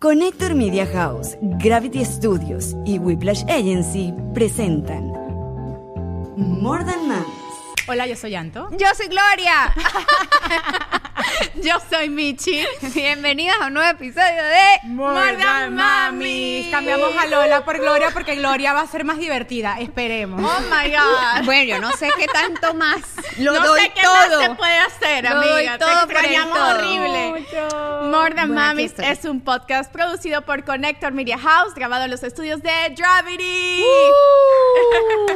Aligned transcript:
Connector 0.00 0.54
Media 0.54 0.86
House, 0.86 1.36
Gravity 1.62 2.02
Studios 2.06 2.74
y 2.86 2.98
Whiplash 2.98 3.44
Agency 3.46 4.14
presentan 4.32 5.12
More 6.38 6.82
Than. 6.82 6.99
Hola, 7.92 8.06
yo 8.06 8.14
soy 8.14 8.36
Anto. 8.36 8.68
Yo 8.78 8.86
soy 8.96 9.08
Gloria. 9.08 9.74
Yo 11.62 11.74
soy 11.90 12.08
Michi. 12.08 12.64
Bienvenidas 12.94 13.56
a 13.60 13.66
un 13.66 13.74
nuevo 13.74 13.90
episodio 13.90 14.42
de 14.44 14.64
Morgan 14.84 15.74
Mamis. 15.74 16.68
Cambiamos 16.70 17.10
a 17.16 17.26
Lola 17.26 17.64
por 17.64 17.78
Gloria 17.78 18.10
porque 18.12 18.36
Gloria 18.36 18.72
va 18.72 18.82
a 18.82 18.86
ser 18.86 19.04
más 19.04 19.18
divertida. 19.18 19.78
Esperemos. 19.80 20.40
Oh 20.40 20.60
my 20.62 20.90
God. 20.90 21.44
Bueno, 21.44 21.64
yo 21.64 21.80
no 21.80 21.90
sé 21.92 22.10
qué 22.16 22.26
tanto 22.26 22.74
más. 22.74 23.00
Lo 23.38 23.52
no 23.54 23.66
doy 23.66 23.80
sé 23.80 23.92
qué 23.94 24.02
todo. 24.02 24.38
más 24.40 24.48
se 24.48 24.54
puede 24.54 24.78
hacer, 24.78 25.24
Lo 25.24 25.34
doy 25.42 25.66
amiga. 25.66 25.78
todo 25.78 26.06
Te 26.06 26.12
extrañamos 26.12 26.58
todo. 26.58 26.78
horrible. 26.78 27.28
Mucho. 27.40 28.02
More 28.04 28.34
Than 28.34 28.48
Bueno, 28.48 28.54
Mamis 28.54 28.94
es 28.98 29.24
un 29.24 29.40
podcast 29.40 29.92
producido 29.92 30.42
por 30.42 30.64
Connector 30.64 31.12
Media 31.12 31.38
House, 31.38 31.74
grabado 31.74 32.04
en 32.04 32.10
los 32.12 32.22
estudios 32.22 32.62
de 32.62 32.94
Gravity. 32.96 33.82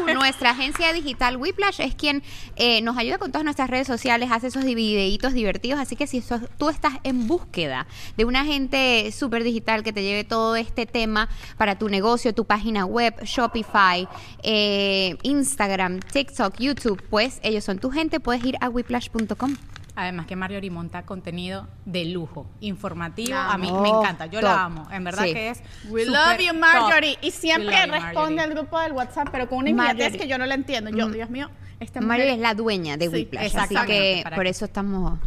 Uh, 0.06 0.11
nuestra 0.14 0.50
agencia 0.50 0.92
digital 0.92 1.36
Whiplash 1.36 1.80
es 1.80 1.95
quien 1.95 2.23
eh, 2.57 2.80
nos 2.83 2.97
ayuda 2.97 3.19
con 3.19 3.33
todas 3.33 3.45
nuestras 3.45 3.69
redes 3.71 3.87
sociales, 3.87 4.30
hace 4.33 4.48
esos 4.48 4.65
videitos 4.65 5.33
divertidos. 5.33 5.80
Así 5.80 5.97
que 5.97 6.07
si 6.07 6.21
sos- 6.21 6.43
tú 6.59 6.69
estás 6.69 6.95
en 7.05 7.27
búsqueda 7.29 7.87
de 8.17 8.25
un 8.25 8.37
agente 8.37 9.11
súper 9.12 9.45
digital 9.45 9.83
que 9.83 9.93
te 9.93 10.03
lleve 10.03 10.25
todo 10.25 10.57
este 10.57 10.87
tema 10.87 11.29
para 11.57 11.79
tu 11.79 11.89
negocio, 11.89 12.34
tu 12.34 12.45
página 12.45 12.84
web, 12.87 13.15
Shopify, 13.25 14.09
eh, 14.43 15.17
Instagram, 15.23 16.01
TikTok, 16.01 16.59
YouTube, 16.59 17.03
pues 17.11 17.41
ellos 17.43 17.65
son 17.65 17.79
tu 17.79 17.91
gente. 17.91 18.20
Puedes 18.20 18.45
ir 18.45 18.56
a 18.61 18.69
whiplash.com. 18.69 19.56
Además 19.97 20.27
que 20.27 20.34
Marjorie 20.34 20.71
monta 20.73 21.05
contenido 21.07 21.69
de 21.84 22.05
lujo, 22.07 22.47
informativo. 22.61 23.37
A 23.37 23.56
mí 23.59 23.70
me 23.70 23.89
encanta, 23.89 24.27
yo 24.27 24.41
Top. 24.41 24.48
la 24.51 24.64
amo. 24.64 24.89
En 24.91 25.05
verdad 25.05 25.23
Sí. 25.25 25.33
que 25.34 25.51
es 25.51 25.62
We 25.89 26.05
love 26.05 26.39
you, 26.41 26.53
Marjorie. 26.55 27.14
top. 27.14 27.25
Y 27.25 27.31
siempre 27.31 27.77
responde 27.86 28.11
Marjorie. 28.11 28.41
al 28.41 28.51
grupo 28.55 28.81
del 28.81 28.92
WhatsApp, 28.92 29.28
pero 29.31 29.48
con 29.48 29.59
una 29.59 29.70
inmediatez 29.70 29.98
Marjorie. 30.03 30.20
que 30.20 30.28
yo 30.28 30.39
no 30.39 30.47
la 30.47 30.55
entiendo. 30.55 30.91
Yo, 30.91 31.09
Dios 31.11 31.31
mío, 31.31 31.48
esta 31.78 32.01
mujer... 32.01 32.09
Mario 32.19 32.33
es 32.34 32.39
la 32.41 32.55
dueña 32.55 32.97
de 32.97 33.06
Sí, 33.09 33.14
Whiplash, 33.14 33.56
así 33.56 33.75
que 33.86 34.25
por 34.34 34.42
que- 34.42 34.51
eso 34.51 34.64
estamos 34.64 35.19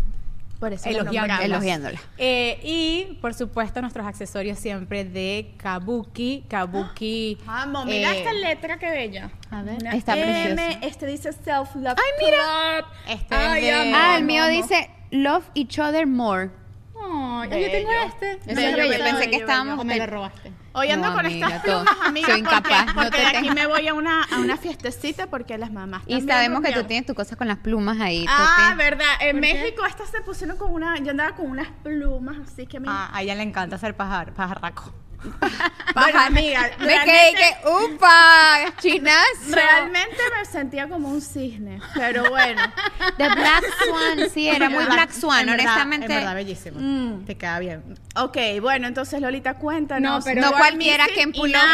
Por 0.59 0.73
eso 0.73 0.89
la 0.89 1.43
Elogiándola. 1.43 1.99
Eh, 2.17 2.59
y 2.63 3.17
por 3.21 3.33
supuesto 3.33 3.79
nuestros 3.81 4.05
accesorios 4.07 4.57
siempre 4.57 5.05
de 5.05 5.53
Kabuki. 5.57 6.45
Kabuki. 6.47 7.37
Amo, 7.47 7.85
mira 7.85 8.13
eh, 8.15 8.19
esta 8.19 8.33
letra 8.33 8.79
que 8.79 8.89
bella. 8.89 9.29
A 9.51 9.61
ver. 9.61 9.77
Una 9.81 9.91
Está 9.91 10.17
M, 10.17 10.55
preciosa. 10.55 10.85
Este 10.87 11.05
dice 11.05 11.33
Self 11.33 11.75
Love 11.75 11.97
Ay, 11.97 12.25
mira. 12.25 12.37
Club. 12.81 12.85
Este 13.19 13.35
Ay, 13.35 13.65
es 13.65 13.65
de- 13.65 13.71
amo. 13.81 13.91
Ah, 13.95 14.17
el 14.17 14.23
mío 14.23 14.43
amo. 14.43 14.51
dice 14.51 14.89
Love 15.11 15.45
each 15.53 15.77
other 15.79 16.07
more. 16.07 16.49
Ay, 16.99 17.49
yo 17.49 17.71
tengo 17.71 17.89
este. 18.07 18.31
Es 18.47 18.55
bello, 18.55 18.77
bello, 18.77 19.03
pensé 19.03 19.19
bello, 19.19 19.31
que 19.31 19.37
estábamos 19.37 19.77
bello. 19.77 19.81
¿O 19.81 19.85
me 19.85 19.97
lo 19.97 20.05
robaste? 20.07 20.51
Hoy 20.77 20.91
ando 20.91 21.07
No, 21.09 21.15
con 21.15 21.25
amiga, 21.25 21.47
estas 21.47 21.61
plumas, 21.63 21.95
amiga, 22.05 22.27
Soy 22.27 22.43
porque, 22.43 22.55
incapaz, 22.57 22.85
no 22.87 22.93
porque 22.93 23.09
te 23.09 23.17
de 23.17 23.27
aquí 23.27 23.41
tengo. 23.41 23.53
me 23.55 23.67
voy 23.67 23.87
a 23.87 23.93
una, 23.93 24.23
a 24.23 24.37
una 24.39 24.57
fiestecita 24.57 25.27
porque 25.27 25.57
las 25.57 25.71
mamás 25.71 26.03
Y 26.05 26.21
sabemos 26.21 26.61
que 26.61 26.71
tú 26.71 26.83
tienes 26.83 27.05
tu 27.07 27.15
cosa 27.15 27.35
con 27.35 27.47
las 27.47 27.57
plumas 27.57 27.99
ahí. 27.99 28.25
Ah, 28.29 28.55
tienes- 28.57 28.77
verdad. 28.77 29.05
En. 29.21 29.39
México 29.39 29.85
estas 29.85 30.09
se 30.09 30.21
pusieron 30.21 30.57
con 30.57 30.71
una... 30.71 30.97
Yo 30.99 31.11
andaba 31.11 31.35
con 31.35 31.49
unas 31.49 31.67
plumas, 31.83 32.37
así 32.45 32.67
que 32.67 32.77
a 32.77 32.79
mí... 32.79 32.87
Ah, 32.89 33.09
a 33.11 33.21
ella 33.23 33.33
le 33.35 33.43
encanta 33.43 33.75
hacer 33.77 33.95
pajar, 33.95 34.33
pajarraco. 34.33 34.93
Bueno, 35.93 36.19
amiga, 36.19 36.69
Me 36.79 36.85
quedé 36.85 37.31
realmente, 37.33 37.57
que, 37.63 37.67
upa, 37.95 38.73
chinas. 38.79 39.25
realmente 39.49 40.17
me 40.37 40.45
sentía 40.45 40.87
como 40.87 41.09
un 41.09 41.21
cisne, 41.21 41.79
pero 41.95 42.29
bueno. 42.29 42.61
The 43.17 43.29
Black 43.29 43.63
Swan, 43.83 44.29
sí, 44.31 44.47
era 44.47 44.69
muy 44.69 44.85
Black 44.85 45.11
Swan, 45.11 45.39
En 45.41 45.45
verdad, 45.47 45.65
honestamente. 45.65 46.05
En 46.05 46.19
verdad, 46.19 46.35
bellísimo. 46.35 46.79
Mm. 46.79 47.25
Te 47.25 47.35
queda 47.35 47.57
bien. 47.57 47.97
Ok, 48.15 48.37
bueno, 48.61 48.87
entonces 48.87 49.19
Lolita, 49.21 49.55
cuéntanos. 49.55 50.19
No, 50.19 50.23
pero 50.23 50.41
no 50.41 50.51
cualquiera 50.51 51.07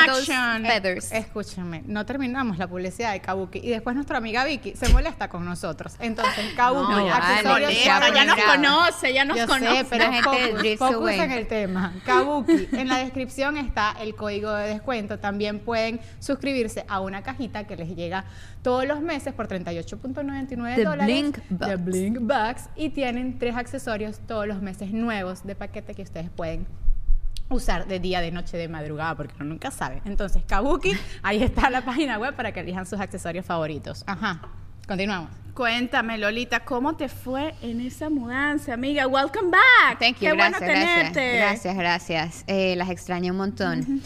those 0.07 0.31
action. 0.31 0.65
feathers. 0.65 1.11
Escúchame, 1.11 1.83
no 1.85 2.05
terminamos 2.05 2.57
la 2.57 2.67
publicidad 2.67 3.11
de 3.11 3.19
Kabuki 3.19 3.59
y 3.59 3.69
después 3.69 3.95
nuestra 3.95 4.17
amiga 4.17 4.45
Vicky 4.45 4.73
se 4.75 4.87
molesta 4.89 5.27
con 5.27 5.43
nosotros. 5.43 5.95
Entonces, 5.99 6.53
Kabuki, 6.55 6.91
No, 6.91 7.07
ya, 7.07 7.15
accesorios 7.17 7.71
vale, 7.87 8.09
Molesta, 8.09 8.09
ya 8.13 8.25
nos 8.25 8.39
conoce, 8.43 9.13
ya 9.13 9.25
nos 9.25 9.37
Yo 9.37 9.47
conoce. 9.47 9.77
sé, 9.79 9.85
pero 9.89 10.05
La 10.05 10.13
gente 10.13 10.77
focus, 10.77 10.93
focus 10.93 11.11
en 11.11 11.31
el 11.31 11.47
tema. 11.47 11.93
Kabuki, 12.05 12.69
en 12.71 12.87
la 12.87 12.97
descripción 12.97 13.32
está 13.37 13.95
el 13.99 14.15
código 14.15 14.51
de 14.53 14.69
descuento. 14.69 15.19
También 15.19 15.59
pueden 15.59 15.99
suscribirse 16.19 16.85
a 16.87 16.99
una 16.99 17.21
cajita 17.23 17.65
que 17.65 17.75
les 17.75 17.95
llega 17.95 18.25
todos 18.61 18.85
los 18.85 19.01
meses 19.01 19.33
por 19.33 19.47
38.99 19.47 20.75
The 20.75 20.83
dólares. 20.83 21.05
Blink 21.05 21.35
The 21.35 21.75
Bucks. 21.75 21.85
Blink 21.85 22.19
Bucks. 22.19 22.69
Y 22.75 22.89
tienen 22.89 23.39
tres 23.39 23.55
accesorios 23.55 24.19
todos 24.19 24.47
los 24.47 24.61
meses 24.61 24.91
nuevos 24.91 25.45
de 25.45 25.55
paquete 25.55 25.93
que 25.93 26.03
ustedes 26.03 26.29
pueden 26.29 26.65
usar 27.49 27.87
de 27.87 27.99
día, 27.99 28.21
de 28.21 28.31
noche, 28.31 28.57
de 28.57 28.67
madrugada, 28.67 29.15
porque 29.15 29.33
uno 29.35 29.45
nunca 29.45 29.71
sabe. 29.71 30.01
Entonces, 30.05 30.43
Kabuki, 30.45 30.93
ahí 31.21 31.43
está 31.43 31.69
la 31.69 31.83
página 31.83 32.17
web 32.17 32.35
para 32.35 32.51
que 32.51 32.61
elijan 32.61 32.85
sus 32.85 32.99
accesorios 32.99 33.45
favoritos. 33.45 34.03
Ajá. 34.07 34.41
Continuamos. 34.93 35.31
Cuéntame, 35.55 36.19
Lolita, 36.19 36.59
¿cómo 36.59 36.95
te 36.95 37.09
fue 37.09 37.55
en 37.63 37.81
esa 37.81 38.11
mudanza, 38.11 38.75
amiga? 38.75 39.07
Welcome 39.07 39.49
back. 39.49 39.97
Thank 39.97 40.17
you, 40.17 40.19
Qué 40.19 40.33
gracias, 40.33 40.35
bueno 40.35 40.57
gracias. 40.59 41.13
tenerte. 41.13 41.37
Gracias, 41.37 41.75
gracias. 41.75 42.43
Eh, 42.45 42.75
las 42.75 42.91
extraño 42.91 43.31
un 43.31 43.37
montón. 43.39 44.01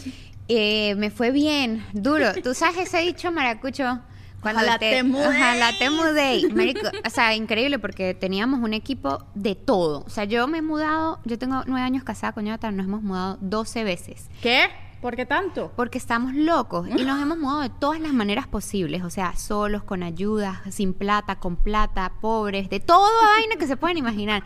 Eh, 0.48 0.94
me 0.96 1.10
fue 1.10 1.30
bien, 1.30 1.84
duro. 1.92 2.32
¿Tú 2.42 2.54
sabes 2.54 2.78
ese 2.78 3.02
dicho 3.02 3.30
maracucho? 3.30 4.00
Ojalá 4.40 4.78
te 4.78 5.02
mudéis. 5.02 5.28
Ojalá 5.28 5.72
te 5.78 5.90
mudéis. 5.90 6.54
Marico, 6.54 6.88
o 7.06 7.10
sea, 7.10 7.34
increíble 7.34 7.78
porque 7.78 8.14
teníamos 8.14 8.60
un 8.60 8.72
equipo 8.72 9.26
de 9.34 9.56
todo. 9.56 10.04
O 10.06 10.08
sea, 10.08 10.24
yo 10.24 10.48
me 10.48 10.58
he 10.58 10.62
mudado, 10.62 11.20
yo 11.26 11.38
tengo 11.38 11.64
nueve 11.66 11.84
años 11.84 12.02
casada 12.02 12.32
con 12.32 12.46
Jonathan, 12.46 12.74
nos 12.74 12.86
hemos 12.86 13.02
mudado 13.02 13.36
12 13.42 13.84
veces. 13.84 14.30
¿Qué? 14.40 14.70
¿Por 15.00 15.14
qué 15.14 15.26
tanto? 15.26 15.72
Porque 15.76 15.96
estamos 15.98 16.34
locos 16.34 16.88
y 16.88 17.04
nos 17.04 17.22
hemos 17.22 17.38
mudado 17.38 17.60
de 17.60 17.68
todas 17.68 18.00
las 18.00 18.12
maneras 18.12 18.48
posibles, 18.48 19.02
o 19.04 19.10
sea, 19.10 19.36
solos, 19.36 19.84
con 19.84 20.02
ayuda, 20.02 20.62
sin 20.70 20.92
plata, 20.92 21.38
con 21.38 21.54
plata, 21.56 22.12
pobres, 22.20 22.68
de 22.68 22.80
toda 22.80 23.08
vaina 23.34 23.54
que 23.56 23.68
se 23.68 23.76
pueden 23.76 23.96
imaginar, 23.98 24.42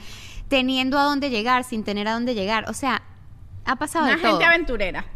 teniendo 0.49 0.99
a 0.99 1.05
dónde 1.05 1.31
llegar, 1.31 1.65
sin 1.65 1.85
tener 1.85 2.07
a 2.07 2.13
dónde 2.13 2.35
llegar, 2.35 2.69
o 2.69 2.75
sea, 2.75 3.03
ha 3.65 3.77
pasado 3.77 4.05
Una 4.05 4.17
de 4.17 4.21
todo. 4.21 4.31
gente 4.33 4.45
aventurera. 4.45 5.07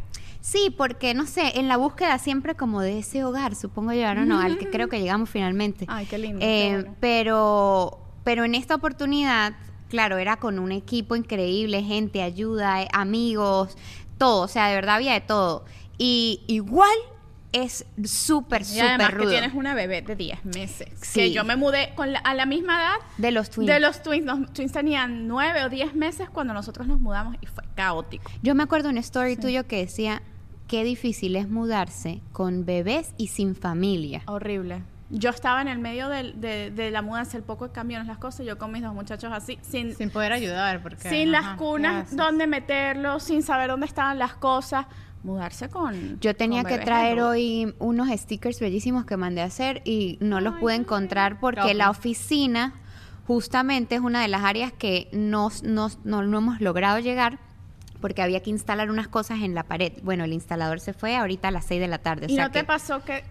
Sí, 0.41 0.73
porque 0.75 1.13
no 1.13 1.27
sé, 1.27 1.59
en 1.59 1.69
la 1.69 1.77
búsqueda 1.77 2.19
siempre 2.19 2.55
como 2.55 2.81
de 2.81 3.01
ese 3.01 3.23
hogar, 3.25 3.55
supongo 3.57 3.93
yo, 3.93 4.15
no, 4.15 4.25
no, 4.25 4.41
al 4.41 4.57
que 4.59 4.71
creo 4.71 4.89
que 4.89 5.01
llegamos 5.01 5.29
finalmente. 5.29 5.85
Ay, 5.89 6.07
qué 6.07 6.17
lindo, 6.19 6.39
Eh, 6.41 6.69
qué 6.71 6.77
bueno. 6.83 6.97
Pero, 7.01 7.99
pero 8.25 8.45
en 8.45 8.55
esta 8.55 8.77
oportunidad, 8.77 9.55
claro, 9.91 10.17
era 10.19 10.37
con 10.37 10.59
un 10.61 10.71
equipo 10.73 11.15
increíble, 11.17 11.83
gente, 11.83 12.23
ayuda, 12.23 12.83
eh, 12.83 12.89
amigos, 12.93 13.77
todo, 14.19 14.43
o 14.43 14.49
sea, 14.49 14.69
de 14.69 14.75
verdad 14.75 14.97
había 14.97 15.13
de 15.15 15.21
todo. 15.21 15.65
Y 15.99 16.43
igual 16.47 16.97
es 17.53 17.87
súper, 18.05 18.65
súper 18.65 18.99
que 18.99 19.09
rudo. 19.09 19.31
tienes 19.31 19.55
una 19.55 19.75
bebé 19.75 20.03
de 20.03 20.15
10 20.15 20.45
meses. 20.45 20.89
Sí. 21.01 21.21
Que 21.21 21.33
yo 21.33 21.43
me 21.45 21.57
mudé 21.57 21.93
con 21.95 22.13
la- 22.13 22.19
a 22.19 22.35
la 22.35 22.45
misma 22.45 22.75
edad 22.81 22.97
De 23.17 23.31
los 23.31 23.49
twins. 23.49 23.71
de 23.73 23.81
los 23.81 24.03
twins. 24.03 24.27
Los 24.27 24.53
twins 24.53 24.73
tenían 24.73 25.27
9 25.27 25.65
o 25.65 25.69
10 25.71 25.95
meses 25.95 26.29
cuando 26.29 26.53
nosotros 26.53 26.87
nos 26.87 27.01
mudamos 27.01 27.37
y 27.41 27.47
fue 27.47 27.65
caótico. 27.75 28.31
Yo 28.43 28.55
me 28.55 28.63
acuerdo 28.63 28.91
una 28.91 29.01
story 29.01 29.37
tuyo 29.37 29.67
que 29.67 29.79
decía, 29.79 30.23
qué 30.69 30.85
difícil 30.85 31.35
es 31.37 31.49
mudarse 31.49 32.21
con 32.33 32.67
bebés 32.67 33.13
y 33.17 33.29
sin 33.29 33.55
familia. 33.57 34.23
Horrible. 34.27 34.83
Yo 35.09 35.31
estaba 35.31 35.63
en 35.63 35.69
el 35.69 35.79
medio 35.79 36.09
del- 36.09 36.41
de, 36.41 36.71
de 36.73 36.91
la 36.91 37.01
mudanza, 37.01 37.37
el 37.37 37.45
poco 37.45 37.69
de 37.69 37.73
camiones, 37.73 38.09
las 38.09 38.19
cosas, 38.19 38.45
yo 38.45 38.59
con 38.59 38.73
mis 38.73 38.83
dos 38.83 38.93
muchachos 38.93 39.33
así, 39.33 39.59
sin, 39.63 39.95
Sin 39.95 40.11
poder 40.11 40.33
ayudar, 40.33 40.83
porque. 40.83 41.09
sin 41.09 41.33
ajá, 41.35 41.43
las 41.49 41.53
¿qué 41.53 41.65
cunas, 41.65 42.17
dónde 42.17 42.47
meterlos, 42.49 43.23
sin 43.23 43.43
saber 43.43 43.71
dónde 43.71 43.87
estaban 43.87 44.19
las 44.19 44.35
cosas. 44.35 44.87
Mudarse 45.23 45.69
con. 45.69 46.19
Yo 46.21 46.35
tenía 46.37 46.63
con 46.63 46.69
que 46.69 46.75
bebés 46.75 46.87
traer 46.87 47.21
hoy 47.21 47.75
unos 47.79 48.09
stickers 48.11 48.61
bellísimos 48.61 49.05
que 49.07 49.17
mandé 49.17 49.43
a 49.43 49.45
hacer 49.47 49.83
y 49.85 50.19
no 50.21 50.41
los 50.41 50.55
pude 50.57 50.75
encontrar 50.77 51.39
porque 51.41 51.75
la 51.75 51.91
oficina 51.91 52.75
justamente 53.27 53.95
es 53.97 54.01
una 54.01 54.23
de 54.23 54.29
las 54.29 54.45
áreas 54.45 54.73
que 54.73 55.09
nos, 55.13 55.63
nos- 55.63 55.99
no, 56.05 56.23
no 56.23 56.39
hemos 56.39 56.61
logrado 56.61 56.99
llegar 57.01 57.39
porque 58.01 58.23
había 58.23 58.41
que 58.43 58.51
instalar 58.51 58.91
unas 58.91 59.09
cosas 59.09 59.41
en 59.41 59.55
la 59.55 59.63
pared. 59.65 59.93
Bueno, 60.03 60.25
el 60.25 60.33
instalador 60.33 60.79
se 60.81 60.93
fue 60.93 61.17
ahorita 61.17 61.49
a 61.49 61.51
las 61.51 61.65
6 61.67 61.81
de 61.81 61.89
la 61.89 61.99
tarde. 61.99 62.27
o 62.27 62.29
¿Y 62.31 62.35
sea 62.35 62.45
no 62.47 62.51
te 62.53 62.61
que- 62.61 62.65
pasó 62.65 63.03
que 63.05 63.25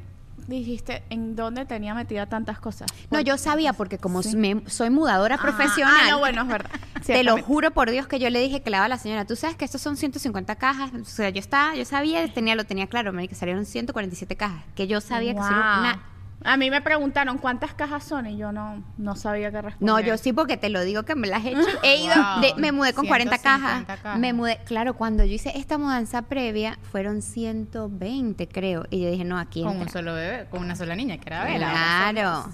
dijiste 0.47 1.03
en 1.09 1.35
dónde 1.35 1.65
tenía 1.65 1.93
metida 1.95 2.25
tantas 2.27 2.59
cosas? 2.59 2.87
No, 3.09 3.19
yo 3.21 3.37
sabía 3.37 3.73
porque 3.73 3.97
como 3.97 4.21
me- 4.35 4.61
soy 4.67 4.89
mudadora 4.89 5.35
Ah, 5.35 5.41
profesional. 5.41 5.95
Ah, 6.05 6.09
no, 6.11 6.19
bueno, 6.19 6.41
es 6.43 6.47
verdad. 6.47 6.69
Te 7.05 7.23
lo 7.23 7.37
juro 7.41 7.71
por 7.71 7.89
Dios 7.91 8.07
que 8.07 8.19
yo 8.19 8.29
le 8.29 8.39
dije 8.39 8.61
que 8.61 8.69
daba 8.69 8.85
a 8.85 8.89
la 8.89 8.97
señora, 8.97 9.25
tú 9.25 9.35
sabes 9.35 9.55
que 9.55 9.65
estos 9.65 9.81
son 9.81 9.97
150 9.97 10.55
cajas, 10.55 10.91
o 10.99 11.05
sea, 11.05 11.29
yo 11.29 11.39
estaba, 11.39 11.75
yo 11.75 11.85
sabía, 11.85 12.31
tenía, 12.33 12.55
lo 12.55 12.63
tenía 12.65 12.87
claro, 12.87 13.13
me 13.13 13.27
que 13.27 13.35
salieron 13.35 13.65
147 13.65 14.35
cajas, 14.35 14.63
que 14.75 14.87
yo 14.87 15.01
sabía 15.01 15.33
que 15.33 15.39
Wow. 15.39 15.47
una 15.49 16.03
A 16.45 16.57
mí 16.57 16.69
me 16.69 16.81
preguntaron 16.81 17.37
cuántas 17.39 17.73
cajas 17.73 18.03
son 18.03 18.27
y 18.27 18.37
yo 18.37 18.51
no, 18.51 18.83
no 18.97 19.15
sabía 19.15 19.51
qué 19.51 19.61
responder. 19.61 19.93
No, 19.93 19.99
yo 19.99 20.17
sí 20.17 20.31
porque 20.31 20.57
te 20.57 20.69
lo 20.69 20.81
digo 20.83 21.03
que 21.03 21.15
me 21.15 21.27
las 21.27 21.43
he 21.43 21.49
hecho. 21.49 21.59
He 21.83 21.97
ido, 22.03 22.13
Wow, 22.15 22.41
de- 22.41 22.53
me 22.61 22.71
mudé 22.71 22.93
con 22.93 23.07
40 23.07 23.37
cajas, 23.39 23.59
150 23.59 23.97
cajas. 24.03 24.19
Me 24.19 24.31
mudé, 24.33 24.59
claro, 24.65 24.93
cuando 24.95 25.23
yo 25.25 25.33
hice 25.33 25.57
esta 25.57 25.77
mudanza 25.77 26.21
previa 26.23 26.77
fueron 26.91 27.21
120, 27.21 28.47
creo. 28.47 28.85
Y 28.89 29.01
yo 29.03 29.09
dije, 29.11 29.23
no, 29.25 29.37
aquí 29.39 29.63
Con 29.63 29.77
un 29.77 29.89
solo 29.89 30.13
bebé, 30.13 30.47
con 30.49 30.61
una 30.61 30.75
sola 30.75 30.95
niña, 30.95 31.17
que 31.17 31.23
era 31.27 31.43
Bella. 31.45 31.71
Claro. 31.71 32.45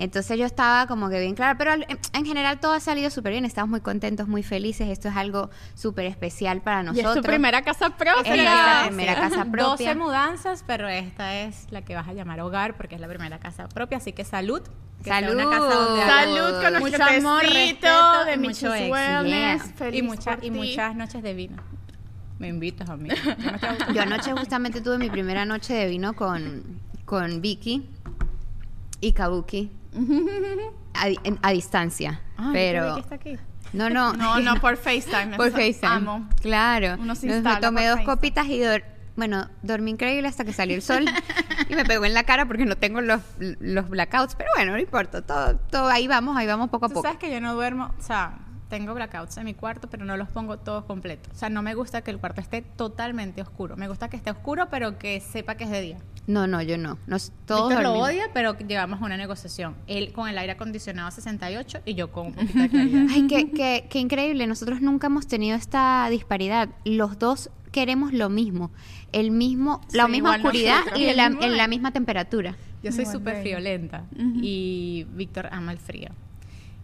Entonces 0.00 0.38
yo 0.38 0.46
estaba 0.46 0.86
como 0.86 1.10
que 1.10 1.20
bien 1.20 1.34
clara, 1.34 1.58
pero 1.58 1.72
en 1.74 2.24
general 2.24 2.58
todo 2.58 2.72
ha 2.72 2.80
salido 2.80 3.10
súper 3.10 3.32
bien, 3.32 3.44
estamos 3.44 3.68
muy 3.68 3.80
contentos, 3.82 4.26
muy 4.28 4.42
felices, 4.42 4.88
esto 4.88 5.08
es 5.08 5.16
algo 5.16 5.50
súper 5.74 6.06
especial 6.06 6.62
para 6.62 6.80
Y 6.80 6.84
nosotros. 6.86 7.16
es 7.16 7.22
tu 7.22 7.28
primera 7.28 7.60
casa 7.62 7.90
propia. 7.98 8.22
Es 8.22 8.28
nuestra 8.42 8.82
primera 8.86 9.14
casa 9.14 9.36
12 9.44 9.50
propia. 9.52 9.94
mudanzas, 9.94 10.64
pero 10.66 10.88
esta 10.88 11.36
es 11.40 11.66
la 11.70 11.82
que 11.82 11.94
vas 11.94 12.08
a 12.08 12.14
llamar 12.14 12.40
hogar 12.40 12.78
porque 12.78 12.94
es 12.94 13.00
la 13.02 13.08
primera 13.08 13.38
casa 13.38 13.68
propia, 13.68 13.98
así 13.98 14.12
que 14.14 14.24
salud. 14.24 14.62
que 15.04 15.10
Salud. 15.10 15.34
una 15.34 15.44
casa 15.50 15.74
donde 15.74 16.02
haya 16.02 16.24
Salud 16.24 16.62
con 16.62 16.72
nuestro 16.80 17.04
mucho 17.04 17.18
amor, 17.18 17.42
respeto 17.42 18.24
de 18.24 18.32
y 18.32 18.38
mucho 18.38 18.74
éxito. 18.74 18.92
Wellness. 18.94 19.64
Yeah. 19.64 19.72
Feliz 19.76 19.98
y, 19.98 20.02
mucha- 20.02 20.38
y 20.40 20.50
muchas 20.50 20.96
noches 20.96 21.22
de 21.22 21.34
vino. 21.34 21.62
Me 22.38 22.48
invitas 22.48 22.88
a 22.88 22.96
mí. 22.96 23.10
Yo 23.94 24.00
anoche 24.00 24.32
justamente 24.32 24.80
tuve 24.80 24.96
mi 24.96 25.10
primera 25.10 25.44
noche 25.44 25.74
de 25.74 25.86
vino 25.88 26.14
con, 26.14 26.62
con 27.04 27.42
Vicky 27.42 27.86
y 29.02 29.12
Kabuki 29.12 29.70
a, 30.94 31.06
di- 31.06 31.18
en- 31.24 31.38
a 31.42 31.50
distancia, 31.50 32.20
Ay, 32.36 32.50
pero... 32.52 32.88
¿Vicky 32.94 33.00
está 33.00 33.14
aquí? 33.16 33.38
No, 33.72 33.88
no. 33.88 34.12
No, 34.14 34.40
no, 34.40 34.56
por 34.60 34.76
FaceTime. 34.76 35.36
Por 35.36 35.50
FaceTime. 35.52 35.86
Amo. 35.86 36.28
Claro. 36.42 36.94
Uno 37.00 37.14
se 37.14 37.26
Entonces 37.26 37.36
instala 37.36 37.54
me 37.56 37.60
tomé 37.60 37.80
dos 37.86 37.96
FaceTime. 37.98 38.14
copitas 38.14 38.46
y 38.46 38.60
dor- 38.60 38.84
bueno, 39.16 39.48
dormí 39.62 39.90
increíble 39.92 40.28
hasta 40.28 40.44
que 40.44 40.52
salió 40.52 40.74
el 40.74 40.82
sol 40.82 41.04
y 41.68 41.74
me 41.74 41.84
pegó 41.84 42.04
en 42.04 42.14
la 42.14 42.24
cara 42.24 42.46
porque 42.46 42.64
no 42.64 42.76
tengo 42.76 43.00
los, 43.00 43.20
los 43.38 43.88
blackouts, 43.88 44.34
pero 44.34 44.48
bueno, 44.56 44.72
no 44.72 44.78
importa, 44.78 45.22
todo, 45.22 45.56
todo 45.70 45.88
ahí 45.88 46.08
vamos, 46.08 46.36
ahí 46.36 46.46
vamos 46.46 46.70
poco 46.70 46.86
a 46.86 46.88
Tú 46.88 46.94
poco. 46.94 47.06
sabes 47.06 47.18
que 47.18 47.30
yo 47.30 47.40
no 47.40 47.54
duermo, 47.54 47.92
o 47.98 48.02
sea, 48.02 48.38
tengo 48.70 48.94
blackouts 48.94 49.36
en 49.36 49.44
mi 49.44 49.52
cuarto, 49.54 49.90
pero 49.90 50.04
no 50.06 50.16
los 50.16 50.28
pongo 50.30 50.56
todos 50.58 50.84
completos. 50.84 51.30
O 51.34 51.38
sea, 51.38 51.50
no 51.50 51.60
me 51.60 51.74
gusta 51.74 52.00
que 52.02 52.10
el 52.10 52.18
cuarto 52.18 52.40
esté 52.40 52.62
totalmente 52.62 53.42
oscuro. 53.42 53.76
Me 53.76 53.88
gusta 53.88 54.08
que 54.08 54.16
esté 54.16 54.30
oscuro, 54.30 54.68
pero 54.70 54.96
que 54.98 55.20
sepa 55.20 55.56
que 55.56 55.64
es 55.64 55.70
de 55.70 55.80
día. 55.82 55.98
No, 56.26 56.46
no, 56.46 56.62
yo 56.62 56.78
no. 56.78 56.96
Nos, 57.06 57.32
todos 57.44 57.68
Víctor 57.68 57.82
lo 57.82 57.94
odia, 57.98 58.30
pero 58.32 58.56
llegamos 58.56 59.02
a 59.02 59.04
una 59.04 59.16
negociación. 59.16 59.74
Él 59.88 60.12
con 60.12 60.28
el 60.28 60.38
aire 60.38 60.52
acondicionado 60.52 61.08
a 61.08 61.10
68 61.10 61.80
y 61.84 61.94
yo 61.94 62.12
con 62.12 62.28
un 62.28 62.34
poquito 62.34 62.58
de 62.60 62.68
claridad. 62.70 63.06
Ay, 63.10 63.26
qué, 63.26 63.50
qué, 63.50 63.86
qué 63.90 63.98
increíble. 63.98 64.46
Nosotros 64.46 64.80
nunca 64.80 65.08
hemos 65.08 65.26
tenido 65.26 65.56
esta 65.56 66.06
disparidad. 66.08 66.68
Los 66.84 67.18
dos 67.18 67.50
queremos 67.72 68.12
lo 68.12 68.30
mismo. 68.30 68.70
El 69.12 69.32
mismo, 69.32 69.80
la 69.92 70.06
Sí, 70.06 70.12
misma 70.12 70.36
igual 70.36 70.40
oscuridad 70.46 70.78
nosotros. 70.78 71.00
y 71.00 71.14
la, 71.14 71.26
en 71.26 71.56
la 71.56 71.66
misma 71.68 71.92
temperatura. 71.92 72.54
Yo 72.82 72.92
soy 72.92 73.04
súper 73.06 73.42
friolenta 73.42 74.04
y 74.16 75.06
Víctor 75.14 75.48
ama 75.50 75.72
el 75.72 75.78
frío. 75.78 76.10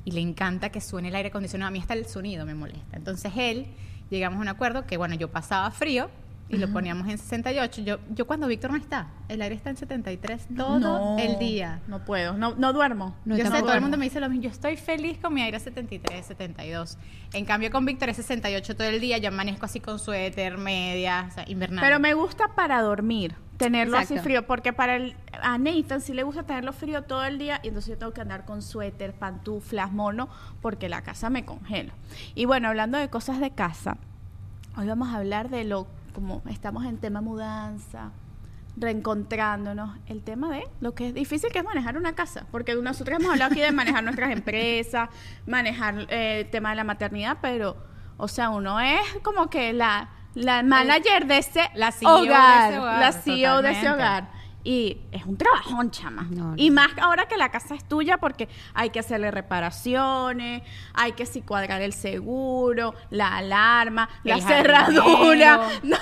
Y 0.06 0.12
le 0.12 0.20
encanta 0.20 0.70
que 0.70 0.80
suene 0.80 1.08
el 1.08 1.14
aire 1.16 1.28
acondicionado. 1.28 1.68
A 1.68 1.70
mí 1.70 1.80
hasta 1.80 1.92
el 1.92 2.06
sonido 2.06 2.46
me 2.46 2.54
molesta. 2.54 2.96
Entonces 2.96 3.32
él, 3.36 3.66
llegamos 4.08 4.38
a 4.38 4.40
un 4.40 4.48
acuerdo 4.48 4.86
que, 4.86 4.96
bueno, 4.96 5.14
yo 5.16 5.30
pasaba 5.30 5.70
frío 5.70 6.08
y 6.48 6.58
lo 6.58 6.68
poníamos 6.68 7.08
en 7.08 7.18
68. 7.18 7.82
Yo, 7.82 7.98
yo 8.10 8.26
cuando 8.26 8.46
Víctor 8.46 8.70
no 8.70 8.76
está, 8.76 9.08
el 9.28 9.42
aire 9.42 9.54
está 9.54 9.70
en 9.70 9.76
73 9.76 10.48
todo 10.56 10.78
No, 10.78 11.18
el 11.18 11.38
día. 11.38 11.80
No 11.88 12.04
puedo, 12.04 12.34
no, 12.34 12.54
no 12.54 12.72
duermo. 12.72 13.16
No, 13.24 13.36
yo 13.36 13.44
sé, 13.44 13.50
tampoco. 13.50 13.66
todo 13.66 13.74
el 13.74 13.82
mundo 13.82 13.96
me 13.96 14.04
dice 14.04 14.20
lo 14.20 14.28
mismo. 14.28 14.44
Yo 14.44 14.50
estoy 14.50 14.76
feliz 14.76 15.18
con 15.18 15.34
mi 15.34 15.42
aire 15.42 15.58
73, 15.58 16.24
72. 16.24 16.98
En 17.32 17.44
cambio, 17.44 17.70
con 17.70 17.84
Víctor 17.84 18.10
es 18.10 18.16
68 18.16 18.76
todo 18.76 18.86
el 18.88 19.00
día. 19.00 19.18
Yo 19.18 19.28
amanezco 19.28 19.66
así 19.66 19.80
con 19.80 19.98
suéter, 19.98 20.56
media, 20.56 21.26
o 21.28 21.34
sea, 21.34 21.44
invernal. 21.48 21.84
Pero 21.84 21.98
me 21.98 22.14
gusta 22.14 22.54
para 22.54 22.80
dormir, 22.80 23.34
tenerlo 23.56 23.98
así 23.98 24.18
frío, 24.18 24.46
porque 24.46 24.72
para 24.72 24.96
el, 24.96 25.16
a 25.42 25.58
Nathan 25.58 26.00
sí 26.00 26.12
le 26.12 26.22
gusta 26.22 26.44
tenerlo 26.44 26.72
frío 26.72 27.02
todo 27.02 27.24
el 27.24 27.38
día 27.38 27.60
y 27.62 27.68
entonces 27.68 27.90
yo 27.90 27.98
tengo 27.98 28.12
que 28.12 28.20
andar 28.20 28.44
con 28.44 28.62
suéter, 28.62 29.14
pantuflas, 29.14 29.92
mono, 29.92 30.28
porque 30.62 30.88
la 30.88 31.02
casa 31.02 31.30
me 31.30 31.44
congela. 31.44 31.92
Y 32.34 32.44
bueno, 32.44 32.68
hablando 32.68 32.98
de 32.98 33.08
cosas 33.08 33.40
de 33.40 33.50
casa, 33.50 33.96
hoy 34.76 34.86
vamos 34.86 35.08
a 35.08 35.16
hablar 35.16 35.48
de 35.48 35.64
lo, 35.64 35.86
como 36.16 36.40
estamos 36.48 36.86
en 36.86 36.96
tema 36.96 37.20
mudanza, 37.20 38.10
reencontrándonos, 38.78 39.98
el 40.06 40.22
tema 40.22 40.48
de 40.50 40.66
lo 40.80 40.94
que 40.94 41.08
es 41.08 41.14
difícil 41.14 41.52
que 41.52 41.58
es 41.58 41.64
manejar 41.64 41.98
una 41.98 42.14
casa, 42.14 42.46
porque 42.50 42.74
nosotros 42.74 43.20
hemos 43.20 43.32
hablado 43.32 43.52
aquí 43.52 43.60
de 43.60 43.70
manejar 43.70 44.02
nuestras 44.02 44.30
empresas, 44.30 45.10
manejar 45.46 46.06
eh, 46.08 46.40
el 46.40 46.50
tema 46.50 46.70
de 46.70 46.76
la 46.76 46.84
maternidad, 46.84 47.36
pero, 47.42 47.76
o 48.16 48.28
sea, 48.28 48.48
uno 48.48 48.80
es 48.80 49.02
como 49.22 49.50
que 49.50 49.74
la, 49.74 50.08
la 50.32 50.62
manager 50.62 51.26
de 51.26 51.36
ese 51.36 51.68
La 51.74 51.92
CEO 51.92 52.22
de 52.22 52.30
hogar, 52.30 52.70
ese 52.70 52.80
hogar, 52.80 52.98
la 52.98 53.12
CEO 53.12 53.62
de 53.62 53.70
ese 53.72 53.90
hogar. 53.90 54.28
Y 54.68 54.98
es 55.12 55.24
un 55.24 55.36
trabajón, 55.36 55.92
chama. 55.92 56.26
No, 56.28 56.54
y 56.56 56.72
más 56.72 56.88
ahora 57.00 57.28
que 57.28 57.36
la 57.36 57.50
casa 57.52 57.76
es 57.76 57.84
tuya 57.86 58.18
porque 58.18 58.48
hay 58.74 58.90
que 58.90 58.98
hacerle 58.98 59.30
reparaciones, 59.30 60.62
hay 60.92 61.12
que 61.12 61.24
si 61.24 61.40
cuadrar 61.42 61.82
el 61.82 61.92
seguro, 61.92 62.92
la 63.10 63.36
alarma, 63.36 64.08
la 64.24 64.34
El 64.34 64.42
cerradura. 64.42 65.58
jardinero. 65.68 65.98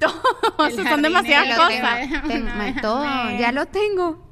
todo. 0.00 0.66
El 0.68 0.72
Eso 0.72 0.88
son 0.88 1.02
demasiadas 1.02 1.54
cosas. 1.58 2.80
todo, 2.80 3.04
ya 3.38 3.52
lo 3.52 3.66
tengo. 3.66 4.26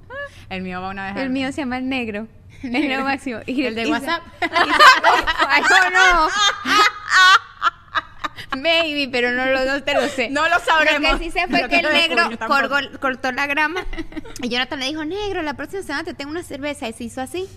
El 0.49 0.63
mío 0.63 0.81
va 0.81 0.89
una 0.89 1.05
vez 1.09 1.17
El 1.17 1.23
al 1.25 1.31
mío 1.31 1.53
se 1.53 1.61
llama 1.61 1.77
el 1.77 1.87
negro. 1.87 2.29
El 2.63 2.73
negro 2.73 3.05
máximo. 3.05 3.41
Y- 3.45 3.63
El 3.63 3.75
de 3.75 3.87
y- 3.89 3.91
WhatsApp. 3.91 4.23
Ay, 4.41 5.63
no, 5.69 5.91
no. 5.91 6.29
Maybe, 8.57 9.09
pero 9.11 9.33
no, 9.33 9.47
lo, 9.47 9.65
no 9.65 9.83
te 9.83 9.95
lo 9.95 10.09
sé. 10.09 10.29
No 10.31 10.49
lo 10.49 10.59
sabremos. 10.59 11.13
Lo 11.13 11.19
que 11.19 11.25
sí 11.25 11.31
sé 11.31 11.47
fue 11.49 11.63
que 11.63 11.69
que 11.69 11.77
el 11.81 11.93
negro 11.93 12.29
cortó 13.01 13.33
la 13.33 13.47
grama. 13.47 13.85
Y 14.43 14.49
Jonathan 14.49 14.81
le 14.81 14.87
dijo, 14.87 15.05
negro, 15.05 15.43
la 15.43 15.55
próxima 15.55 15.83
semana 15.83 16.05
te 16.05 16.15
tengo 16.15 16.31
una 16.31 16.43
cerveza. 16.43 16.89
Y 16.89 16.93
se 16.93 17.05
hizo 17.05 17.21
así. 17.21 17.49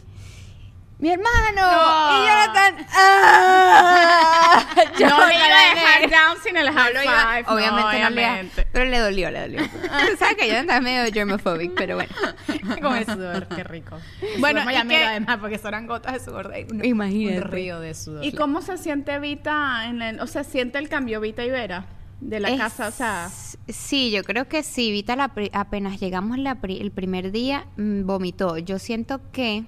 Mi 1.00 1.10
hermano. 1.10 1.62
No. 1.62 2.24
Y 2.24 2.28
Jonathan. 2.28 2.88
¡ah! 2.94 4.66
no 5.00 5.28
le 5.28 5.34
iba 5.36 5.46
a 5.46 5.76
dejar 5.76 6.10
down 6.10 6.38
sin 6.44 6.56
el 6.58 6.72
high 6.72 6.94
No 6.94 7.04
iba- 7.04 7.28
five. 7.28 7.44
obviamente 7.48 7.82
no, 7.82 7.92
le 7.92 7.98
iba- 8.00 8.08
obviamente. 8.32 8.68
pero 8.72 8.86
le 8.86 9.00
dolió, 9.00 9.32
le 9.32 9.40
dolió. 9.42 9.62
Sabes 10.20 10.36
que 10.38 10.48
Jonathan 10.48 10.78
es 10.78 10.82
medio 10.84 11.14
germophobic, 11.14 11.74
pero 11.76 11.96
bueno. 11.96 12.14
Con 12.82 12.96
el 12.96 13.06
sudor, 13.06 13.48
qué 13.48 13.64
rico. 13.64 13.98
Bueno, 14.40 14.62
¿y 14.72 14.88
qué- 14.88 15.04
además, 15.04 15.38
porque 15.42 15.58
son 15.58 15.88
gotas 15.88 16.14
de 16.14 16.20
sudor. 16.22 16.50
de- 16.50 16.68
un- 16.72 16.86
Imagínate. 16.86 17.38
Un 17.46 17.52
río 17.52 17.80
de 17.80 17.94
sudor. 17.94 18.24
¿Y 18.24 18.32
cómo 18.34 18.62
se 18.62 18.78
siente 18.78 19.20
Vita 19.20 19.86
en 19.88 20.02
el, 20.02 20.20
o 20.22 20.28
sea, 20.28 20.44
siente 20.44 20.78
el 20.80 20.88
cambio 20.90 21.20
Vita 21.20 21.44
y 21.44 21.50
Vera 21.50 21.86
de 22.22 22.40
la 22.40 22.50
Es- 22.50 22.60
casa, 22.60 22.88
o 22.88 22.92
sea, 22.92 23.30
Sí, 23.68 24.12
yo 24.12 24.24
creo 24.24 24.48
que 24.48 24.64
sí. 24.64 24.92
Vita 24.92 25.16
la 25.16 25.30
pri- 25.30 25.50
apenas 25.54 26.00
llegamos 26.00 26.38
la 26.38 26.56
pri- 26.56 26.80
el 26.82 26.92
primer 26.92 27.32
día 27.32 27.66
mm, 27.78 28.06
vomitó. 28.06 28.58
Yo 28.58 28.80
siento 28.80 29.20
que 29.32 29.64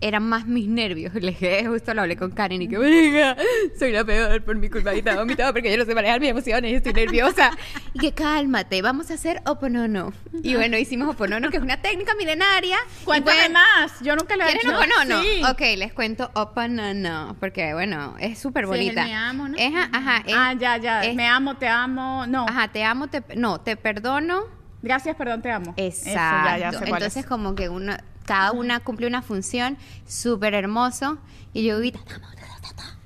eran 0.00 0.22
más 0.28 0.46
mis 0.46 0.66
nervios. 0.68 1.12
Le 1.20 1.30
dije, 1.32 1.64
justo 1.66 1.92
lo 1.94 2.02
hablé 2.02 2.16
con 2.16 2.30
Karen 2.30 2.62
y 2.62 2.68
que, 2.68 2.78
"Marica, 2.78 3.36
soy 3.78 3.92
la 3.92 4.04
peor 4.04 4.42
por 4.42 4.56
mi 4.56 4.68
culpa. 4.70 4.92
Vita 4.92 5.14
vomitó 5.16 5.44
porque 5.52 5.70
yo 5.70 5.76
no 5.78 5.84
sé 5.84 5.94
manejar 5.94 6.20
mis 6.20 6.30
emociones 6.30 6.72
y 6.72 6.74
estoy 6.76 6.92
nerviosa. 6.92 7.50
Y 7.94 7.98
que 7.98 8.12
cálmate, 8.12 8.80
vamos 8.82 9.10
a 9.10 9.14
hacer 9.14 9.42
oponono. 9.46 10.12
Y 10.42 10.54
bueno, 10.54 10.78
hicimos 10.78 11.08
oponono, 11.08 11.50
que 11.50 11.58
es 11.58 11.62
una 11.62 11.80
técnica 11.82 12.14
milenaria. 12.14 12.76
Y 13.02 13.04
cuéntame 13.04 13.36
bueno, 13.38 13.54
más, 13.54 14.00
yo 14.00 14.16
nunca 14.16 14.36
lo 14.36 14.44
he 14.44 14.46
¿Quieren 14.52 14.68
hecho. 14.70 14.78
oponono? 14.78 15.22
Sí. 15.22 15.42
Ok, 15.50 15.60
les 15.78 15.92
cuento 15.92 16.30
oponono, 16.34 17.36
porque 17.40 17.74
bueno, 17.74 18.16
es 18.20 18.38
súper 18.38 18.64
Sí, 18.64 18.68
bonita. 18.70 19.04
me 19.04 19.14
amo, 19.14 19.48
¿no? 19.48 19.56
Es- 19.58 19.72
ajá, 19.92 20.22
es- 20.26 20.34
ah, 20.36 20.54
ya, 20.58 20.76
ya, 20.78 21.04
es- 21.04 21.14
me 21.14 21.26
amo, 21.26 21.56
te 21.56 21.68
amo, 21.68 22.26
no, 22.26 22.46
Ajá, 22.48 22.68
te 22.68 22.84
amo, 22.84 23.08
te, 23.08 23.22
no, 23.36 23.60
te 23.60 23.76
perdono. 23.76 24.44
gracias, 24.82 25.14
perdón, 25.16 25.42
te 25.42 25.50
amo. 25.50 25.74
Eso, 25.76 26.08
Exacto. 26.08 26.48
ya, 26.58 26.70
ya 26.70 26.78
cuál 26.78 26.88
Entonces 26.88 27.16
es. 27.18 27.26
como 27.26 27.54
que 27.54 27.68
uno, 27.68 27.94
cada 28.30 28.52
una 28.52 28.80
cumple 28.80 29.06
una 29.06 29.22
función 29.22 29.76
súper 30.06 30.54
hermoso 30.54 31.18
y 31.52 31.64
yo 31.64 31.76
amo, 31.76 31.90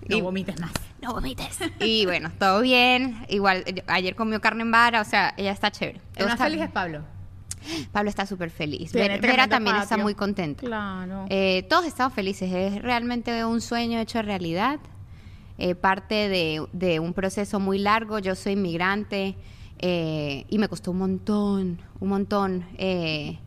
No 0.09 0.21
vomites 0.21 0.61
más. 0.61 0.71
no 1.01 1.13
vomites. 1.15 1.59
Y 1.81 2.05
bueno, 2.05 2.31
todo 2.39 2.61
bien. 2.61 3.25
Igual, 3.29 3.65
yo- 3.65 3.83
ayer 3.87 4.15
comió 4.17 4.41
carne 4.41 4.63
en 4.63 4.71
vara, 4.71 5.01
o 5.01 5.05
sea, 5.05 5.33
ella 5.37 5.53
está 5.53 5.71
chévere. 5.71 6.01
El 6.17 6.19
Todo 6.19 6.29
más 6.29 6.39
feliz 6.39 6.61
es. 6.61 6.71
Pablo. 6.71 7.03
Pablo 7.93 8.11
está 8.11 8.27
súper 8.27 8.51
feliz. 8.51 8.93
Vera 8.93 9.19
tremendo 9.19 9.49
también 9.49 9.77
está 9.77 9.97
muy 9.97 10.15
contenta. 10.15 10.67
Claro. 10.67 11.25
Eh, 11.31 11.65
todos 11.71 11.87
estamos 11.87 12.13
felices. 12.13 12.53
Es 12.53 12.83
realmente 12.83 13.43
un 13.47 13.63
sueño 13.63 13.99
hecho 14.01 14.21
realidad. 14.21 14.79
Eh, 15.57 15.75
parte 15.75 16.29
de, 16.29 16.67
de 16.73 17.01
un 17.01 17.15
proceso 17.15 17.61
muy 17.61 17.79
largo. 17.79 18.19
Yo 18.19 18.35
soy 18.35 18.53
inmigrante 18.53 19.37
eh, 19.79 20.45
y 20.51 20.59
me 20.59 20.69
costó 20.69 20.91
un 20.91 20.99
montón, 20.99 21.81
un 22.01 22.09
montón 22.09 22.67
eh, 22.77 23.39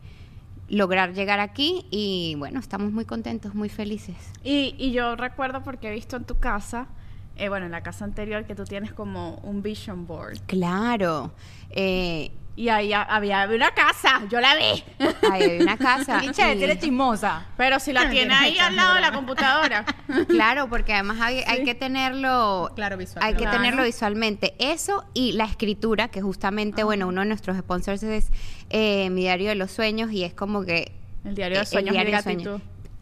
lograr 0.68 1.14
llegar 1.14 1.40
aquí. 1.40 1.86
Y 1.90 2.34
bueno, 2.38 2.60
estamos 2.60 2.92
muy 2.92 3.04
contentos, 3.04 3.54
muy 3.54 3.68
felices. 3.68 4.16
Y, 4.44 4.74
y 4.78 4.92
yo 4.92 5.16
recuerdo 5.16 5.62
porque 5.62 5.88
he 5.88 5.92
visto 5.92 6.16
en 6.16 6.24
tu 6.24 6.36
casa, 6.36 6.88
eh, 7.36 7.48
bueno, 7.48 7.66
en 7.66 7.72
la 7.72 7.82
casa 7.82 8.04
anterior, 8.04 8.44
que 8.46 8.54
tú 8.54 8.64
tienes 8.64 8.92
como 8.92 9.36
un 9.42 9.62
vision 9.62 10.06
board. 10.06 10.38
Claro. 10.46 11.32
Eh, 11.70 12.32
Y 12.58 12.70
ahí 12.70 12.92
ha- 12.92 13.02
había 13.02 13.46
una 13.54 13.70
casa, 13.70 14.22
yo 14.28 14.40
la 14.40 14.56
vi. 14.56 14.82
ahí 15.30 15.42
hay 15.42 15.60
una 15.60 15.76
casa. 15.76 16.20
Y 16.24 16.30
che, 16.32 16.52
eres 16.64 16.80
chismosa. 16.80 17.46
Pero 17.56 17.78
si 17.78 17.92
la 17.92 18.10
tiene 18.10 18.34
ahí 18.34 18.58
al 18.58 18.74
lado 18.74 18.94
de 18.94 19.00
la 19.00 19.12
computadora. 19.12 19.84
Claro, 20.28 20.68
porque 20.68 20.92
además 20.92 21.18
hay, 21.20 21.44
hay 21.46 21.62
que 21.62 21.76
tenerlo 21.76 22.72
Claro, 22.74 22.96
visual. 22.96 23.24
Hay 23.24 23.34
que 23.34 23.42
Claro. 23.42 23.58
tenerlo 23.58 23.84
visualmente. 23.84 24.54
Eso 24.58 25.04
y 25.14 25.32
la 25.32 25.44
escritura, 25.44 26.08
que 26.08 26.20
justamente, 26.20 26.82
bueno, 26.82 27.06
uno 27.06 27.20
de 27.20 27.28
nuestros 27.28 27.56
sponsors 27.58 28.02
es 28.02 28.26
eh, 28.70 29.08
Mi 29.10 29.20
Diario 29.20 29.50
de 29.50 29.54
los 29.54 29.70
Sueños 29.70 30.10
y 30.10 30.24
es 30.24 30.34
como 30.34 30.64
que... 30.64 30.90
El 31.24 31.36
diario 31.36 31.58
de 31.58 31.62
eh, 31.62 31.66
sueños, 31.66 31.92
diario 31.92 32.10
mi 32.10 32.16
de 32.16 32.22
sueños. 32.22 32.42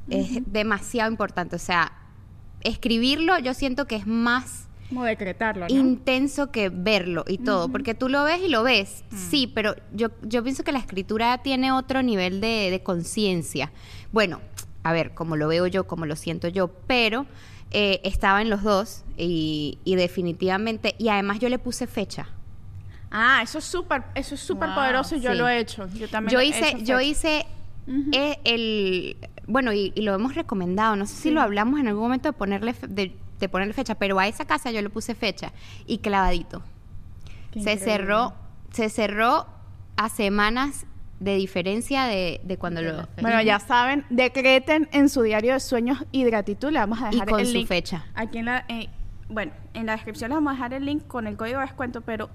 gratitud. 0.09 0.37
Es 0.39 0.53
demasiado 0.53 1.11
importante. 1.11 1.57
O 1.57 1.59
sea, 1.59 1.93
escribirlo 2.61 3.39
yo 3.39 3.55
siento 3.55 3.87
que 3.87 3.97
es 3.97 4.07
más 4.07 4.66
Como 4.89 5.05
decretarlo, 5.05 5.69
¿no? 5.69 5.75
intenso 5.75 6.51
que 6.53 6.69
verlo 6.69 7.25
y 7.27 7.39
todo, 7.39 7.71
porque 7.73 7.95
tú 7.95 8.09
lo 8.09 8.23
ves 8.25 8.41
y 8.41 8.49
lo 8.49 8.63
ves, 8.63 9.05
Mm. 9.11 9.17
sí, 9.17 9.47
pero 9.53 9.75
yo, 9.93 10.11
yo 10.23 10.43
pienso 10.45 10.63
que 10.63 10.71
la 10.73 10.79
escritura 10.79 11.39
tiene 11.39 11.73
otro 11.73 12.03
nivel 12.03 12.41
de, 12.41 12.71
de 12.71 12.83
conciencia. 12.83 13.73
Bueno, 14.13 14.41
a 14.85 14.93
ver, 14.93 15.13
como 15.15 15.35
lo 15.37 15.49
veo 15.49 15.67
yo, 15.67 15.87
como 15.89 16.07
lo 16.07 16.15
siento 16.15 16.47
yo, 16.49 16.69
pero 16.87 17.27
eh, 17.73 18.01
estaba 18.05 18.43
en 18.43 18.49
los 18.51 18.63
dos 18.63 19.03
y, 19.17 19.79
y 19.85 19.97
definitivamente, 19.97 20.95
y 20.99 21.09
además 21.09 21.41
yo 21.41 21.49
le 21.49 21.59
puse 21.59 21.89
fecha. 21.89 22.29
Ah, 23.11 23.41
eso 23.43 23.59
es 23.59 23.65
súper, 23.65 24.05
eso 24.15 24.35
es 24.37 24.41
súper 24.41 24.69
Wow, 24.69 24.77
poderoso 24.77 25.17
y 25.17 25.21
yo 25.21 25.33
sí. 25.33 25.39
lo 25.39 25.49
he 25.49 25.59
hecho. 25.59 25.89
Yo 25.95 26.09
también 26.09 26.33
Yo 26.33 26.41
he 26.41 26.47
hice, 26.47 26.69
hecho 26.69 26.79
yo 26.79 27.01
hice 27.01 27.45
Ujú. 27.89 28.11
eh, 28.13 28.39
el, 28.45 29.17
bueno, 29.49 29.73
y, 29.73 29.93
y 29.97 30.03
lo 30.03 30.15
hemos 30.15 30.35
recomendado, 30.37 30.95
no 30.97 31.07
sé 31.07 31.17
si 31.17 31.31
lo 31.33 31.41
hablamos 31.41 31.81
en 31.81 31.89
algún 31.89 32.05
momento 32.05 32.29
de 32.29 32.33
ponerle, 32.35 32.75
de, 32.89 33.17
de 33.39 33.49
ponerle 33.49 33.75
fecha, 33.75 33.95
pero 33.95 34.19
a 34.19 34.27
esa 34.27 34.45
casa 34.45 34.71
yo 34.71 34.83
le 34.83 34.91
puse 34.91 35.15
fecha 35.15 35.53
y 35.87 35.99
clavadito. 35.99 36.63
Qué 37.51 37.63
se 37.63 37.73
increíble. 37.73 37.85
cerró, 37.85 38.35
se 38.73 38.89
cerró 38.89 39.47
a 39.97 40.09
semanas 40.09 40.87
de 41.21 41.37
diferencia 41.37 42.05
de, 42.05 42.41
de 42.45 42.59
cuando 42.59 42.83
De 42.83 42.93
lo... 42.93 43.09
Bueno, 43.21 43.41
ya 43.43 43.59
saben, 43.59 44.05
decreten 44.11 44.89
en 44.93 45.09
su 45.09 45.23
diario 45.23 45.55
de 45.55 45.61
sueños 45.61 46.05
y 46.13 46.25
gratitud. 46.25 46.71
Le 46.71 46.79
vamos 46.79 47.01
a 47.01 47.09
Y 47.09 47.13
dejar 47.13 47.29
con 47.31 47.41
el 47.41 47.47
su 47.47 47.53
link 47.55 47.69
fecha. 47.69 48.05
Aquí 48.15 48.39
en 48.39 48.45
la, 48.45 48.65
eh, 48.69 48.89
bueno, 49.29 49.53
en 49.73 49.87
la 49.87 49.93
descripción 49.93 50.29
les 50.31 50.37
vamos 50.37 50.51
a 50.51 50.55
dejar 50.55 50.75
el 50.75 50.85
link 50.85 51.07
con 51.07 51.27
el 51.27 51.37
código 51.37 51.59
de 51.59 51.65
descuento, 51.67 52.03
pero 52.03 52.29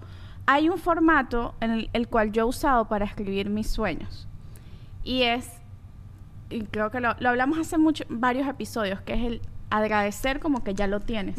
hay 0.48 0.70
un 0.70 0.80
formato 0.80 1.54
en 1.60 1.72
el, 1.72 1.90
el 1.94 2.08
cual 2.08 2.32
yo 2.32 2.42
he 2.42 2.46
usado 2.46 2.86
para 2.86 3.06
escribir 3.06 3.50
mis 3.50 3.68
sueños. 3.68 4.28
Y 5.04 5.24
es, 5.24 5.48
y 6.50 6.62
creo 6.64 6.90
que 6.90 7.00
lo, 7.00 7.16
lo 7.20 7.30
hablamos 7.30 7.60
hace 7.60 7.78
mucho, 7.78 8.04
varios 8.10 8.48
episodios, 8.48 9.02
que 9.02 9.14
es 9.14 9.24
el 9.24 9.42
agradecer 9.72 10.40
como 10.40 10.64
que 10.64 10.74
ya 10.76 10.86
lo 10.88 11.00
tienes. 11.00 11.36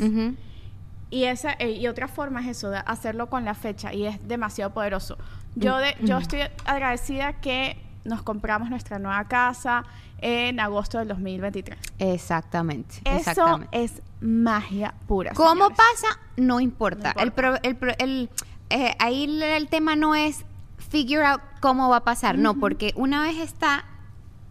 Y 1.11 1.25
esa 1.25 1.53
eh, 1.59 1.73
y 1.73 1.87
otra 1.89 2.09
forma 2.09 2.41
es 2.41 2.49
eso, 2.57 2.71
de 2.71 2.79
hacerlo 2.79 3.29
con 3.29 3.45
la 3.45 3.55
fecha 3.55 3.93
y 3.93 4.07
es 4.07 4.27
demasiado 4.27 4.73
poderoso. 4.73 5.19
Yo 5.55 5.77
de, 5.77 5.95
yo 6.01 6.17
estoy 6.19 6.41
agradecida 6.65 7.35
que 7.35 7.77
nos 8.05 8.23
compramos 8.23 8.71
nuestra 8.71 8.99
nueva 8.99 9.25
casa 9.29 9.85
en 10.23 10.59
agosto 10.59 10.99
del 10.99 11.09
2023. 11.09 11.79
Exactamente, 11.99 12.97
Eso 13.05 13.17
exactamente. 13.31 13.85
es 13.85 14.01
magia 14.21 14.95
pura. 15.07 15.33
¿Cómo 15.35 15.67
señores. 15.67 15.77
pasa? 15.77 16.19
No 16.37 16.61
importa. 16.61 17.13
No 17.17 17.23
El 17.23 17.33
pro- 17.33 17.59
el 17.63 17.77
pro- 17.77 17.95
el, 17.99 18.31
eh, 18.71 18.95
ahí 18.99 19.25
el, 19.25 19.43
el 19.43 19.69
tema 19.69 19.95
no 19.97 20.15
es 20.15 20.45
figure 20.79 21.27
out 21.27 21.41
cómo 21.61 21.91
va 21.91 21.99
a 21.99 22.05
pasar, 22.05 22.39
no, 22.39 22.55
porque 22.55 22.93
una 22.97 23.21
vez 23.23 23.37
está 23.39 23.85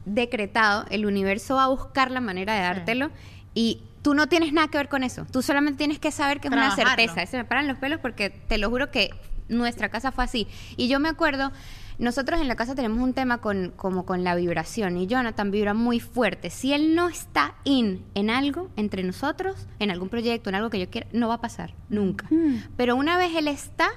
decretado, 0.06 0.86
el 0.90 1.06
universo 1.06 1.56
va 1.56 1.66
a 1.66 1.68
buscar 1.68 2.12
la 2.12 2.22
manera 2.22 2.54
de 2.54 2.62
dártelo 2.62 3.10
y 3.54 3.82
tú 4.02 4.14
no 4.14 4.28
tienes 4.28 4.54
nada 4.54 4.68
que 4.68 4.78
ver 4.78 4.90
con 4.90 5.04
eso. 5.04 5.26
Tú 5.32 5.42
solamente 5.42 5.78
tienes 5.78 6.00
que 6.00 6.12
saber 6.12 6.40
que 6.40 6.48
es 6.48 6.54
una 6.54 6.76
certeza. 6.76 7.26
Se 7.26 7.38
me 7.38 7.46
paran 7.46 7.68
los 7.68 7.78
pelos 7.78 8.00
porque 8.00 8.30
te 8.30 8.58
lo 8.58 8.70
juro 8.70 8.92
que 8.92 9.12
nuestra 9.50 9.90
casa 9.90 10.12
fue 10.12 10.24
así. 10.24 10.48
Y 10.78 10.88
yo 10.88 11.00
me 11.00 11.10
acuerdo, 11.10 11.52
nosotros 12.00 12.42
en 12.42 12.48
la 12.48 12.56
casa 12.56 12.74
tenemos 12.74 13.00
un 13.00 13.14
tema 13.14 13.40
con, 13.40 13.72
como 13.76 14.06
con 14.06 14.24
la 14.24 14.34
vibración 14.34 14.98
y 14.98 15.08
Jonathan 15.08 15.52
vibra 15.52 15.74
muy 15.74 16.00
fuerte. 16.00 16.50
Si 16.50 16.74
él 16.74 16.96
no 16.96 17.10
está 17.10 17.54
in 17.64 18.04
en 18.16 18.30
algo 18.30 18.70
entre 18.76 19.04
nosotros, 19.04 19.68
en 19.80 19.92
algún 19.92 20.10
proyecto, 20.10 20.50
en 20.50 20.56
algo 20.56 20.70
que 20.70 20.80
yo 20.80 20.90
quiera, 20.90 21.08
no 21.12 21.28
va 21.28 21.36
a 21.36 21.42
pasar 21.42 21.74
nunca. 21.90 22.26
Mm. 22.30 22.56
Pero 22.78 22.96
una 22.96 23.18
vez 23.18 23.36
él 23.36 23.48
está, 23.48 23.90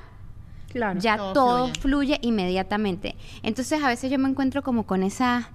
Claro. 0.68 0.98
ya 1.00 1.16
todo 1.16 1.32
todo, 1.32 1.66
fluye. 1.68 1.80
fluye. 1.80 2.18
inmediatamente. 2.22 3.14
Entonces 3.42 3.82
a 3.82 3.86
veces 3.88 4.10
yo 4.10 4.18
me 4.18 4.28
encuentro 4.28 4.62
como 4.62 4.86
con 4.86 5.02
esa 5.04 5.50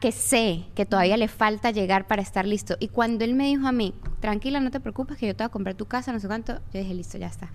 que 0.00 0.12
sé 0.12 0.64
que 0.74 0.86
todavía 0.86 1.16
le 1.16 1.28
falta 1.28 1.70
llegar 1.70 2.06
para 2.06 2.22
estar 2.22 2.46
listo. 2.46 2.76
Y 2.80 2.88
cuando 2.88 3.24
él 3.24 3.34
me 3.34 3.46
dijo 3.46 3.66
a 3.66 3.72
mí, 3.72 3.94
tranquila, 4.20 4.60
no 4.60 4.70
te 4.70 4.80
preocupes, 4.80 5.16
que 5.18 5.26
yo 5.26 5.34
te 5.36 5.42
voy 5.44 5.46
a 5.46 5.50
comprar 5.50 5.74
tu 5.74 5.86
casa, 5.86 6.12
no 6.12 6.20
sé 6.20 6.26
cuánto, 6.26 6.54
yo 6.72 6.80
dije, 6.80 6.94
listo, 6.94 7.18
ya 7.18 7.26
está. 7.26 7.50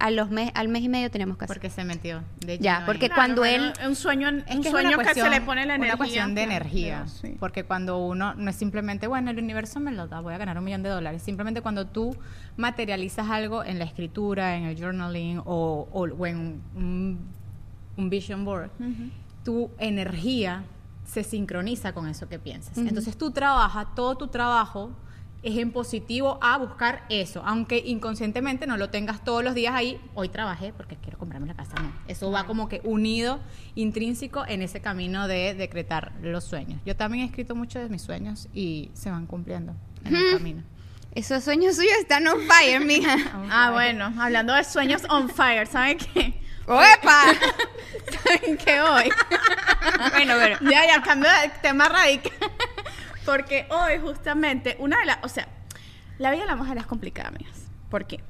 A 0.00 0.10
los 0.10 0.28
mes, 0.28 0.50
al 0.54 0.68
mes 0.68 0.82
y 0.82 0.88
medio 0.88 1.10
tenemos 1.10 1.36
casa. 1.36 1.52
Porque 1.54 1.70
se 1.70 1.84
metió. 1.84 2.22
De 2.44 2.58
Ya, 2.58 2.82
porque. 2.84 3.06
Claro, 3.06 3.14
cuando 3.14 3.44
él- 3.44 3.72
un 3.86 3.94
sueño, 3.94 4.28
un 4.28 4.38
Es 4.40 4.44
que 4.46 4.58
es 4.62 4.70
sueño 4.70 4.88
una 4.88 4.96
que 4.98 5.02
cuestión, 5.04 5.28
se 5.28 5.34
le 5.34 5.40
pone 5.40 5.64
la 5.66 5.76
energía. 5.76 5.94
una 5.94 5.96
cuestión 5.98 6.34
de 6.34 6.42
energía. 6.42 7.06
sí. 7.06 7.36
Porque 7.38 7.64
cuando 7.64 7.98
uno 8.04 8.34
no 8.34 8.50
es 8.50 8.56
simplemente, 8.56 9.06
bueno, 9.06 9.30
el 9.30 9.38
universo 9.38 9.78
me 9.78 9.92
lo 9.92 10.08
da, 10.08 10.20
voy 10.20 10.34
a 10.34 10.38
ganar 10.38 10.58
un 10.58 10.64
millón 10.64 10.82
de 10.82 10.88
dólares. 10.90 11.22
Simplemente 11.22 11.60
cuando 11.62 11.86
tú 11.86 12.16
materializas 12.56 13.30
algo 13.30 13.62
en 13.64 13.78
la 13.78 13.84
escritura, 13.84 14.56
en 14.56 14.64
el 14.64 14.76
journaling 14.78 15.38
o, 15.44 15.88
o- 15.92 16.08
o 16.08 16.26
en 16.26 16.60
un, 16.74 17.18
un 17.96 18.10
vision 18.10 18.44
board, 18.44 18.70
Ujú. 18.80 19.10
tu 19.44 19.70
energía 19.78 20.64
se 21.04 21.24
sincroniza 21.24 21.92
con 21.92 22.08
eso 22.08 22.28
que 22.28 22.38
piensas. 22.38 22.76
Entonces 22.78 23.16
tú 23.16 23.30
trabajas, 23.30 23.86
todo 23.94 24.16
tu 24.16 24.28
trabajo 24.28 24.90
es 25.44 25.58
en 25.58 25.72
positivo 25.72 26.38
a 26.40 26.56
buscar 26.56 27.04
eso, 27.10 27.42
aunque 27.44 27.76
inconscientemente 27.76 28.66
no 28.66 28.78
lo 28.78 28.88
tengas 28.88 29.22
todos 29.22 29.44
los 29.44 29.54
días 29.54 29.74
ahí, 29.74 30.00
hoy 30.14 30.30
trabajé 30.30 30.72
porque 30.72 30.96
quiero 30.96 31.18
comprarme 31.18 31.46
la 31.46 31.54
casa, 31.54 31.74
no. 31.82 31.92
Eso 32.08 32.30
va 32.30 32.46
como 32.46 32.66
que 32.66 32.80
unido, 32.82 33.40
intrínseco 33.74 34.46
en 34.46 34.62
ese 34.62 34.80
camino 34.80 35.28
de 35.28 35.52
decretar 35.52 36.12
los 36.22 36.44
sueños. 36.44 36.80
Yo 36.86 36.96
también 36.96 37.24
he 37.24 37.26
escrito 37.26 37.54
muchos 37.54 37.82
de 37.82 37.90
mis 37.90 38.00
sueños 38.00 38.48
y 38.54 38.90
se 38.94 39.10
van 39.10 39.26
cumpliendo 39.26 39.74
en 40.06 40.16
el 40.16 40.32
camino. 40.32 40.62
Esos 41.14 41.44
sueños 41.44 41.76
suyos 41.76 41.92
están 42.00 42.26
on 42.26 42.40
fire, 42.40 42.84
mija. 42.84 43.16
Ah, 43.50 43.70
bueno, 43.72 44.14
hablando 44.18 44.54
de 44.54 44.64
sueños 44.64 45.02
on 45.10 45.28
fire, 45.28 45.66
¿saben 45.66 45.98
qué? 45.98 46.40
¡Oepa! 46.66 47.24
¿Saben 48.10 48.56
qué 48.56 48.80
hoy? 48.80 49.10
bueno, 50.12 50.34
pero... 50.38 50.58
ya, 50.70 50.86
ya, 50.86 51.02
cambio 51.02 51.30
de 51.30 51.48
tema 51.60 51.88
radical. 51.88 52.32
Porque 53.24 53.66
hoy, 53.70 53.98
justamente, 54.00 54.76
una 54.78 54.98
de 54.98 55.06
las. 55.06 55.18
O 55.22 55.28
sea, 55.28 55.48
la 56.18 56.30
vida 56.30 56.42
de 56.42 56.48
la 56.48 56.56
mujer 56.56 56.76
es 56.78 56.86
complicada, 56.86 57.28
amigas. 57.28 57.68
¿Por 57.90 58.06
qué? 58.06 58.20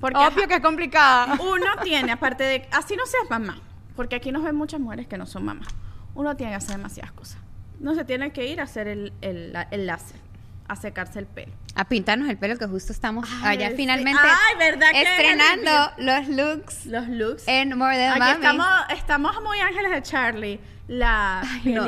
Porque 0.00 0.16
Obvio 0.16 0.28
ajá, 0.28 0.46
que 0.46 0.54
es 0.54 0.60
complicada. 0.60 1.36
uno 1.40 1.76
tiene, 1.82 2.12
aparte 2.12 2.44
de. 2.44 2.68
Así 2.72 2.96
no 2.96 3.04
seas 3.06 3.28
mamá. 3.28 3.60
Porque 3.96 4.16
aquí 4.16 4.32
nos 4.32 4.42
ven 4.44 4.54
muchas 4.54 4.80
mujeres 4.80 5.06
que 5.06 5.18
no 5.18 5.26
son 5.26 5.44
mamás. 5.44 5.68
Uno 6.14 6.36
tiene 6.36 6.52
que 6.52 6.56
hacer 6.56 6.76
demasiadas 6.76 7.12
cosas. 7.12 7.38
No 7.80 7.94
se 7.94 8.04
tiene 8.04 8.32
que 8.32 8.46
ir 8.46 8.60
a 8.60 8.64
hacer 8.64 8.88
el, 8.88 9.12
el, 9.20 9.56
el 9.70 9.86
láser, 9.86 10.20
a 10.68 10.76
secarse 10.76 11.18
el 11.18 11.26
pelo. 11.26 11.52
A 11.74 11.84
pintarnos 11.88 12.28
el 12.28 12.36
pelo 12.38 12.56
que 12.56 12.66
justo 12.66 12.92
estamos 12.92 13.28
Ay, 13.42 13.56
allá 13.58 13.70
sí. 13.70 13.76
finalmente 13.76 14.20
Ay, 14.22 14.58
¿verdad 14.58 14.86
que 14.92 15.02
estrenando 15.02 15.90
los 15.98 16.28
looks 16.28 16.86
Los 16.86 17.08
looks. 17.08 17.44
en 17.48 17.76
More 17.76 17.96
Than 17.96 18.10
Aquí 18.10 18.18
Mami. 18.20 18.32
estamos, 18.34 18.66
estamos 18.96 19.42
muy 19.42 19.58
ángeles 19.60 19.90
de 19.90 20.02
Charlie. 20.02 20.60
La 20.88 21.40
Ay, 21.42 21.72
no, 21.74 21.86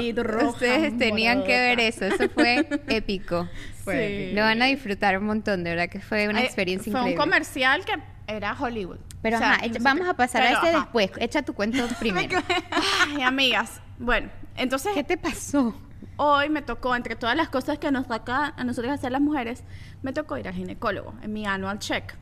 Ustedes 0.49 0.97
tenían 0.99 1.43
que 1.45 1.59
ver 1.59 1.81
eso, 1.81 2.05
eso 2.05 2.29
fue 2.29 2.69
épico. 2.89 3.49
Fue 3.85 4.29
Sí. 4.31 4.35
Lo 4.35 4.43
van 4.43 4.61
a 4.61 4.67
disfrutar 4.67 5.17
un 5.19 5.25
montón, 5.25 5.65
de 5.65 5.71
verdad 5.71 5.89
que 5.89 6.01
fue 6.01 6.29
una 6.29 6.43
experiencia 6.43 6.91
fue 6.93 7.01
increíble. 7.01 7.23
un 7.25 7.31
comercial 7.31 7.85
que 7.85 7.95
era 8.27 8.53
Hollywood. 8.59 8.99
Pero 9.23 9.37
O 9.37 9.39
sea, 9.41 9.53
ajá, 9.53 9.59
no 9.61 9.65
echa- 9.67 9.73
sé 9.75 9.79
vamos 9.83 10.09
a 10.09 10.15
pasar 10.15 10.43
a 10.43 10.45
Pero, 10.47 10.57
este 10.59 10.69
ajá. 10.71 10.79
después. 10.81 11.11
Echa 11.19 11.43
tu 11.43 11.55
cuento 11.55 11.87
primero. 11.99 12.43
Ay, 12.71 13.23
amigas. 13.23 13.81
Bueno, 13.99 14.31
entonces 14.57 14.93
¿Qué 14.95 15.03
te 15.05 15.17
pasó? 15.17 15.75
Hoy 16.23 16.51
me 16.51 16.61
tocó, 16.61 16.95
entre 16.95 17.17
todas 17.17 17.35
las 17.35 17.49
cosas 17.49 17.79
que 17.79 17.91
nos 17.91 18.07
toca 18.07 18.53
a 18.57 18.65
nosotros 18.65 18.93
hacer 18.93 19.11
las 19.11 19.23
mujeres, 19.23 19.65
me 20.03 20.13
tocó 20.13 20.37
ir 20.37 20.47
al 20.49 20.55
ginecólogo 20.55 21.15
en 21.23 21.33
mi 21.33 21.47
annual 21.47 21.79
check. 21.79 22.15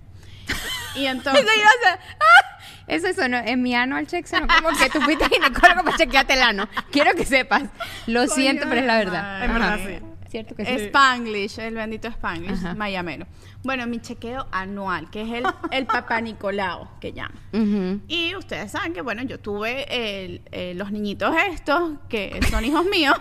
Y 0.95 1.07
entonces. 1.07 1.45
Eso 1.45 1.52
iba 1.59 1.67
a 1.69 1.90
ser- 1.97 2.00
¡Ah! 2.21 2.59
Eso 2.87 3.12
sonó, 3.12 3.37
en 3.38 3.61
mi 3.61 3.75
annual 3.75 4.07
check 4.07 4.25
sonó 4.26 4.47
como 4.47 4.76
que 4.78 4.88
tú 4.88 5.00
fuiste 5.02 5.28
ginecólogo 5.28 5.83
para 5.85 5.97
chequearte 5.97 6.35
el 6.35 6.43
ano. 6.43 6.69
Quiero 6.93 7.12
que 7.14 7.25
sepas. 7.26 7.64
Lo 8.07 8.21
Coño 8.21 8.31
siento, 8.35 8.67
pero 8.69 8.81
es 8.81 8.87
la 8.87 8.97
verdad. 8.99 9.45
Es 9.45 9.52
verdad, 9.52 9.78
sí. 9.85 9.99
Cierto 10.28 10.54
que 10.54 10.64
sí. 10.66 10.73
Spanglish, 10.73 11.58
el 11.58 11.75
bendito 11.75 12.06
Spanglish, 12.08 12.52
Ajá. 12.52 12.75
mayamero. 12.75 13.26
Bueno, 13.64 13.87
mi 13.87 13.99
chequeo 13.99 14.47
anual, 14.52 15.11
que 15.11 15.23
es 15.23 15.32
el, 15.32 15.44
el 15.73 15.87
papá 15.87 16.20
Nicolao, 16.20 16.90
que 17.00 17.12
llaman. 17.14 17.38
Ujú. 17.52 18.00
Y 18.08 18.35
ustedes 18.37 18.70
saben 18.73 18.92
que, 18.92 19.00
bueno, 19.00 19.23
yo 19.23 19.40
tuve 19.40 19.87
el- 20.25 20.42
eh, 20.52 20.75
los 20.75 20.92
niñitos 20.92 21.35
estos, 21.50 21.92
que 22.11 22.38
son 22.50 22.62
hijos 22.64 22.85
míos. 22.87 23.14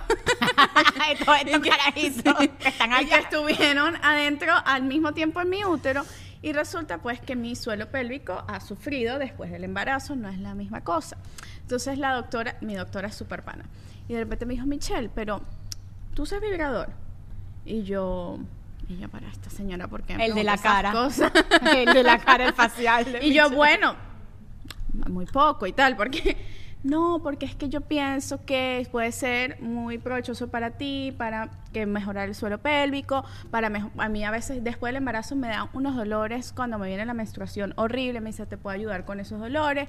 Todos 1.25 1.37
estos 1.45 1.59
carajitos 1.61 2.35
que 2.59 2.67
están 2.69 2.91
y 2.91 3.05
que 3.05 3.13
allá. 3.13 3.19
estuvieron 3.19 3.95
adentro 4.03 4.53
al 4.65 4.83
mismo 4.83 5.13
tiempo 5.13 5.41
en 5.41 5.49
mi 5.49 5.63
útero. 5.63 6.03
Y 6.41 6.53
resulta 6.53 6.99
pues 6.99 7.19
que 7.19 7.35
mi 7.35 7.55
suelo 7.55 7.89
pélvico 7.89 8.43
ha 8.47 8.59
sufrido 8.59 9.17
después 9.17 9.49
del 9.51 9.63
embarazo, 9.63 10.15
no 10.15 10.29
es 10.29 10.37
la 10.37 10.53
misma 10.53 10.81
cosa. 10.83 11.17
Entonces 11.61 11.97
la 11.97 12.13
doctora, 12.13 12.57
mi 12.61 12.75
doctora 12.75 13.07
es 13.07 13.15
súper 13.15 13.43
pana. 13.43 13.65
Y 14.07 14.13
de 14.13 14.19
repente 14.19 14.45
me 14.45 14.53
dijo, 14.53 14.65
Michelle, 14.67 15.09
pero 15.13 15.41
tú 16.17 16.23
usas 16.23 16.41
vibrador. 16.41 16.89
Y 17.63 17.83
yo, 17.83 18.39
y 18.89 18.97
yo 18.97 19.07
para 19.07 19.29
esta 19.29 19.51
señora, 19.51 19.87
porque 19.87 20.13
El 20.13 20.33
de 20.33 20.43
la 20.43 20.57
cara. 20.57 20.91
Cosas? 20.91 21.31
El 21.75 21.93
de 21.93 22.01
la 22.01 22.17
cara, 22.17 22.47
el 22.47 22.53
facial. 22.53 23.19
Y 23.21 23.35
yo, 23.35 23.51
bueno, 23.51 23.95
muy 25.11 25.27
poco 25.27 25.67
y 25.67 25.73
tal, 25.73 25.95
porque 25.95 26.35
no, 26.83 27.19
porque 27.21 27.45
es 27.45 27.53
que 27.53 27.69
yo 27.69 27.81
pienso 27.81 28.43
que 28.45 28.87
puede 28.91 29.11
ser 29.11 29.61
muy 29.61 29.99
provechoso 29.99 30.47
para 30.47 30.71
ti, 30.71 31.13
para 31.15 31.51
que 31.71 31.85
mejorar 31.85 32.29
el 32.29 32.33
suelo 32.33 32.57
pélvico, 32.57 33.23
para 33.51 33.71
a 33.97 34.09
mí 34.09 34.23
a 34.25 34.31
veces 34.31 34.63
después 34.63 34.89
del 34.89 34.97
embarazo 34.97 35.35
me 35.35 35.49
dan 35.49 35.69
unos 35.73 35.95
dolores 35.95 36.51
cuando 36.51 36.79
me 36.79 36.87
viene 36.87 37.05
la 37.05 37.13
menstruación 37.13 37.73
horrible, 37.75 38.21
me 38.21 38.31
dice, 38.31 38.47
"Te 38.47 38.57
puedo 38.57 38.73
ayudar 38.73 39.05
con 39.05 39.19
esos 39.19 39.39
dolores." 39.39 39.87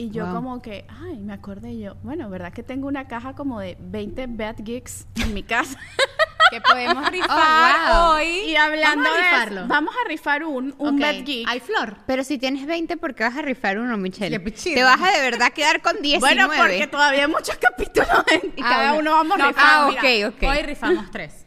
Y 0.00 0.10
yo 0.10 0.26
Wow. 0.26 0.34
como 0.36 0.62
que, 0.62 0.86
ay, 0.88 1.16
me 1.18 1.32
acordé 1.32 1.76
yo, 1.76 1.96
bueno, 2.04 2.30
¿verdad 2.30 2.52
que 2.52 2.62
tengo 2.62 2.86
una 2.86 3.08
caja 3.08 3.34
como 3.34 3.58
de 3.58 3.76
20 3.80 4.28
bad 4.28 4.54
gigs 4.64 5.08
en 5.16 5.34
mi 5.34 5.42
casa? 5.42 5.76
que 6.52 6.60
podemos 6.60 7.06
rifar 7.10 7.90
wow. 7.90 8.12
hoy. 8.14 8.26
Y 8.46 8.54
hablando 8.54 9.02
Vamos 9.02 9.08
a 9.08 9.16
de 9.16 9.22
rifarlo. 9.30 9.60
eso, 9.62 9.68
vamos 9.68 9.94
a 9.96 10.08
rifar 10.08 10.44
un, 10.44 10.72
un 10.78 10.94
Ok, 10.94 11.00
Bed 11.00 11.24
Geek. 11.24 11.48
Hay 11.48 11.58
flor. 11.58 11.96
Pero 12.06 12.22
si 12.22 12.38
tienes 12.38 12.64
20, 12.66 12.96
¿por 12.96 13.16
qué 13.16 13.24
vas 13.24 13.36
a 13.36 13.42
rifar 13.42 13.76
uno, 13.80 13.96
Michelle? 13.96 14.38
Te 14.38 14.82
vas 14.84 15.02
a 15.02 15.10
de 15.10 15.20
verdad 15.20 15.52
quedar 15.52 15.82
con 15.82 15.96
19. 16.00 16.20
Bueno, 16.20 16.48
porque 16.56 16.86
todavía 16.86 17.24
hay 17.24 17.30
muchos 17.30 17.56
capítulos 17.56 18.08
en- 18.30 18.52
y 18.56 18.62
Ah, 18.62 18.68
cada 18.68 18.92
bueno. 18.92 19.00
uno 19.00 19.10
vamos 19.10 19.36
No, 19.38 19.48
rifando. 19.48 19.98
ah, 19.98 20.00
mira, 20.00 20.28
ok, 20.28 20.34
ok. 20.36 20.42
Hoy 20.48 20.62
rifamos 20.62 21.10
tres. 21.10 21.44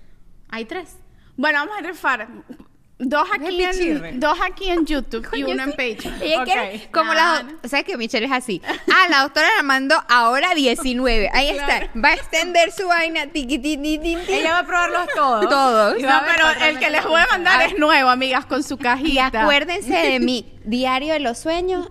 Hay 0.50 0.66
tres. 0.66 0.98
Bueno, 1.38 1.60
vamos 1.60 1.78
a 1.80 1.88
rifar 1.88 2.28
dos 3.02 3.28
aquí, 3.34 3.64
en, 3.64 4.20
dos 4.20 4.38
aquí 4.42 4.70
en 4.70 4.86
YouTube 4.86 5.28
y 5.34 5.44
uno 5.44 5.64
en. 5.64 5.70
Patreon. 5.72 6.16
Ella 6.22 6.40
Ok. 6.40 6.46
quiere, 6.46 6.88
como 6.92 7.12
Claro. 7.12 7.48
la, 7.62 7.70
¿sabes 7.70 7.86
que 7.86 7.98
Michelle 7.98 8.26
es 8.26 8.32
así? 8.32 8.62
Ah, 8.94 9.08
la 9.10 9.22
doctora 9.24 9.48
la 9.58 9.64
mandó 9.64 9.96
ahora 10.10 10.54
19. 10.54 11.30
Ahí 11.34 11.52
Claro. 11.54 11.86
está. 11.86 12.00
Va 12.00 12.10
a 12.10 12.14
extender 12.14 12.72
su 12.72 12.88
vaina. 12.88 13.28
Tiqui, 13.28 13.58
ti, 13.60 13.78
ti, 13.78 13.98
ti, 13.98 14.16
ti. 14.16 14.34
Ella 14.34 14.54
va 14.54 14.60
a 14.60 14.66
probarlos 14.66 15.08
todos. 15.16 15.50
Todos. 15.50 16.02
No, 16.02 16.22
pero 16.28 16.66
el 16.68 16.80
que 16.80 16.90
les 16.90 17.04
voy 17.06 17.20
a 17.22 17.28
mandar 17.28 17.60
A 17.62 17.66
es 17.66 17.78
nuevo, 17.78 18.10
amigas, 18.10 18.46
con 18.46 18.64
su 18.64 18.76
Y 18.76 18.78
cajita. 18.78 19.42
acuérdense 19.42 19.94
de 19.94 20.20
mi 20.20 20.46
diario 20.64 21.14
de 21.14 21.20
los 21.20 21.38
sueños. 21.40 21.90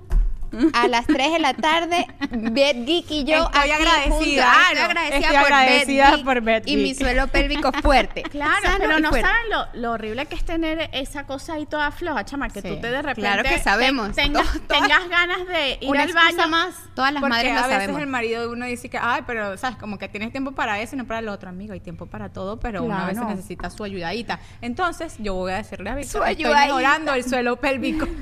A 0.72 0.88
las 0.88 1.06
3 1.06 1.32
de 1.32 1.38
la 1.38 1.54
tarde, 1.54 2.06
Beth 2.30 2.84
Geek 2.86 3.10
y 3.10 3.24
yo 3.24 3.44
Estoy 3.44 3.70
aquí 3.70 3.70
agradecida. 3.70 4.10
juntas. 4.10 4.34
Claro, 4.34 4.70
Estoy 4.70 4.82
agradecida, 4.84 5.16
estoy 5.18 5.36
por, 5.44 5.52
agradecida 5.52 6.04
Beth 6.10 6.14
Geek 6.16 6.24
por 6.24 6.40
Beth 6.42 6.68
y 6.68 6.76
mi 6.76 6.94
suelo 6.94 7.26
pélvico 7.28 7.72
fuerte. 7.72 8.22
Claro, 8.30 8.62
Sano 8.62 8.76
pero 8.80 8.98
no 9.00 9.08
fuerte. 9.10 9.28
saben 9.28 9.50
lo, 9.50 9.66
lo 9.80 9.92
horrible 9.92 10.26
que 10.26 10.34
es 10.34 10.44
tener 10.44 10.88
esa 10.92 11.26
cosa 11.26 11.54
ahí 11.54 11.66
toda 11.66 11.90
floja, 11.90 12.24
chama, 12.24 12.48
que 12.48 12.62
Sí, 12.62 12.68
tú 12.68 12.80
te 12.80 12.90
de 12.90 13.02
repente 13.02 13.20
claro 13.20 13.42
que 13.42 13.58
sabemos. 13.58 14.08
te- 14.14 14.22
tengas, 14.22 14.46
Todas- 14.66 14.80
tengas 14.82 15.08
ganas 15.08 15.46
de 15.46 15.78
ir 15.80 15.88
Una 15.90 16.02
al 16.02 16.12
baño 16.12 16.48
más. 16.48 16.74
Todas 16.94 17.12
las 17.12 17.20
porque 17.20 17.34
madres 17.36 17.52
lo 17.54 17.58
a 17.60 17.66
veces 17.66 17.80
sabemos. 17.82 18.00
el 18.02 18.06
marido 18.08 18.40
de 18.42 18.48
uno 18.48 18.66
dice 18.66 18.88
que, 18.88 18.98
ay, 19.00 19.22
pero, 19.26 19.56
¿sabes? 19.56 19.76
Como 19.78 19.98
que 19.98 20.08
tienes 20.08 20.30
tiempo 20.32 20.52
para 20.52 20.80
eso 20.80 20.94
y 20.94 20.98
no 20.98 21.06
para 21.06 21.20
lo 21.22 21.32
otro, 21.32 21.48
amigo. 21.48 21.72
Hay 21.72 21.80
tiempo 21.80 22.06
para 22.06 22.28
todo, 22.30 22.58
pero 22.60 22.82
una 22.82 23.06
vez 23.06 23.16
Claro. 23.18 23.30
necesita 23.34 23.70
su 23.70 23.84
ayudadita. 23.84 24.40
Entonces, 24.60 25.14
yo 25.18 25.34
voy 25.34 25.52
a 25.52 25.56
decirle 25.56 25.90
a 25.90 25.94
Su 26.04 26.22
estoy 26.24 26.44
mejorando 26.44 27.14
el 27.14 27.24
suelo 27.24 27.56
pélvico. 27.56 28.06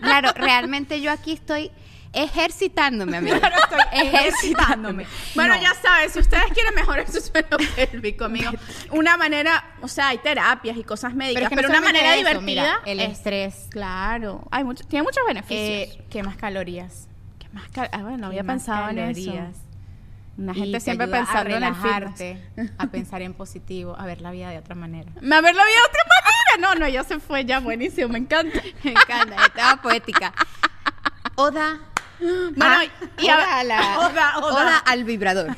Claro, 0.00 0.30
realmente 0.34 1.00
yo 1.02 1.12
aquí 1.12 1.32
estoy 1.32 1.69
ejercitándome, 2.12 3.16
amiga. 3.18 3.38
Claro, 3.38 3.56
estoy 3.62 3.78
ejercitándome. 4.06 5.06
Bueno, 5.34 5.54
No. 5.56 5.62
ya 5.62 5.74
saben, 5.74 6.10
si 6.10 6.18
ustedes 6.18 6.44
quieren 6.52 6.74
mejorar 6.74 7.06
su 7.10 7.20
suelo 7.20 7.56
pélvico, 7.76 8.24
amigo, 8.24 8.50
una 8.90 9.16
manera, 9.16 9.64
o 9.82 9.88
sea, 9.88 10.08
hay 10.08 10.18
terapias 10.18 10.76
y 10.76 10.84
cosas 10.84 11.14
médicas, 11.14 11.44
es 11.44 11.48
que 11.50 11.56
pero, 11.56 11.68
no 11.68 11.74
una 11.78 11.80
manera 11.86 12.10
eso, 12.14 12.18
divertida. 12.18 12.42
mira, 12.44 12.80
el 12.86 13.00
es- 13.00 13.12
estrés. 13.12 13.66
Claro, 13.70 14.46
hay 14.50 14.64
mucho, 14.64 14.84
tiene 14.86 15.02
muchos 15.02 15.22
beneficios. 15.26 15.96
Eh, 15.98 16.04
¿Qué 16.10 16.22
más 16.22 16.36
calorías? 16.36 17.08
¿Qué 17.38 17.48
más 17.52 17.68
cal- 17.70 17.90
ah, 17.92 17.98
bueno, 17.98 18.18
no 18.18 18.26
había 18.28 18.40
¿Qué 18.40 18.44
más 18.44 18.54
pensado 18.56 18.88
en 18.90 18.98
eso. 18.98 19.24
calorías? 19.26 19.56
Una 20.38 20.52
Y 20.52 20.54
gente 20.54 20.78
te 20.78 20.80
siempre 20.80 21.06
pensando 21.06 21.38
a 21.38 21.40
en 21.42 21.46
el 21.64 21.74
relajarte, 21.74 22.40
a 22.78 22.86
pensar 22.86 23.20
en 23.20 23.34
positivo, 23.34 23.94
a 23.98 24.06
ver 24.06 24.22
la 24.22 24.30
vida 24.30 24.48
de 24.48 24.56
otra 24.58 24.74
manera. 24.74 25.10
Me 25.20 25.36
haberlo 25.36 25.62
visto 25.64 25.80
de 25.80 25.88
otra 25.88 26.02
manera. 26.08 26.74
No, 26.74 26.80
no, 26.80 26.88
ya 26.88 27.04
se 27.04 27.18
fue, 27.20 27.44
ya 27.44 27.60
buenísimo, 27.60 28.08
me 28.08 28.18
encanta. 28.18 28.58
Me 28.84 28.92
encanta, 28.92 29.44
estaba 29.46 29.82
poética. 29.82 30.32
Oda. 31.36 31.78
Bueno, 32.20 32.74
a- 32.80 32.84
y 33.22 33.28
a- 33.28 33.36
oda, 33.36 33.58
a 33.58 33.64
la- 33.64 33.98
Oda, 34.10 34.38
oda. 34.38 34.52
oda 34.54 34.78
al 34.78 35.04
vibrador. 35.04 35.48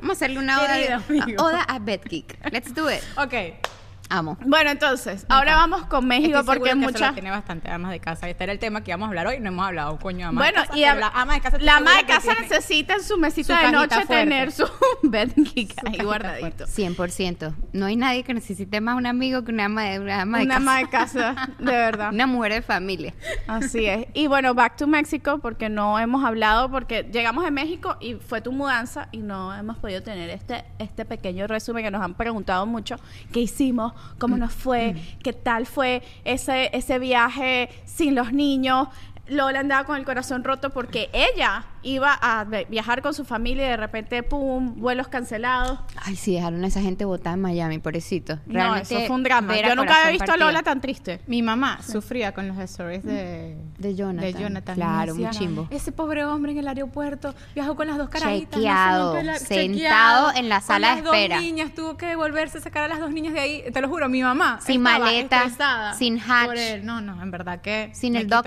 Vamos 0.00 0.10
a 0.10 0.12
hacerle 0.12 0.38
una 0.38 0.60
oda, 0.62 0.74
Querido 0.74 0.94
amigo. 1.08 1.42
oda 1.44 1.62
a 1.62 1.78
Bed 1.78 2.00
Geek. 2.08 2.38
Let's 2.50 2.72
do 2.74 2.90
it. 2.90 3.02
Ok. 3.16 3.34
Amo. 4.14 4.36
Bueno, 4.44 4.70
entonces, 4.70 5.24
ahora 5.30 5.56
vamos 5.56 5.86
con 5.86 6.06
México 6.06 6.40
Estoy 6.40 6.58
porque 6.58 6.74
muchas 6.74 7.14
tiene 7.14 7.30
bastante 7.30 7.70
amas 7.70 7.90
de 7.92 7.98
casa. 8.00 8.28
Este 8.28 8.44
era 8.44 8.52
el 8.52 8.58
tema 8.58 8.82
que 8.84 8.90
íbamos 8.90 9.06
a 9.06 9.08
hablar 9.08 9.26
hoy. 9.26 9.40
No 9.40 9.48
hemos 9.48 9.66
hablado, 9.66 9.98
coño, 9.98 10.28
ama 10.28 10.40
Bueno, 10.42 10.60
de 10.60 10.66
casa. 10.66 10.78
y 10.78 10.82
pero 10.82 10.92
a- 10.92 11.00
la 11.00 11.08
ama 11.08 11.34
de 11.34 11.40
casa, 11.40 11.58
la 11.58 11.76
ama 11.76 11.96
de 11.96 12.04
casa 12.04 12.34
necesita 12.40 12.94
en 12.94 13.02
su 13.02 13.16
mesita 13.16 13.58
su 13.58 13.66
de 13.66 13.72
noche 13.72 13.94
fuerte. 13.94 14.14
tener 14.14 14.52
su 14.52 14.68
bed 15.02 15.30
ahí 15.86 15.98
guardadito. 16.04 16.66
100%. 16.66 17.54
No 17.72 17.86
hay 17.86 17.96
nadie 17.96 18.22
que 18.22 18.34
necesite 18.34 18.80
más 18.82 18.96
un 18.96 19.06
amigo 19.06 19.44
que 19.44 19.52
una 19.52 19.64
ama 19.64 19.84
de, 19.84 20.00
una 20.00 20.20
ama 20.22 20.38
de 20.38 20.44
Una 20.44 20.54
casa. 20.56 20.62
ama 20.70 20.78
de 20.78 20.88
casa, 20.88 21.48
de 21.58 21.72
verdad. 21.72 22.10
Una 22.12 22.26
mujer 22.26 22.52
de 22.52 22.62
familia. 22.62 23.14
Así 23.46 23.86
es. 23.86 24.06
Y 24.12 24.26
bueno, 24.26 24.52
back 24.54 24.76
to 24.76 24.86
México 24.86 25.38
porque 25.38 25.70
no 25.70 25.98
hemos 25.98 26.22
hablado 26.24 26.70
porque 26.70 27.08
llegamos 27.10 27.44
de 27.44 27.50
México 27.50 27.96
y 28.00 28.16
fue 28.16 28.42
tu 28.42 28.52
mudanza 28.52 29.08
y 29.10 29.18
no 29.18 29.54
hemos 29.54 29.78
podido 29.78 30.02
tener 30.02 30.28
este 30.28 30.64
este 30.78 31.06
pequeño 31.06 31.46
resumen 31.46 31.82
que 31.82 31.90
nos 31.90 32.02
han 32.02 32.12
preguntado 32.14 32.66
mucho 32.66 32.96
qué 33.32 33.40
hicimos, 33.40 33.94
cómo 34.18 34.36
nos 34.36 34.52
fue, 34.52 34.94
qué 35.22 35.32
tal 35.32 35.66
fue 35.66 36.02
ese 36.24 36.70
ese 36.72 36.98
viaje 36.98 37.68
sin 37.84 38.14
los 38.14 38.32
niños. 38.32 38.88
Lola 39.28 39.60
andaba 39.60 39.84
con 39.84 39.96
el 39.96 40.04
corazón 40.04 40.44
roto 40.44 40.70
porque 40.70 41.10
ella 41.12 41.64
iba 41.82 42.12
a 42.20 42.44
viajar 42.44 43.02
con 43.02 43.14
su 43.14 43.24
familia 43.24 43.66
y 43.66 43.70
de 43.70 43.76
repente 43.76 44.22
pum, 44.22 44.74
vuelos 44.76 45.08
cancelados. 45.08 45.78
Ay, 45.96 46.16
sí, 46.16 46.34
dejaron 46.34 46.62
a 46.64 46.66
esa 46.68 46.80
gente 46.80 47.04
botada 47.04 47.34
en 47.34 47.40
Miami, 47.42 47.78
pobrecito. 47.78 48.36
no, 48.46 48.52
Realmente 48.54 48.94
eso 48.96 49.06
fue 49.06 49.16
un 49.16 49.22
drama. 49.22 49.56
Yo 49.60 49.74
nunca 49.74 49.96
había 50.02 50.12
visto 50.12 50.32
a. 50.32 50.36
Lola 50.36 50.62
tan 50.62 50.80
triste. 50.80 51.20
Mi 51.26 51.42
mamá 51.42 51.80
sufría 51.82 52.32
con 52.32 52.48
los 52.48 52.58
stories 52.58 53.02
de, 53.04 53.56
De 53.78 53.94
Jonathan. 53.94 54.32
de 54.32 54.40
Jonathan. 54.40 54.74
Claro, 54.74 55.14
me 55.14 55.22
muy 55.22 55.30
chimbo. 55.30 55.68
Ese 55.70 55.92
pobre 55.92 56.24
hombre 56.24 56.52
en 56.52 56.58
el 56.58 56.68
aeropuerto 56.68 57.34
viajó 57.54 57.76
con 57.76 57.86
las 57.86 57.98
dos 57.98 58.08
carajitas. 58.08 58.50
no 58.52 58.56
Chequeado, 58.62 59.12
rompe 59.14 59.24
la- 59.24 59.38
sentado 59.38 59.66
chequeado, 59.72 60.32
en 60.34 60.48
la 60.48 60.56
con 60.58 60.66
sala 60.66 60.88
de 60.88 61.02
las 61.02 61.04
espera. 61.04 61.34
dos 61.36 61.44
niñas, 61.44 61.74
tuvo 61.74 61.96
que 61.96 62.06
devolverse, 62.06 62.60
sacar 62.60 62.84
a 62.84 62.88
las 62.88 62.98
dos 63.00 63.10
niñas 63.12 63.34
de 63.34 63.40
ahí. 63.40 63.64
Te 63.72 63.80
lo 63.80 63.88
juro, 63.88 64.08
mi 64.08 64.22
mamá. 64.22 64.60
Sin 64.62 64.82
maleta, 64.82 65.94
sin 65.96 66.18
hatch. 66.20 66.46
por 66.46 66.56
él. 66.56 66.84
No, 66.84 67.00
no, 67.00 67.20
en 67.22 67.30
verdad 67.30 67.60
que. 67.60 67.90
Sin 67.92 68.16
el 68.16 68.28
dock 68.28 68.46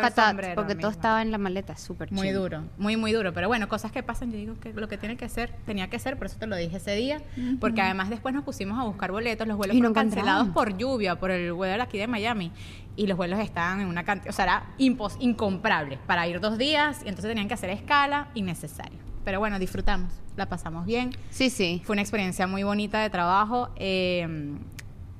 porque 0.55 0.75
todo 0.75 0.91
estaba 0.91 1.21
en 1.21 1.31
la 1.31 1.37
maleta, 1.37 1.75
súper 1.77 2.11
Muy 2.11 2.29
duro, 2.29 2.63
muy, 2.77 2.97
muy 2.97 3.11
duro. 3.11 3.24
Pero 3.33 3.47
bueno, 3.47 3.67
cosas 3.67 3.91
que 3.91 4.03
pasan, 4.03 4.31
yo 4.31 4.37
digo 4.37 4.55
que 4.59 4.73
lo 4.73 4.87
que 4.87 4.97
tiene 4.97 5.17
que 5.17 5.27
ser, 5.29 5.51
tenía 5.65 5.89
que 5.89 5.99
ser, 5.99 6.17
por 6.17 6.27
eso 6.27 6.37
te 6.37 6.47
lo 6.47 6.55
dije 6.55 6.77
ese 6.77 6.95
día. 6.95 7.21
Porque 7.59 7.81
además 7.81 8.09
después 8.09 8.33
nos 8.33 8.43
pusimos 8.43 8.79
a 8.79 8.83
buscar 8.83 9.11
boletos, 9.11 9.47
los 9.47 9.57
vuelos 9.57 9.75
Y 9.75 9.81
no 9.81 9.89
fueron 9.89 10.09
cancelados 10.09 10.47
encontramos. 10.47 10.53
por 10.73 10.77
lluvia, 10.77 11.19
por 11.19 11.31
el 11.31 11.51
weather 11.53 11.81
aquí 11.81 11.97
de 11.97 12.07
Miami. 12.07 12.51
Y 12.95 13.07
los 13.07 13.17
vuelos 13.17 13.39
estaban 13.39 13.81
en 13.81 13.87
una 13.87 14.03
cantidad, 14.03 14.29
o 14.29 14.35
sea, 14.35 14.45
era 14.45 14.65
impos, 14.77 15.17
incomparable 15.19 15.99
para 16.07 16.27
ir 16.27 16.39
dos 16.39 16.57
días 16.57 16.99
y 17.03 17.09
entonces 17.09 17.29
tenían 17.29 17.47
que 17.47 17.53
hacer 17.55 17.69
escala, 17.69 18.29
innecesario. 18.35 18.97
Pero 19.25 19.39
bueno, 19.39 19.59
disfrutamos, 19.59 20.13
la 20.37 20.47
pasamos 20.47 20.85
bien. 20.85 21.09
Sí, 21.29 21.49
sí. 21.49 21.81
Fue 21.83 21.93
una 21.93 22.01
experiencia 22.03 22.47
muy 22.47 22.63
bonita 22.63 23.01
de 23.01 23.09
trabajo. 23.09 23.69
eh, 23.75 24.55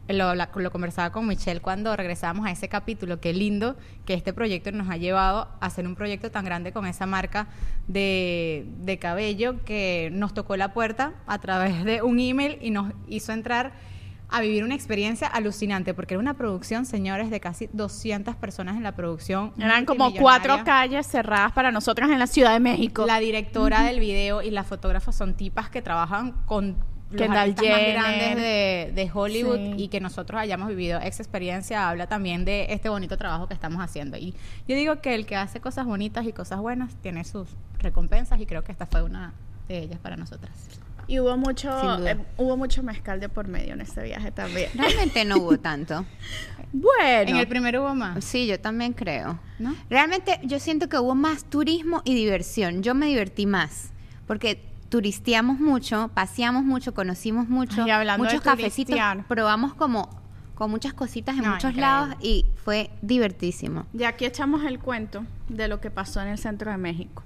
lo, 0.07 0.35
la- 0.35 0.49
lo 0.55 0.71
conversaba 0.71 1.11
con 1.11 1.27
Michelle 1.27 1.59
cuando 1.61 1.95
regresábamos 1.95 2.45
a 2.45 2.51
ese 2.51 2.69
capítulo. 2.69 3.19
Qué 3.19 3.33
lindo 3.33 3.75
que 4.05 4.13
este 4.13 4.33
proyecto 4.33 4.71
nos 4.71 4.89
ha 4.89 4.97
llevado 4.97 5.47
a 5.59 5.65
hacer 5.65 5.87
un 5.87 5.95
proyecto 5.95 6.29
tan 6.31 6.45
grande 6.45 6.71
con 6.71 6.85
esa 6.85 7.05
marca 7.05 7.47
de, 7.87 8.65
de 8.79 8.99
cabello 8.99 9.63
que 9.65 10.09
nos 10.13 10.33
tocó 10.33 10.57
la 10.57 10.73
puerta 10.73 11.13
a 11.27 11.39
través 11.39 11.83
de 11.85 12.01
un 12.01 12.19
email 12.19 12.57
y 12.61 12.71
nos 12.71 12.91
hizo 13.07 13.31
entrar 13.31 13.73
a 14.27 14.41
vivir 14.41 14.63
una 14.63 14.73
experiencia 14.73 15.27
alucinante, 15.27 15.93
porque 15.93 16.15
era 16.15 16.19
una 16.19 16.33
producción, 16.33 16.87
señores, 16.87 17.29
de 17.29 17.39
casi 17.39 17.69
200 17.73 18.35
personas 18.35 18.75
en 18.75 18.81
la 18.81 18.95
producción. 18.95 19.53
Eran 19.59 19.85
como 19.85 20.11
cuatro 20.15 20.55
calles 20.65 21.05
cerradas 21.05 21.51
para 21.51 21.71
nosotras 21.71 22.09
en 22.09 22.17
la 22.17 22.25
Ciudad 22.25 22.51
de 22.53 22.59
México. 22.59 23.05
La 23.05 23.19
directora 23.19 23.83
del 23.83 23.99
video 23.99 24.41
y 24.41 24.49
la 24.49 24.63
fotógrafa 24.63 25.11
son 25.11 25.35
tipas 25.35 25.69
que 25.69 25.83
trabajan 25.83 26.31
con 26.47 26.75
los 27.11 27.21
Kendall 27.21 27.37
artistas 27.49 27.65
más 27.69 27.77
Jenner. 27.79 27.93
grandes 27.93 28.35
de, 28.37 28.91
de 28.95 29.11
Hollywood 29.13 29.55
Sí. 29.57 29.73
y 29.83 29.87
que 29.89 29.99
nosotros 30.01 30.41
hayamos 30.41 30.67
vivido 30.69 30.99
esa 30.99 31.21
experiencia 31.21 31.87
habla 31.89 32.07
también 32.07 32.45
de 32.45 32.67
este 32.69 32.89
bonito 32.89 33.17
trabajo 33.17 33.47
que 33.47 33.53
estamos 33.53 33.81
haciendo. 33.81 34.17
Y 34.17 34.33
yo 34.67 34.75
digo 34.75 35.01
que 35.01 35.15
el 35.15 35.25
que 35.25 35.35
hace 35.35 35.59
cosas 35.59 35.85
bonitas 35.85 36.25
y 36.25 36.33
cosas 36.33 36.59
buenas 36.59 36.95
tiene 37.01 37.23
sus 37.23 37.47
recompensas 37.79 38.39
y 38.41 38.45
creo 38.45 38.63
que 38.63 38.71
esta 38.71 38.85
fue 38.87 39.03
una 39.03 39.33
de 39.67 39.79
ellas 39.79 39.99
para 39.99 40.15
nosotras. 40.17 40.51
Y 41.07 41.19
hubo 41.19 41.37
mucho, 41.37 41.69
eh, 42.07 42.17
hubo 42.37 42.57
mucho 42.57 42.81
mezcal 42.81 43.19
de 43.19 43.29
por 43.29 43.47
medio 43.47 43.73
en 43.73 43.81
ese 43.81 44.01
viaje 44.01 44.31
también. 44.31 44.71
Realmente 44.73 45.23
no 45.25 45.37
hubo 45.37 45.57
tanto. 45.59 46.03
Bueno, 46.73 47.29
En 47.29 47.35
el 47.37 47.47
primero 47.47 47.83
hubo 47.83 47.95
más, 47.95 48.23
Sí, 48.25 48.47
yo 48.47 48.59
también 48.59 48.91
creo. 48.91 49.39
¿no? 49.59 49.73
Realmente 49.89 50.39
yo 50.43 50.59
siento 50.59 50.89
que 50.89 50.97
hubo 50.99 51.15
más 51.15 51.45
turismo 51.45 52.01
y 52.03 52.15
diversión. 52.15 52.83
Yo 52.83 52.93
me 52.95 53.05
divertí 53.05 53.45
más. 53.45 53.91
Porque 54.27 54.61
turisteamos 54.89 55.60
mucho, 55.60 56.10
paseamos 56.13 56.63
mucho, 56.63 56.93
conocimos 56.93 57.50
mucho, 57.50 57.84
Ay, 57.89 58.08
muchos 58.17 58.41
cafecitos, 58.41 58.98
probamos 59.28 59.74
como 59.74 60.10
con 60.56 60.71
muchas 60.71 60.93
cositas 60.93 61.36
en 61.36 61.43
No, 61.43 61.50
muchos 61.52 61.71
increíble. 61.71 61.82
lados 61.82 62.15
y 62.21 62.45
fue 62.63 62.89
divertísimo. 63.02 63.86
ya 63.93 64.10
aquí 64.10 64.26
echamos 64.26 64.63
el 64.63 64.80
cuento 64.80 65.26
de 65.50 65.67
lo 65.67 65.82
que 65.82 65.91
pasó 65.91 66.21
en 66.21 66.30
el 66.30 66.38
centro 66.38 66.71
de 66.71 66.78
México. 66.78 67.24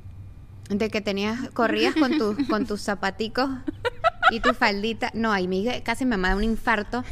De 0.69 0.89
que 0.89 1.01
tenías, 1.01 1.49
corrías 1.49 1.95
con 1.95 2.17
tus, 2.17 2.35
con 2.49 2.65
tus 2.65 2.81
zapaticos 2.81 3.49
y 4.31 4.39
tu 4.39 4.53
faldita. 4.53 5.11
No, 5.13 5.31
ahí 5.31 5.47
me, 5.47 5.81
casi 5.83 6.05
me 6.05 6.17
da 6.17 6.35
un 6.35 6.43
infarto 6.43 7.03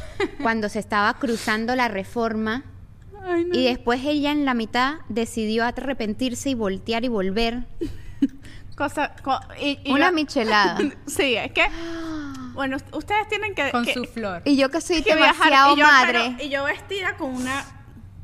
cuando 0.42 0.68
se 0.68 0.78
estaba 0.80 1.12
cruzando 1.14 1.74
la 1.76 1.88
reforma 1.88 2.62
y 3.52 3.64
después 3.64 4.00
ella 4.04 4.32
en 4.32 4.44
la 4.44 4.54
mitad 4.54 4.98
decidió 5.08 5.64
arrepentirse 5.64 6.50
y 6.50 6.54
voltear 6.54 7.04
y 7.04 7.08
volver. 7.08 7.64
Cosa, 8.78 9.12
co- 9.24 9.40
y- 9.60 9.80
y 9.84 9.90
Una 9.90 10.06
la- 10.06 10.12
michelada. 10.12 10.78
Sí, 11.06 11.34
es 11.34 11.50
que, 11.50 11.66
bueno, 12.54 12.76
ust- 12.76 12.96
ustedes 12.96 13.26
tienen 13.28 13.52
que, 13.56 13.72
Con 13.72 13.84
que- 13.84 13.92
su 13.92 14.04
flor. 14.04 14.40
Y 14.44 14.56
yo 14.56 14.70
que 14.70 14.80
soy 14.80 15.02
que 15.02 15.16
viajar 15.16 15.34
demasiado 15.50 15.74
y 15.74 15.78
yo, 15.80 15.84
madre. 15.84 16.34
pero- 16.36 16.44
y 16.46 16.48
yo 16.48 16.62
vestida 16.64 17.16
con 17.16 17.34
una 17.34 17.64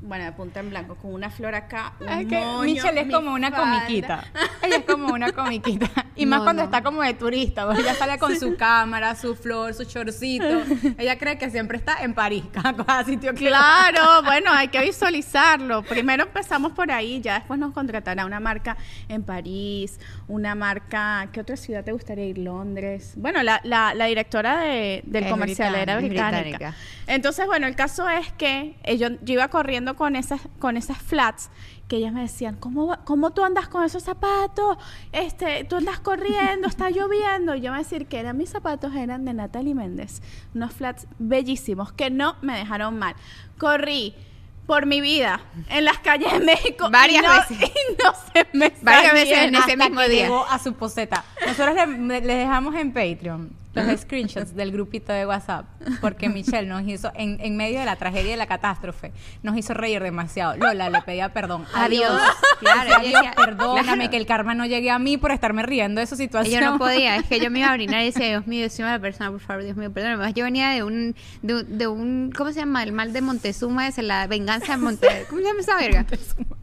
bueno, 0.06 0.24
de 0.24 0.32
punta 0.32 0.60
en 0.60 0.70
blanco, 0.70 0.94
con 0.96 1.12
una 1.14 1.30
flor 1.30 1.54
acá, 1.54 1.94
un 2.00 2.08
Es 2.08 2.26
que 2.26 2.38
moño, 2.38 2.62
Michelle 2.62 3.00
es 3.00 3.10
como 3.12 3.32
una 3.32 3.50
falda. 3.50 3.80
comiquita. 3.80 4.24
Ella 4.62 4.76
es 4.76 4.84
como 4.84 5.12
una 5.12 5.32
comiquita. 5.32 5.88
Y 6.16 6.26
más 6.26 6.42
cuando 6.42 6.62
no. 6.62 6.66
está 6.66 6.80
como 6.84 7.02
de 7.02 7.12
turista. 7.14 7.66
porque 7.66 7.80
Ella 7.82 7.94
sale 7.94 8.18
con 8.18 8.38
su 8.38 8.54
cámara, 8.56 9.16
su 9.16 9.34
flor, 9.34 9.74
su 9.74 9.84
chorcito. 9.84 10.44
Ella 10.96 11.18
cree 11.18 11.38
que 11.38 11.50
siempre 11.50 11.76
está 11.76 12.04
en 12.04 12.14
París, 12.14 12.44
cada, 12.52 13.02
sitio 13.04 13.34
que. 13.34 13.48
Claro, 13.48 14.22
bueno, 14.22 14.52
hay 14.52 14.68
que 14.68 14.80
visualizarlo. 14.80 15.82
Primero 15.82 16.22
empezamos 16.24 16.70
por 16.72 16.92
ahí, 16.92 17.20
ya 17.20 17.34
después 17.40 17.58
nos 17.58 17.72
contratará 17.72 18.24
una 18.26 18.38
marca 18.38 18.76
en 19.08 19.24
París, 19.24 19.98
una 20.28 20.54
marca, 20.54 21.28
¿qué 21.32 21.40
otra 21.40 21.56
ciudad 21.56 21.82
te 21.82 21.90
gustaría 21.90 22.26
ir? 22.26 22.38
Londres. 22.38 23.14
Bueno, 23.16 23.42
la, 23.42 23.60
la, 23.64 23.92
la 23.94 24.04
directora 24.06 24.58
de- 24.60 25.02
del 25.06 25.24
Es 25.24 25.30
comercial 25.30 25.74
era 25.74 25.96
británica, 25.96 26.28
británica. 26.30 26.58
británica. 26.68 26.76
Entonces, 27.08 27.46
bueno, 27.46 27.66
el 27.66 27.74
caso 27.74 28.08
es 28.08 28.30
que 28.34 28.76
yo, 28.98 29.08
yo 29.22 29.34
iba 29.34 29.48
corriendo 29.48 29.93
con 29.94 30.16
esas, 30.16 30.40
con 30.58 30.76
esas 30.76 30.98
flats 30.98 31.50
que 31.88 31.96
ellas 31.96 32.12
me 32.12 32.22
decían, 32.22 32.56
¿cómo, 32.56 32.96
¿cómo 33.04 33.30
tú 33.30 33.44
andas 33.44 33.68
con 33.68 33.84
esos 33.84 34.02
zapatos? 34.02 34.78
Este, 35.12 35.64
tú 35.64 35.76
andas 35.76 36.00
corriendo, 36.00 36.66
está 36.68 36.90
lloviendo. 36.90 37.54
Y 37.54 37.60
yo 37.60 37.72
me 37.72 37.78
decir 37.78 38.06
que 38.06 38.18
eran 38.18 38.36
mis 38.38 38.50
zapatos, 38.50 38.94
eran 38.94 39.24
de 39.24 39.34
Natalie 39.34 39.74
Méndez. 39.74 40.22
Unos 40.54 40.72
flats 40.72 41.06
bellísimos 41.18 41.92
que 41.92 42.10
no 42.10 42.36
me 42.42 42.56
dejaron 42.56 42.98
mal. 42.98 43.14
Corrí 43.58 44.14
por 44.66 44.86
mi 44.86 45.02
vida 45.02 45.42
en 45.68 45.84
las 45.84 45.98
calles 45.98 46.32
de 46.32 46.40
México. 46.40 46.86
y 46.88 46.90
Varias 46.90 47.22
no- 47.22 47.32
veces. 47.34 47.70
Y 47.70 48.02
no 48.02 48.12
se 48.32 48.46
me 48.56 48.72
Varias 48.80 49.12
veces 49.12 49.38
en 49.38 49.54
ese 49.54 49.76
mismo 49.76 50.00
día. 50.02 50.22
llegó 50.22 50.44
a 50.46 50.58
su 50.58 50.72
poseta. 50.72 51.22
Nosotros 51.46 51.76
le, 51.86 52.20
le 52.22 52.34
dejamos 52.34 52.74
en 52.76 52.92
Patreon 52.92 53.50
los 53.74 54.00
screenshots 54.00 54.54
del 54.56 54.72
grupito 54.72 55.12
de 55.12 55.26
WhatsApp 55.26 55.66
porque 56.00 56.28
Michelle 56.28 56.66
nos 56.68 56.82
hizo, 56.86 57.10
en, 57.14 57.38
en 57.40 57.56
medio 57.56 57.80
de 57.80 57.84
la 57.86 57.96
tragedia 57.96 58.28
y 58.28 58.30
de 58.32 58.36
la 58.36 58.46
catástrofe, 58.46 59.12
nos 59.42 59.56
hizo 59.56 59.74
reír 59.74 60.02
demasiado. 60.02 60.56
Lola 60.56 60.90
le 60.90 61.02
pedía 61.02 61.32
perdón. 61.32 61.64
Adiós. 61.74 62.20
Claro, 62.60 63.02
ella 63.02 63.18
decía, 63.18 63.32
perdóname 63.36 63.82
claro. 63.96 64.10
que 64.10 64.16
el 64.16 64.26
karma 64.26 64.54
no 64.54 64.66
llegue 64.66 64.90
a 64.90 64.98
mí 64.98 65.16
por 65.18 65.30
estarme 65.32 65.62
riendo 65.62 66.00
de 66.00 66.06
su 66.06 66.14
Y 66.14 66.18
situación. 66.18 66.60
yo 66.62 66.70
no 66.72 66.78
podía, 66.78 67.16
es 67.16 67.24
que 67.26 67.40
yo 67.40 67.50
me 67.50 67.60
iba 67.60 67.68
a 67.70 67.72
orinar 67.74 68.02
y 68.02 68.06
decía, 68.06 68.26
Dios 68.28 68.46
mío, 68.46 68.60
Dios 68.60 68.78
mío, 68.78 68.86
la 68.88 68.98
persona, 68.98 69.30
por 69.30 69.40
favor, 69.40 69.62
Dios 69.64 69.76
mío, 69.76 69.92
perdóname. 69.92 70.32
Yo 70.32 70.44
venía 70.44 70.70
de 70.70 70.82
un, 70.82 71.14
de, 71.42 71.54
un- 71.54 71.78
de 71.78 71.86
un, 71.86 72.32
¿cómo 72.36 72.50
se 72.52 72.60
llama? 72.60 72.82
El 72.82 72.92
mal 72.92 73.12
de 73.12 73.20
Montezuma, 73.20 73.86
es 73.88 73.98
la 73.98 74.26
venganza 74.26 74.72
de 74.72 74.78
Monte, 74.78 75.26
¿cómo 75.28 75.40
se 75.40 75.46
llama 75.48 75.60
esa 75.60 75.76
verga? 75.76 75.98
Montezuma 76.00 76.53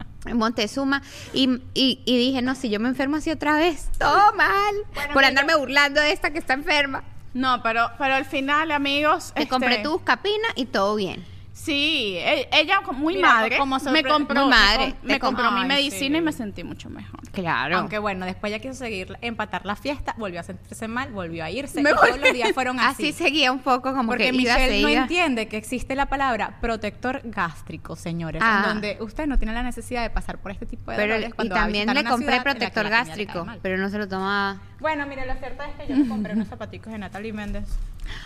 y, 1.32 1.60
y, 1.74 2.02
y 2.04 2.16
dije, 2.16 2.42
no, 2.42 2.54
si 2.54 2.70
yo 2.70 2.78
me 2.78 2.88
enfermo 2.88 3.16
así 3.16 3.30
otra 3.30 3.56
vez, 3.56 3.88
todo 3.98 4.32
mal, 4.34 4.74
por 5.12 5.24
andarme 5.24 5.56
burlando 5.56 6.00
de 6.00 6.12
esta 6.12 6.30
que 6.30 6.38
está 6.38 6.54
enferma. 6.54 7.02
No, 7.34 7.62
pero, 7.62 7.90
pero 7.98 8.14
al 8.14 8.24
final, 8.24 8.70
amigos. 8.70 9.32
Te 9.34 9.42
este, 9.42 9.50
compré 9.50 9.78
tu 9.78 9.92
buscapina 9.92 10.48
y 10.54 10.66
todo 10.66 10.94
bien. 10.94 11.24
Sí, 11.52 12.16
e- 12.18 12.48
ella 12.52 12.80
muy 12.92 13.16
Mira, 13.16 13.28
madre 13.34 13.58
como 13.58 13.78
me 13.78 14.02
compró, 14.02 14.46
madre, 14.48 14.94
me, 15.02 15.18
compró 15.20 15.50
mi 15.52 15.64
medicina 15.66 16.16
sí. 16.16 16.22
y 16.22 16.24
me 16.24 16.32
sentí 16.32 16.64
mucho 16.64 16.88
mejor. 16.88 17.20
Claro. 17.30 17.78
Aunque 17.78 17.98
bueno, 17.98 18.24
después 18.24 18.50
ya 18.50 18.58
quiso 18.58 18.74
seguir, 18.74 19.16
empatar 19.20 19.66
la 19.66 19.76
fiesta, 19.76 20.14
volvió 20.18 20.40
a 20.40 20.42
sentirse 20.42 20.88
mal, 20.88 21.12
volvió 21.12 21.44
a 21.44 21.50
irse. 21.50 21.82
Me 21.82 21.90
y 21.90 21.94
todos 21.94 22.18
los 22.18 22.32
días 22.32 22.52
fueron 22.52 22.80
así. 22.80 23.08
así 23.10 23.12
seguía 23.12 23.52
un 23.52 23.60
poco 23.60 23.92
como 23.94 24.08
Porque 24.08 24.24
que 24.26 24.32
Michelle 24.32 24.80
no 24.82 24.88
iba. 24.88 25.02
entiende 25.02 25.46
que 25.48 25.56
existe 25.58 25.94
la 25.94 26.06
palabra 26.06 26.58
protector 26.60 27.20
gástrico, 27.24 27.96
señores, 27.96 28.40
Ah. 28.44 28.62
en 28.64 28.68
donde 28.70 28.96
usted 29.00 29.26
no 29.26 29.38
tiene 29.38 29.52
la 29.52 29.62
necesidad 29.62 30.02
de 30.02 30.10
pasar 30.10 30.38
por 30.38 30.52
este 30.52 30.64
tipo 30.66 30.90
de 30.90 30.96
Pero, 30.96 31.14
dolores 31.14 31.30
y 31.30 31.32
cuando 31.32 31.54
a 31.54 31.58
también 31.58 31.92
le 31.92 32.04
compré 32.04 32.40
protector 32.40 32.88
gástrico, 32.88 33.46
pero 33.60 33.76
no 33.76 33.90
se 33.90 33.98
lo 33.98 34.08
tomaba. 34.08 34.60
Bueno, 34.82 35.06
mire, 35.06 35.24
lo 35.26 35.34
cierto 35.36 35.62
es 35.62 35.74
que 35.76 35.86
yo 35.86 35.96
le 35.96 36.08
compré 36.08 36.34
unos 36.34 36.48
zapaticos 36.48 36.92
de 36.92 36.98
Natalie 36.98 37.32
Méndez. 37.32 37.64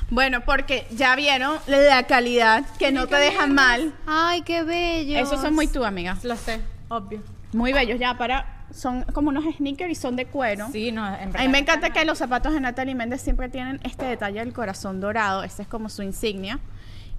Bueno, 0.09 0.41
porque 0.41 0.87
ya 0.91 1.15
vieron 1.15 1.59
la 1.67 2.03
calidad 2.05 2.65
que 2.79 2.93
no 2.93 3.07
te 3.07 3.17
dejan 3.17 3.55
mal. 3.55 3.93
Ay, 4.07 4.41
qué 4.41 4.63
bello. 4.63 5.19
Esos 5.19 5.39
son 5.43 5.55
muy 5.55 5.67
tú, 5.67 5.85
amiga. 5.85 6.17
Lo 6.23 6.35
sé, 6.35 6.63
obvio. 6.89 7.23
Muy 7.53 7.75
bellos 7.75 8.01
ya 8.01 8.17
para 8.17 8.65
son 8.71 9.03
como 9.13 9.29
unos 9.29 9.45
sneakers 9.57 9.91
y 9.91 9.95
son 9.95 10.17
de 10.17 10.27
cuero. 10.27 10.69
Sí, 10.73 10.93
no, 10.93 11.07
en 11.07 11.27
verdad. 11.27 11.43
A 11.43 11.45
mí 11.45 11.49
me 11.49 11.59
encanta 11.59 11.91
que 11.91 12.05
los 12.07 12.19
zapatos 12.19 12.55
de 12.55 12.61
Natalie 12.61 12.95
Méndez 12.95 13.21
siempre 13.21 13.51
tienen 13.51 13.79
este 13.85 14.07
detalle 14.07 14.41
del 14.41 14.55
corazón 14.55 15.01
dorado. 15.01 15.45
Este 15.45 15.61
es 15.63 15.69
como 15.69 15.91
su 15.91 16.03
insignia. 16.03 16.59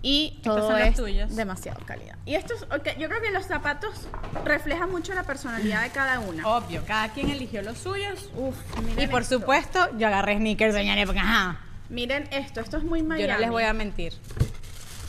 Y 0.01 0.39
todo 0.43 0.69
son 0.69 0.79
los 0.79 0.87
es 0.89 0.95
tuyos. 0.95 1.35
demasiado 1.35 1.79
calidad. 1.85 2.15
Y 2.25 2.35
estos, 2.35 2.63
ok, 2.63 2.97
yo 2.99 3.09
creo 3.09 3.21
que 3.21 3.31
los 3.31 3.45
zapatos 3.45 4.07
reflejan 4.45 4.91
mucho 4.91 5.13
la 5.13 5.23
personalidad 5.23 5.81
de 5.83 5.89
cada 5.89 6.19
una. 6.19 6.47
Obvio, 6.47 6.83
cada 6.85 7.09
quien 7.09 7.29
eligió 7.29 7.61
los 7.63 7.77
suyos. 7.79 8.29
Uf, 8.35 8.55
miren 8.85 9.03
Y 9.03 9.07
por 9.07 9.23
esto. 9.23 9.39
supuesto, 9.39 9.89
yo 9.97 10.07
agarré 10.07 10.37
sneakers, 10.37 10.73
señores, 10.75 11.05
porque 11.05 11.19
ajá. 11.19 11.59
Miren 11.89 12.27
esto, 12.31 12.59
esto 12.61 12.77
es 12.77 12.83
muy 12.83 13.01
Miami. 13.01 13.27
Yo 13.27 13.33
no 13.33 13.39
les 13.39 13.49
voy 13.49 13.63
a 13.63 13.73
mentir. 13.73 14.13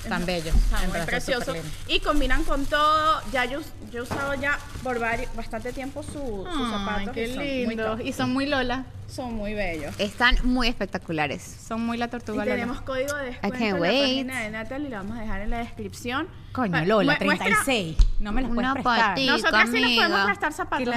Tan 0.08 0.24
bellos. 0.26 0.54
Está 0.54 0.80
muy 0.88 1.00
precioso. 1.06 1.54
Y 1.88 2.00
combinan 2.00 2.44
con 2.44 2.64
todo. 2.66 3.20
Ya 3.32 3.44
yo, 3.46 3.60
yo 3.92 4.00
he 4.00 4.02
usado 4.02 4.34
ya 4.34 4.58
por 4.82 4.98
vari- 5.00 5.28
bastante 5.34 5.72
tiempo 5.72 6.02
su- 6.02 6.12
sus 6.12 6.46
Ay, 6.48 6.70
zapatos. 6.70 7.10
qué 7.14 7.24
y 7.24 7.34
son 7.34 7.36
muy 7.38 7.66
lindo. 7.66 7.84
top. 7.96 8.00
Y 8.06 8.12
son 8.12 8.32
muy 8.32 8.46
Lola. 8.46 8.84
Son 9.08 9.32
muy 9.34 9.54
bellos. 9.54 9.94
Están 9.98 10.36
muy 10.44 10.68
espectaculares. 10.68 11.42
Son 11.66 11.80
muy 11.84 11.96
la 11.96 12.08
tortuga 12.08 12.44
Y 12.44 12.48
Lola. 12.48 12.60
tenemos 12.60 12.80
código 12.82 13.14
de 13.16 13.24
descuento 13.26 13.58
can't 13.58 13.62
en 13.68 13.74
la 13.74 13.80
wait. 13.80 14.02
página 14.02 14.40
de 14.42 14.50
Natalie, 14.50 14.88
lo 14.90 14.96
vamos 14.96 15.16
a 15.16 15.20
dejar 15.22 15.40
en 15.40 15.50
la 15.50 15.58
descripción. 15.58 16.28
Coño, 16.52 16.72
Pa- 16.72 16.84
Lola, 16.84 17.16
mu- 17.18 17.24
muestra- 17.24 17.46
36. 17.46 17.96
No 18.20 18.32
me 18.32 18.42
los 18.42 18.50
puedes 18.54 18.72
prestar. 18.74 18.98
patita. 19.14 19.32
Nosotras 19.32 19.68
sí 19.72 19.80
nos 19.80 19.92
podemos 19.92 20.24
prestar 20.26 20.52
zapatos, 20.52 20.82
¿Y 20.86 20.90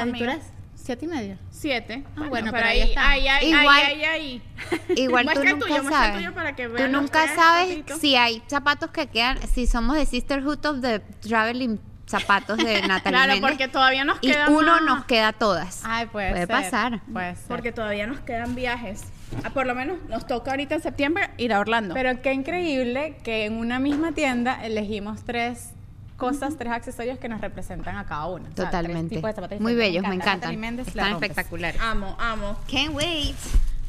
siete 0.83 1.05
y 1.05 1.07
medio? 1.07 1.37
Siete. 1.49 2.03
Ah, 2.17 2.25
bueno, 2.29 2.51
pero 2.51 2.53
pero 2.53 2.65
ahí 2.67 2.81
ahí 2.81 2.89
está. 2.89 3.09
Ahí, 3.09 3.27
ahí, 3.27 3.49
Igual- 3.49 3.67
ahí, 3.85 4.03
ahí, 4.03 4.03
ahí. 4.05 4.41
Igual 4.97 5.25
tú 5.25 5.31
Muestra 5.31 5.49
el 5.49 5.55
nunca 5.59 5.65
tuyo, 5.67 5.83
muestra 5.83 5.99
el 5.99 6.05
sabes. 6.11 6.15
tuyo 6.17 6.33
para 6.35 6.55
que 6.55 6.67
tú 6.69 6.87
nunca 6.89 7.35
sabes 7.35 7.83
si 7.99 8.15
hay 8.15 8.43
zapatos 8.47 8.91
que 8.91 9.07
quedan, 9.07 9.37
si 9.47 9.67
somos 9.67 9.95
de 9.95 10.05
Sisterhood 10.05 10.65
of 10.65 10.81
the 10.81 10.99
Traveling 11.21 11.79
zapatos 12.07 12.57
de 12.57 12.81
Natalie 12.87 13.17
Claro, 13.17 13.33
Méndez, 13.33 13.49
porque 13.51 13.67
todavía 13.69 14.03
nos 14.03 14.17
y 14.21 14.31
queda 14.31 14.49
uno 14.49 14.73
más. 14.73 14.81
nos 14.83 15.05
queda 15.05 15.31
todas. 15.33 15.81
Ay, 15.85 16.07
puede, 16.07 16.29
Puede 16.31 16.41
ser. 16.45 16.47
pasar. 16.49 17.01
Puede 17.11 17.35
ser. 17.35 17.47
Porque 17.47 17.71
todavía 17.71 18.05
nos 18.07 18.19
quedan 18.19 18.53
viajes. 18.55 19.03
Ah, 19.45 19.49
Por 19.51 19.65
lo 19.65 19.75
menos 19.75 19.97
nos 20.09 20.27
toca 20.27 20.51
ahorita 20.51 20.75
en 20.75 20.81
septiembre 20.81 21.29
ir 21.37 21.53
a 21.53 21.59
Orlando. 21.61 21.93
Pero 21.93 22.21
qué 22.21 22.33
increíble 22.33 23.15
que 23.23 23.45
en 23.45 23.53
una 23.55 23.79
misma 23.79 24.11
tienda 24.11 24.59
elegimos 24.65 25.23
tres 25.23 25.69
cosas, 26.21 26.55
tres 26.55 26.71
accesorios 26.71 27.17
que 27.17 27.27
nos 27.27 27.41
representan 27.41 27.97
a 27.97 28.05
cada 28.05 28.27
una. 28.27 28.43
O 28.43 28.45
sea, 28.47 28.53
tres 28.55 28.65
Totalmente. 28.67 29.15
tipos 29.15 29.27
de 29.29 29.34
zapatos 29.34 29.60
Muy 29.60 29.73
bellos, 29.73 30.03
me 30.03 30.13
encanta. 30.13 30.34
encantan. 30.34 30.60
Méndez, 30.60 30.93
la 30.95 31.01
Están 31.03 31.13
espectaculares. 31.15 31.81
amo, 31.81 32.15
amo. 32.19 32.57
Can't 32.71 32.93
wait. 32.93 33.36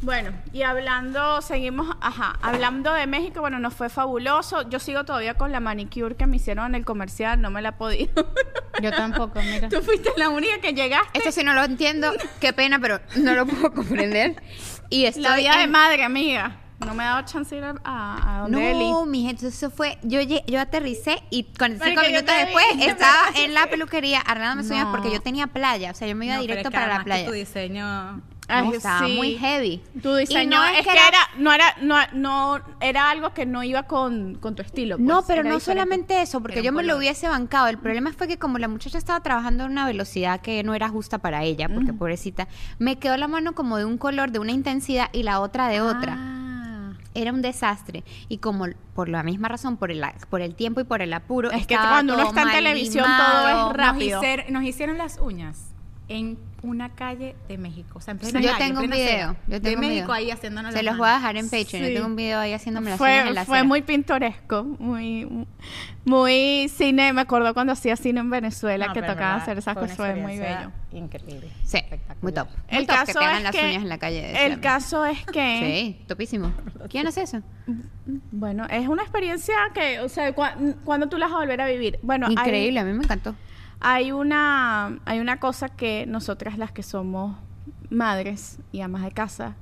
Bueno, 0.00 0.32
y 0.52 0.62
hablando, 0.62 1.40
seguimos, 1.42 1.94
ajá, 2.00 2.36
hablando 2.42 2.92
de 2.92 3.06
México, 3.06 3.40
bueno, 3.40 3.60
nos 3.60 3.72
fue 3.74 3.88
fabuloso. 3.88 4.68
Yo 4.68 4.80
sigo 4.80 5.04
todavía 5.04 5.34
con 5.34 5.52
la 5.52 5.60
manicure 5.60 6.16
que 6.16 6.26
me 6.26 6.36
hicieron 6.36 6.66
en 6.66 6.74
el 6.74 6.84
comercial, 6.84 7.40
no 7.40 7.50
me 7.50 7.62
la 7.62 7.68
he 7.68 7.72
podido. 7.72 8.10
Yo 8.82 8.90
tampoco, 8.90 9.40
mira. 9.52 9.68
Tú 9.68 9.80
fuiste 9.82 10.10
la 10.16 10.28
única 10.30 10.58
que 10.60 10.72
llegaste. 10.72 11.18
Esto 11.18 11.30
sí 11.30 11.44
no 11.44 11.52
lo 11.54 11.62
entiendo, 11.62 12.12
qué 12.40 12.52
pena, 12.52 12.80
pero 12.80 12.98
no 13.16 13.34
lo 13.34 13.46
puedo 13.46 13.72
comprender. 13.74 14.42
Y 14.90 15.04
estoy 15.04 15.22
la 15.22 15.36
vida 15.36 15.58
de 15.58 15.66
madre, 15.68 16.02
amiga. 16.02 16.61
No 16.84 16.94
me 16.94 17.04
ha 17.04 17.10
dado 17.10 17.22
chance 17.26 17.54
de 17.54 17.60
ir 17.60 17.64
a, 17.64 17.74
a, 17.84 18.36
a 18.36 18.40
donde 18.42 18.70
Eli. 18.70 18.90
No, 18.90 19.06
mi 19.06 19.22
gente, 19.24 19.46
eso 19.46 19.70
fue. 19.70 19.98
Yo, 20.02 20.20
yo 20.20 20.60
aterricé 20.60 21.22
y 21.30 21.44
45 21.44 21.78
Marica, 21.84 22.02
yo 22.02 22.08
minutos 22.08 22.34
después 22.36 22.64
vi. 22.76 22.82
estaba 22.84 23.22
en 23.36 23.54
la 23.54 23.66
peluquería 23.68 24.20
arreglándome 24.20 24.78
No. 24.80 24.90
porque 24.90 25.10
yo 25.12 25.20
tenía 25.20 25.46
playa. 25.46 25.90
O 25.90 25.94
sea, 25.94 26.08
yo 26.08 26.16
me 26.16 26.26
iba 26.26 26.34
No, 26.36 26.40
pero 26.42 26.54
directo 26.54 26.68
es 26.68 26.72
que 26.72 26.74
para 26.74 26.86
la 26.88 26.94
además 26.96 27.04
que 27.04 27.08
playa. 27.10 27.26
Tu 27.26 27.32
diseño. 27.32 28.22
Ay, 28.48 28.66
No, 28.68 28.74
estaba 28.74 29.06
sí. 29.06 29.14
muy 29.14 29.38
heavy. 29.38 29.82
Tu 30.02 30.14
diseño 30.16 30.50
no 30.58 30.64
es, 30.64 30.84
que, 30.84 30.90
era, 30.90 31.16
no 31.38 31.52
era, 31.52 31.64
no, 31.80 31.96
no, 32.12 32.60
era 32.80 33.08
algo 33.10 33.32
que 33.32 33.46
no 33.46 33.62
iba 33.62 33.84
con, 33.84 34.34
con 34.34 34.56
tu 34.56 34.62
estilo. 34.62 34.96
No, 34.98 35.14
pues, 35.18 35.26
pero 35.28 35.40
era 35.42 35.48
no 35.50 35.54
diferente. 35.56 35.80
solamente 35.80 36.20
eso, 36.22 36.40
porque 36.42 36.58
Era 36.58 36.66
yo 36.66 36.72
me 36.72 36.82
lo 36.82 36.96
hubiese 36.98 37.28
bancado. 37.28 37.68
El 37.68 37.78
problema 37.78 38.12
fue 38.12 38.26
que 38.28 38.38
como 38.38 38.58
la 38.58 38.66
muchacha 38.68 38.98
estaba 38.98 39.20
trabajando 39.20 39.62
a 39.62 39.66
una 39.66 39.86
velocidad 39.86 40.40
que 40.40 40.62
no 40.64 40.74
era 40.74 40.88
justa 40.88 41.18
para 41.18 41.44
ella, 41.44 41.68
porque 41.72 41.92
pobrecita, 41.94 42.48
me 42.78 42.98
quedó 42.98 43.16
la 43.16 43.28
mano 43.28 43.54
como 43.54 43.78
de 43.78 43.84
un 43.84 43.96
color, 43.96 44.32
de 44.32 44.40
una 44.40 44.52
intensidad 44.52 45.08
y 45.12 45.22
la 45.22 45.40
otra 45.40 45.68
de 45.68 45.80
otra. 45.80 46.16
Ah. 46.18 46.38
Era 47.14 47.32
un 47.32 47.42
desastre. 47.42 48.04
Y 48.28 48.38
como 48.38 48.66
por 48.94 49.08
la 49.08 49.22
misma 49.22 49.48
razón, 49.48 49.76
por 49.76 49.90
el, 49.90 50.02
por 50.30 50.40
el 50.40 50.54
tiempo 50.54 50.80
y 50.80 50.84
por 50.84 51.02
el 51.02 51.12
apuro, 51.12 51.50
Es 51.50 51.66
que 51.66 51.76
cuando 51.76 52.14
uno 52.14 52.22
está 52.28 52.42
en 52.42 52.50
televisión, 52.52 53.04
limado. 53.04 53.32
todo 53.32 53.48
es 53.48 53.54
Nos, 53.56 53.72
rápido. 53.74 54.22
hicer- 54.22 54.48
nos 54.50 54.62
hicieron 54.64 54.98
las 54.98 55.18
uñas 55.18 55.74
en 56.08 56.38
una 56.62 56.90
calle 56.94 57.34
de 57.48 57.58
México. 57.58 57.98
O 57.98 58.00
sea, 58.00 58.12
en 58.12 58.18
plena 58.18 58.40
Yo 58.40 58.48
calle, 58.52 58.64
tengo 58.66 58.80
en 58.82 58.90
plena 58.90 59.04
video. 59.10 59.36
Yo 59.48 59.60
tengo 59.60 59.68
de 59.68 59.74
un 59.74 59.80
México 59.80 59.94
video. 60.06 60.12
ahí 60.12 60.30
haciéndonos 60.30 60.72
Se 60.72 60.82
las 60.82 60.92
los 60.92 60.98
voy 60.98 61.08
a 61.08 61.14
dejar 61.14 61.36
en 61.36 61.44
Patreon. 61.46 61.66
Sí. 61.68 61.78
Yo 61.80 61.94
tengo 61.94 62.06
un 62.06 62.16
video 62.16 62.38
ahí 62.38 62.52
haciéndome 62.52 62.90
las 62.90 63.00
uñas 63.00 63.12
en 63.16 63.22
Fue, 63.24 63.34
la 63.34 63.44
fue 63.44 63.56
acera. 63.58 63.68
muy 63.68 63.82
pintoresco, 63.82 64.64
muy, 64.64 65.46
muy 66.04 66.68
cine. 66.68 67.12
Me 67.12 67.20
acuerdo 67.22 67.52
cuando 67.54 67.72
hacía 67.72 67.96
cine 67.96 68.20
en 68.20 68.30
Venezuela 68.30 68.86
No, 68.88 68.92
que 68.92 69.00
verdad, 69.00 69.36
hacer 69.36 69.58
esas 69.58 69.74
fue 69.74 69.82
cosas, 69.82 69.96
fue 69.96 70.14
muy 70.14 70.38
bello. 70.38 70.70
Increíble. 70.92 71.48
Sí, 71.64 71.78
espectacular. 71.78 72.18
muy 72.22 72.32
top. 72.32 72.48
Muy 72.70 72.78
El 72.80 72.86
top 72.86 72.96
caso 72.96 73.06
que 73.06 73.12
te 73.12 73.24
hagan 73.24 73.36
es 73.38 73.42
las 73.44 73.52
que, 73.56 73.64
uñas 73.68 73.82
en 73.82 73.88
la 73.88 73.98
calle. 73.98 74.20
de 74.22 74.46
el 74.46 74.60
caso 74.60 75.06
es 75.06 75.24
que, 75.26 75.94
Sí, 75.98 76.04
topísimo. 76.06 76.52
¿Quién 76.88 77.06
hace 77.06 77.22
eso? 77.22 77.40
bueno, 78.30 78.66
es 78.68 78.88
una 78.88 79.02
experiencia 79.02 79.54
que, 79.74 80.00
o 80.00 80.08
sea, 80.08 80.34
cua- 80.34 80.76
cuando 80.84 81.08
tú 81.08 81.16
la 81.18 81.26
vas 81.26 81.34
a 81.34 81.38
volver 81.38 81.60
a 81.60 81.66
vivir. 81.66 81.98
Bueno, 82.02 82.26
hay- 82.26 82.32
Increíble, 82.34 82.80
a 82.80 82.84
mí 82.84 82.92
me 82.92 83.04
encantó. 83.04 83.34
Hay 83.84 84.12
una, 84.12 85.00
hay 85.06 85.18
una 85.18 85.40
cosa 85.40 85.68
que 85.68 86.06
nosotras 86.06 86.56
las 86.56 86.70
que 86.70 86.84
somos 86.84 87.36
madres 87.90 88.60
y 88.70 88.80
amas 88.80 89.02
de 89.02 89.10
casa 89.10 89.56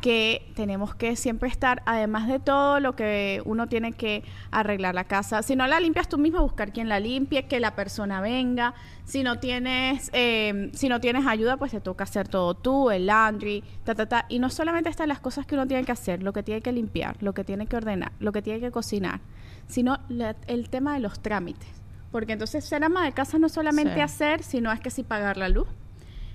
que 0.00 0.50
tenemos 0.56 0.94
que 0.96 1.14
siempre 1.16 1.48
estar, 1.48 1.82
además 1.86 2.26
de 2.26 2.40
todo 2.40 2.80
lo 2.80 2.96
que 2.96 3.40
uno 3.44 3.68
tiene 3.68 3.92
que 3.92 4.24
arreglar 4.50 4.94
la 4.96 5.04
casa, 5.04 5.42
si 5.42 5.54
no 5.54 5.66
la 5.68 5.78
limpias 5.78 6.08
tú 6.08 6.16
misma, 6.18 6.40
buscar 6.40 6.72
quien 6.72 6.88
la 6.88 6.98
limpie, 6.98 7.46
que 7.46 7.60
la 7.60 7.76
persona 7.76 8.20
venga, 8.22 8.74
si 9.04 9.22
no 9.22 9.38
tienes, 9.38 10.10
eh, 10.14 10.70
si 10.72 10.88
no 10.88 10.98
tienes 11.00 11.26
ayuda, 11.26 11.56
pues 11.58 11.70
te 11.72 11.80
toca 11.80 12.02
hacer 12.04 12.26
todo 12.26 12.54
tú, 12.54 12.90
el 12.90 13.06
laundry, 13.06 13.62
ta, 13.84 13.94
ta, 13.94 14.06
ta, 14.06 14.26
y 14.28 14.38
no 14.40 14.48
solamente 14.50 14.88
están 14.90 15.08
las 15.08 15.20
cosas 15.20 15.46
que 15.46 15.54
uno 15.54 15.68
tiene 15.68 15.84
que 15.84 15.92
hacer, 15.92 16.22
lo 16.22 16.32
que 16.32 16.42
tiene 16.42 16.62
que 16.62 16.72
limpiar, 16.72 17.22
lo 17.22 17.32
que 17.34 17.44
tiene 17.44 17.66
que 17.66 17.76
ordenar, 17.76 18.10
lo 18.18 18.32
que 18.32 18.42
tiene 18.42 18.58
que 18.60 18.72
cocinar, 18.72 19.20
sino 19.68 19.98
la- 20.08 20.34
el 20.48 20.68
tema 20.68 20.94
de 20.94 21.00
los 21.00 21.20
trámites, 21.20 21.68
porque 22.12 22.34
entonces 22.34 22.64
ser 22.64 22.84
ama 22.84 23.04
de 23.04 23.12
casa 23.12 23.38
no 23.38 23.46
es 23.48 23.52
solamente 23.52 23.94
Sí. 23.94 24.00
hacer, 24.00 24.42
sino 24.44 24.70
es 24.70 24.78
que 24.80 24.90
si 24.90 25.02
pagar 25.02 25.36
la 25.36 25.48
luz, 25.48 25.66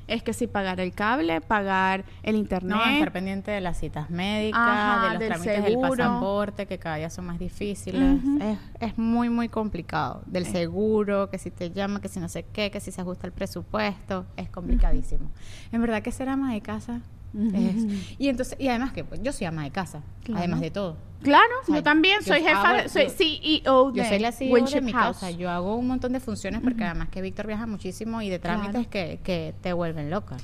es 0.08 0.24
que 0.24 0.32
si 0.32 0.48
pagar 0.48 0.80
el 0.80 0.94
cable, 0.94 1.42
pagar 1.42 2.06
el 2.24 2.36
internet. 2.38 2.78
No, 2.78 2.86
estar 2.86 3.12
pendiente 3.12 3.52
de 3.52 3.60
las 3.60 3.78
citas 3.78 4.10
médicas, 4.10 4.62
Ajá, 4.64 5.02
de 5.04 5.10
los 5.12 5.20
del 5.20 5.28
trámites 5.28 5.64
seguro. 5.66 5.82
del 5.82 5.90
pasaporte, 5.98 6.66
que 6.66 6.78
cada 6.80 6.96
día 6.96 7.10
son 7.10 7.26
más 7.26 7.38
difíciles. 7.40 8.18
Es, 8.42 8.58
es 8.92 8.98
muy, 8.98 9.30
muy 9.30 9.50
complicado. 9.50 10.22
Del 10.26 10.46
seguro, 10.46 11.30
que 11.30 11.38
si 11.38 11.52
te 11.52 11.72
llama, 11.72 12.00
que 12.00 12.08
si 12.08 12.22
no 12.22 12.30
sé 12.30 12.44
qué, 12.44 12.72
que 12.72 12.80
si 12.80 12.92
se 12.92 13.02
ajusta 13.02 13.28
el 13.28 13.34
presupuesto, 13.34 14.26
es 14.38 14.48
complicadísimo. 14.50 15.30
En 15.74 15.82
verdad 15.82 16.02
que 16.02 16.14
ser 16.14 16.30
ama 16.30 16.54
de 16.54 16.62
casa 16.62 17.02
es... 17.34 18.16
Y 18.20 18.30
entonces, 18.30 18.58
y 18.60 18.68
además 18.68 18.94
que 18.94 19.04
pues, 19.04 19.22
yo 19.22 19.32
soy 19.34 19.48
ama 19.48 19.64
de 19.64 19.72
casa, 19.72 20.02
Claro. 20.24 20.40
además 20.40 20.62
de 20.62 20.72
todo. 20.72 20.98
Claro, 21.22 21.44
O 21.64 21.66
sea, 21.66 21.76
yo 21.78 21.84
también 21.84 22.20
yo 22.22 22.28
soy 22.34 22.42
jefa, 22.42 22.62
hago- 22.70 22.84
de- 22.84 22.90
soy 22.90 23.06
yo- 23.06 23.10
CEO 23.10 23.92
de 23.92 23.98
Yo 24.04 24.06
soy 24.08 24.20
la 24.20 24.32
CEO 24.32 24.54
Winship 24.54 24.76
de 24.76 24.82
mi 24.82 24.92
House. 24.94 25.18
casa. 25.18 25.32
Yo 25.32 25.50
hago 25.50 25.76
un 25.76 25.88
montón 25.88 26.14
de 26.14 26.20
funciones 26.20 26.62
porque 26.62 26.84
además 26.84 27.10
que 27.10 27.22
Víctor 27.22 27.48
viaja 27.48 27.66
muchísimo 27.66 28.22
y 28.22 28.30
de 28.30 28.38
trámites 28.40 28.72
Claro. 28.88 28.90
que, 28.90 29.20
que 29.24 29.56
te 29.62 29.74
vuelven 29.74 30.10
loca. 30.12 30.38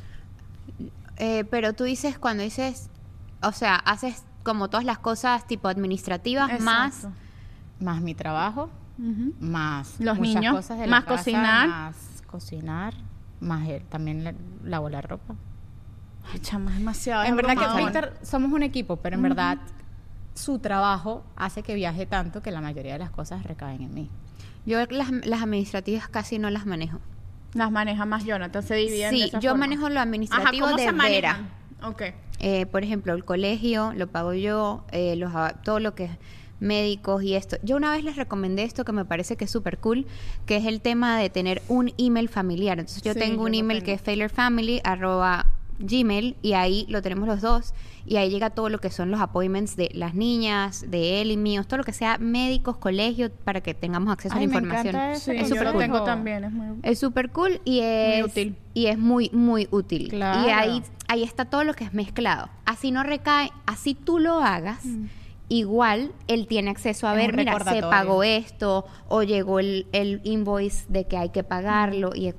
Eh, 1.17 1.45
pero 1.49 1.73
tú 1.73 1.83
dices, 1.83 2.17
cuando 2.17 2.41
dices, 2.43 2.89
o 3.43 3.51
sea, 3.51 3.75
haces 3.75 4.23
como 4.41 4.69
todas 4.69 4.85
las 4.85 4.97
cosas 4.99 5.45
tipo 5.47 5.67
administrativas 5.67 6.59
más... 6.61 6.95
Exacto. 6.95 7.17
Más 7.79 8.01
mi 8.01 8.13
trabajo, 8.15 8.69
más 9.39 9.99
Los 9.99 10.17
muchas 10.17 10.35
niños, 10.35 10.55
cosas 10.55 10.79
de 10.79 10.87
más 10.87 11.01
la 11.03 11.05
casa, 11.05 11.17
cocinar. 11.23 11.67
más 11.67 12.23
cocinar, 12.27 12.93
más 13.41 13.67
él 13.67 13.83
también 13.89 14.35
lavo 14.63 14.89
la 14.89 15.01
ropa. 15.01 15.35
Ay, 16.31 16.39
chama, 16.39 16.71
es 16.71 16.77
demasiado. 16.77 17.23
en 17.23 17.29
es 17.31 17.36
verdad 17.36 17.57
que. 17.57 17.83
Víctor 17.83 18.13
somos 18.23 18.51
un 18.51 18.63
equipo, 18.63 18.97
pero 18.97 19.15
en 19.15 19.21
verdad 19.23 19.57
su 20.33 20.59
trabajo 20.59 21.23
hace 21.36 21.62
que 21.63 21.75
viaje 21.75 22.05
tanto 22.05 22.41
que 22.41 22.51
la 22.51 22.62
mayoría 22.62 22.93
de 22.93 22.99
las 22.99 23.12
cosas 23.12 23.43
recaen 23.43 23.81
en 23.81 23.93
mí. 23.93 24.09
Yo 24.65 24.79
las, 24.89 25.12
las 25.12 25.41
administrativas 25.43 26.07
casi 26.07 26.39
no 26.39 26.49
las 26.49 26.65
manejo. 26.65 26.99
Las 27.53 27.69
maneja 27.71 28.05
más 28.05 28.23
Jonathan, 28.25 28.63
se 28.63 28.75
dividen 28.75 29.12
de 29.12 29.17
Sí, 29.17 29.23
esa 29.25 29.39
yo 29.39 29.51
forma. 29.51 29.65
manejo 29.67 29.89
lo 29.89 29.95
Ajá, 29.95 30.03
administrativo 30.03 30.65
¿cómo 30.65 30.77
de 30.77 30.83
se 30.86 30.91
Vera. 30.91 31.33
manejan? 31.33 31.49
Ok. 31.83 32.01
Eh, 32.39 32.65
por 32.65 32.83
ejemplo, 32.83 33.13
el 33.13 33.25
colegio 33.25 33.93
lo 33.95 34.07
pago 34.07 34.33
yo, 34.33 34.86
eh, 34.91 35.15
los, 35.17 35.31
todo 35.63 35.79
lo 35.79 35.93
que 35.93 36.05
es 36.05 36.12
médicos 36.59 37.21
y 37.23 37.36
esto. 37.36 37.57
Yo 37.62 37.75
una 37.75 37.91
vez 37.91 38.03
les 38.03 38.15
recomendé 38.15 38.63
esto 38.63 38.86
que 38.86 38.91
me 38.93 39.05
parece 39.05 39.36
que 39.36 39.45
es 39.45 39.51
súper 39.51 39.77
cool, 39.79 40.07
que 40.45 40.55
es 40.57 40.65
el 40.65 40.81
tema 40.81 41.17
de 41.19 41.29
tener 41.29 41.62
un 41.67 41.93
email 41.97 42.29
familiar. 42.29 42.79
Entonces 42.79 43.03
yo 43.03 43.13
Sí, 43.13 43.19
tengo 43.19 43.43
yo 43.43 43.47
un 43.49 43.53
email 43.53 43.79
tengo. 43.79 43.86
que 43.86 43.93
es 43.93 44.01
failurefamily 44.01 44.81
arroba 44.83 45.45
gmail 45.83 46.35
y 46.41 46.53
ahí 46.53 46.85
lo 46.89 47.01
tenemos 47.01 47.27
los 47.27 47.41
dos 47.41 47.73
y 48.05 48.17
ahí 48.17 48.29
llega 48.29 48.49
todo 48.49 48.69
lo 48.69 48.79
que 48.79 48.89
son 48.89 49.11
los 49.11 49.21
appointments 49.21 49.75
de 49.75 49.89
las 49.93 50.13
niñas, 50.15 50.85
de 50.89 51.21
él 51.21 51.31
y 51.31 51.37
míos, 51.37 51.67
todo 51.67 51.77
lo 51.77 51.83
que 51.83 51.93
sea 51.93 52.17
médicos, 52.17 52.77
colegio, 52.77 53.31
para 53.31 53.61
que 53.61 53.73
tengamos 53.73 54.11
acceso 54.11 54.35
Ay, 54.35 54.43
a 54.43 54.47
la 54.47 54.51
me 54.51 54.57
información. 54.67 54.95
Sí, 55.15 55.31
ese 55.31 55.41
Es 55.41 55.47
súper 55.49 55.63
lo 55.65 55.71
cool. 55.73 55.81
tengo 55.81 56.03
también, 56.03 56.43
es 56.43 56.51
muy... 56.51 56.67
Es 56.83 56.99
súper 56.99 57.29
cool 57.31 57.61
y 57.63 57.79
es 57.81 58.25
útil. 58.25 58.55
Y 58.73 58.87
es 58.87 58.97
muy, 58.97 59.29
muy 59.31 59.67
útil. 59.71 60.09
Claro. 60.09 60.47
Y 60.47 60.51
ahí, 60.51 60.83
ahí 61.07 61.23
está 61.23 61.45
todo 61.45 61.63
lo 61.63 61.73
que 61.73 61.83
es 61.85 61.93
mezclado. 61.93 62.49
Así 62.65 62.91
no 62.91 63.03
recae, 63.03 63.51
así 63.65 63.93
tú 63.93 64.19
lo 64.19 64.39
hagas, 64.39 64.83
igual 65.49 66.11
él 66.27 66.47
tiene 66.47 66.71
acceso 66.71 67.07
a 67.07 67.11
Es 67.11 67.17
ver, 67.17 67.35
mira, 67.37 67.57
se 67.63 67.81
pagó 67.81 68.23
esto, 68.23 68.85
o 69.07 69.23
llegó 69.23 69.59
el, 69.59 69.87
el 69.91 70.21
invoice 70.23 70.85
de 70.89 71.05
que 71.05 71.17
hay 71.17 71.29
que 71.29 71.43
pagarlo, 71.43 72.11
y 72.15 72.33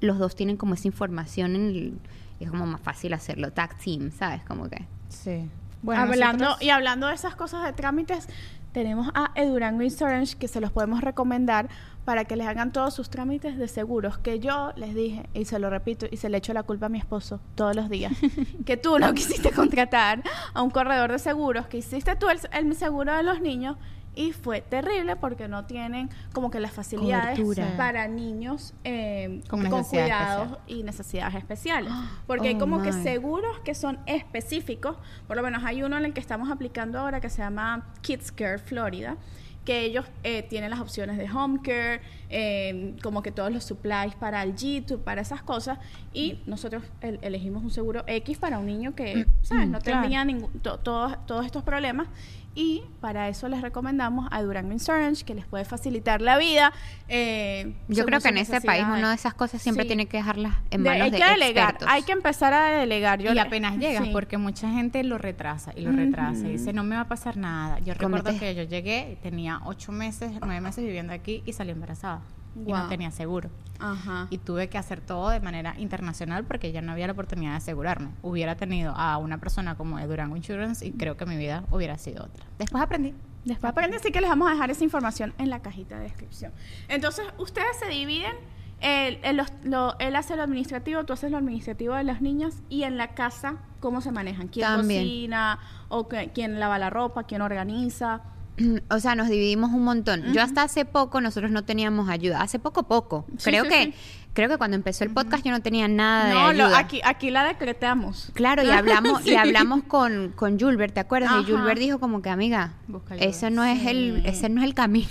los 0.00 0.18
dos 0.18 0.34
tienen 0.34 0.56
como 0.56 0.74
esa 0.74 0.86
información 0.88 1.56
en 1.56 1.62
el- 1.66 1.98
y 2.40 2.44
es 2.44 2.50
como 2.50 2.66
más 2.66 2.80
fácil 2.80 3.12
hacerlo. 3.14 3.52
Tag 3.52 3.76
team, 3.78 4.10
¿sabes? 4.10 4.42
Como 4.44 4.68
que. 4.68 4.84
Sí. 5.08 5.48
hablando 5.94 6.44
nosotros- 6.46 6.62
y 6.66 6.70
hablando 6.70 7.06
de 7.06 7.14
esas 7.14 7.36
cosas 7.36 7.62
de 7.64 7.72
trámites, 7.72 8.28
tenemos 8.72 9.08
a 9.14 9.30
Edurango 9.34 9.82
Insurance 9.82 10.36
que 10.36 10.48
se 10.48 10.60
los 10.60 10.70
podemos 10.72 11.00
recomendar 11.00 11.68
para 12.04 12.24
que 12.24 12.34
les 12.36 12.46
hagan 12.46 12.72
todos 12.72 12.94
sus 12.94 13.10
trámites 13.10 13.58
de 13.58 13.68
seguros. 13.68 14.16
Que 14.18 14.38
yo 14.40 14.72
les 14.76 14.94
dije, 14.94 15.28
y 15.34 15.44
se 15.44 15.58
lo 15.58 15.70
repito, 15.70 16.06
y 16.10 16.16
se 16.16 16.28
le 16.30 16.38
echo 16.38 16.52
la 16.54 16.62
culpa 16.62 16.86
a 16.86 16.88
mi 16.88 16.98
esposo 16.98 17.40
todos 17.56 17.74
los 17.76 17.88
días, 17.90 18.12
que 18.64 18.76
tú 18.76 18.98
no 18.98 19.12
quisiste 19.12 19.50
contratar 19.52 20.22
a 20.54 20.62
un 20.62 20.70
corredor 20.70 21.12
de 21.12 21.18
seguros, 21.18 21.66
que 21.66 21.78
hiciste 21.78 22.16
tú 22.16 22.28
el, 22.30 22.38
el 22.52 22.74
seguro 22.74 23.14
de 23.14 23.22
los 23.22 23.40
niños. 23.40 23.76
Y 24.20 24.32
fue 24.32 24.60
terrible 24.60 25.16
porque 25.16 25.48
no 25.48 25.64
tienen 25.64 26.10
como 26.32 26.50
que 26.50 26.60
las 26.60 26.72
facilidades 26.72 27.38
Cobertura. 27.40 27.76
para 27.76 28.06
niños 28.08 28.74
eh, 28.84 29.40
Con 29.48 29.64
cuidados 29.68 30.58
y 30.66 30.82
necesidades 30.82 31.34
especiales. 31.36 31.92
Porque 32.26 32.48
hay 32.48 32.54
Oh, 32.54 32.58
como 32.58 32.82
que 32.82 32.92
seguros 32.92 33.58
que 33.60 33.74
son 33.74 33.98
específicos. 34.06 34.96
Por 35.26 35.36
lo 35.36 35.42
menos 35.42 35.64
hay 35.64 35.82
uno 35.82 35.96
en 35.96 36.04
el 36.04 36.12
que 36.12 36.20
estamos 36.20 36.50
aplicando 36.50 36.98
ahora 36.98 37.20
que 37.20 37.30
se 37.30 37.38
llama 37.42 37.86
Kids 38.02 38.30
Care 38.32 38.58
Florida 38.58 39.16
que 39.64 39.80
ellos 39.84 40.06
eh, 40.24 40.42
tienen 40.42 40.70
las 40.70 40.80
opciones 40.80 41.18
de 41.18 41.30
home 41.30 41.60
care, 41.62 42.00
eh, 42.30 42.94
como 43.02 43.22
que 43.22 43.30
todos 43.30 43.52
los 43.52 43.62
supplies 43.62 44.14
para 44.14 44.42
el 44.42 44.54
G2, 44.54 44.98
para 45.04 45.20
esas 45.20 45.42
cosas, 45.42 45.78
y 46.14 46.40
nosotros 46.46 46.82
el- 47.02 47.18
elegimos 47.20 47.62
un 47.62 47.70
seguro 47.70 48.02
X 48.06 48.38
para 48.38 48.58
un 48.58 48.64
niño 48.64 48.94
que, 48.94 49.26
¿sabes? 49.42 49.68
No 49.68 49.78
Claro. 49.80 50.00
tenía 50.02 50.24
ningún, 50.24 50.50
to- 50.60 50.78
todos, 50.78 51.14
todos 51.26 51.44
estos 51.44 51.62
problemas, 51.62 52.08
y 52.54 52.82
para 53.00 53.28
eso 53.28 53.48
les 53.48 53.62
recomendamos 53.62 54.28
a 54.32 54.42
Durango 54.42 54.72
Insurance, 54.72 55.24
que 55.24 55.34
les 55.34 55.46
puede 55.46 55.64
facilitar 55.64 56.20
la 56.20 56.36
vida. 56.36 56.72
eh, 57.08 57.74
Yo 57.88 58.04
creo 58.04 58.20
que 58.20 58.28
en 58.28 58.38
este 58.38 58.60
país 58.60 58.84
una 58.84 59.08
de 59.10 59.14
esas 59.14 59.34
cosas 59.34 59.62
siempre 59.62 59.84
Sí. 59.84 59.88
tiene 59.88 60.06
que 60.06 60.16
dejarlas 60.16 60.54
en 60.70 60.82
De- 60.82 60.90
manos 60.90 61.04
hay 61.04 61.10
de 61.12 61.18
que 61.18 61.24
delegar, 61.24 61.64
expertos. 61.70 61.88
hay 61.90 62.02
que 62.02 62.12
empezar 62.12 62.52
a 62.52 62.66
delegar. 62.78 63.20
Yo 63.20 63.30
y 63.30 63.34
le- 63.34 63.40
apenas 63.40 63.76
llegas, 63.78 64.04
sí. 64.04 64.10
porque 64.12 64.36
mucha 64.36 64.68
gente 64.70 65.02
lo 65.04 65.16
retrasa 65.18 65.72
y 65.76 65.82
lo 65.82 65.92
retrasa 65.92 66.46
y 66.48 66.52
dice, 66.52 66.72
no 66.72 66.82
me 66.84 66.96
va 66.96 67.02
a 67.02 67.08
pasar 67.08 67.36
nada. 67.36 67.78
Yo 67.80 67.94
recuerdo 67.94 68.30
Cometes- 68.30 68.40
que 68.40 68.54
yo 68.54 68.62
llegué, 68.64 69.18
tenía 69.22 69.60
ocho 69.64 69.92
meses, 69.92 70.32
nueve 70.40 70.60
meses 70.60 70.84
viviendo 70.84 71.12
aquí 71.12 71.42
y 71.46 71.52
salí 71.52 71.70
embarazada. 71.70 72.22
Y 72.56 72.72
no 72.72 72.88
tenía 72.88 73.10
seguro. 73.10 73.50
Ajá. 73.78 74.26
Y 74.30 74.38
tuve 74.38 74.68
que 74.68 74.76
hacer 74.76 75.00
todo 75.00 75.30
de 75.30 75.40
manera 75.40 75.74
internacional 75.78 76.44
porque 76.44 76.70
ya 76.72 76.82
no 76.82 76.92
había 76.92 77.06
la 77.06 77.12
oportunidad 77.14 77.52
de 77.52 77.56
asegurarme. 77.56 78.10
Hubiera 78.22 78.56
tenido 78.56 78.92
a 78.94 79.16
una 79.18 79.38
persona 79.38 79.74
como 79.76 79.96
de 79.98 80.06
Durango 80.06 80.36
Insurance 80.36 80.84
y 80.86 80.92
creo 80.92 81.16
que 81.16 81.24
mi 81.26 81.36
vida 81.36 81.64
hubiera 81.70 81.96
sido 81.96 82.24
otra. 82.24 82.44
Después 82.58 82.82
aprendí. 82.82 83.14
Después 83.44 83.70
aprende, 83.70 83.96
así 83.96 84.12
que 84.12 84.20
les 84.20 84.28
vamos 84.28 84.48
a 84.48 84.52
dejar 84.52 84.70
esa 84.70 84.84
información 84.84 85.32
en 85.38 85.48
la 85.48 85.60
cajita 85.60 85.96
de 85.96 86.02
descripción. 86.02 86.52
Entonces, 86.88 87.24
ustedes 87.38 87.74
se 87.82 87.88
dividen, 87.88 88.32
él, 88.80 89.18
él 89.22 89.36
los- 89.38 89.52
lo- 89.64 89.98
él 89.98 90.14
hace 90.14 90.36
lo 90.36 90.42
administrativo, 90.42 91.04
tú 91.04 91.14
haces 91.14 91.30
lo 91.30 91.38
administrativo 91.38 91.94
de 91.94 92.04
las 92.04 92.20
niñas, 92.20 92.62
y 92.68 92.82
en 92.82 92.98
la 92.98 93.14
casa, 93.14 93.56
¿cómo 93.80 94.02
se 94.02 94.12
manejan? 94.12 94.48
¿Quién 94.48 94.66
También. 94.66 95.04
cocina? 95.04 95.58
¿O 95.88 96.06
que- 96.06 96.30
quién 96.34 96.60
lava 96.60 96.78
la 96.78 96.90
ropa? 96.90 97.22
¿Quién 97.24 97.40
organiza? 97.40 98.20
O 98.90 99.00
sea, 99.00 99.14
nos 99.14 99.28
dividimos 99.28 99.70
un 99.72 99.84
montón. 99.84 100.32
Yo 100.32 100.42
hasta 100.42 100.62
hace 100.62 100.84
poco 100.84 101.20
nosotros 101.20 101.50
no 101.50 101.64
teníamos 101.64 102.08
ayuda. 102.08 102.40
Hace 102.42 102.58
poco 102.58 102.82
poco. 102.84 103.24
Sí, 103.38 103.44
creo 103.50 103.64
sí, 103.64 103.70
que 103.70 103.84
sí. 103.84 103.94
creo 104.34 104.48
que 104.48 104.58
cuando 104.58 104.76
empezó 104.76 105.04
el 105.04 105.10
podcast 105.10 105.44
yo 105.44 105.50
no 105.50 105.60
tenía 105.62 105.88
nada 105.88 106.26
de 106.28 106.34
no, 106.34 106.52
lo- 106.52 106.64
ayuda. 106.66 106.78
aquí, 106.78 107.00
aquí 107.04 107.30
la 107.30 107.44
decretamos. 107.44 108.30
Claro, 108.34 108.62
y 108.64 108.70
hablamos 108.70 109.26
y 109.26 109.34
hablamos 109.34 109.84
con 109.84 110.32
con 110.36 110.58
Julbert, 110.60 110.94
¿te 110.94 111.00
acuerdas? 111.00 111.32
Y. 111.42 111.50
Julbert 111.50 111.78
dijo 111.78 111.98
como 112.00 112.20
que, 112.22 112.28
amiga, 112.30 112.74
ese 113.18 113.50
no 113.50 113.64
es 113.64 113.86
el 113.86 114.22
ese 114.26 114.48
no 114.48 114.60
es 114.60 114.66
el 114.66 114.74
camino. 114.74 115.08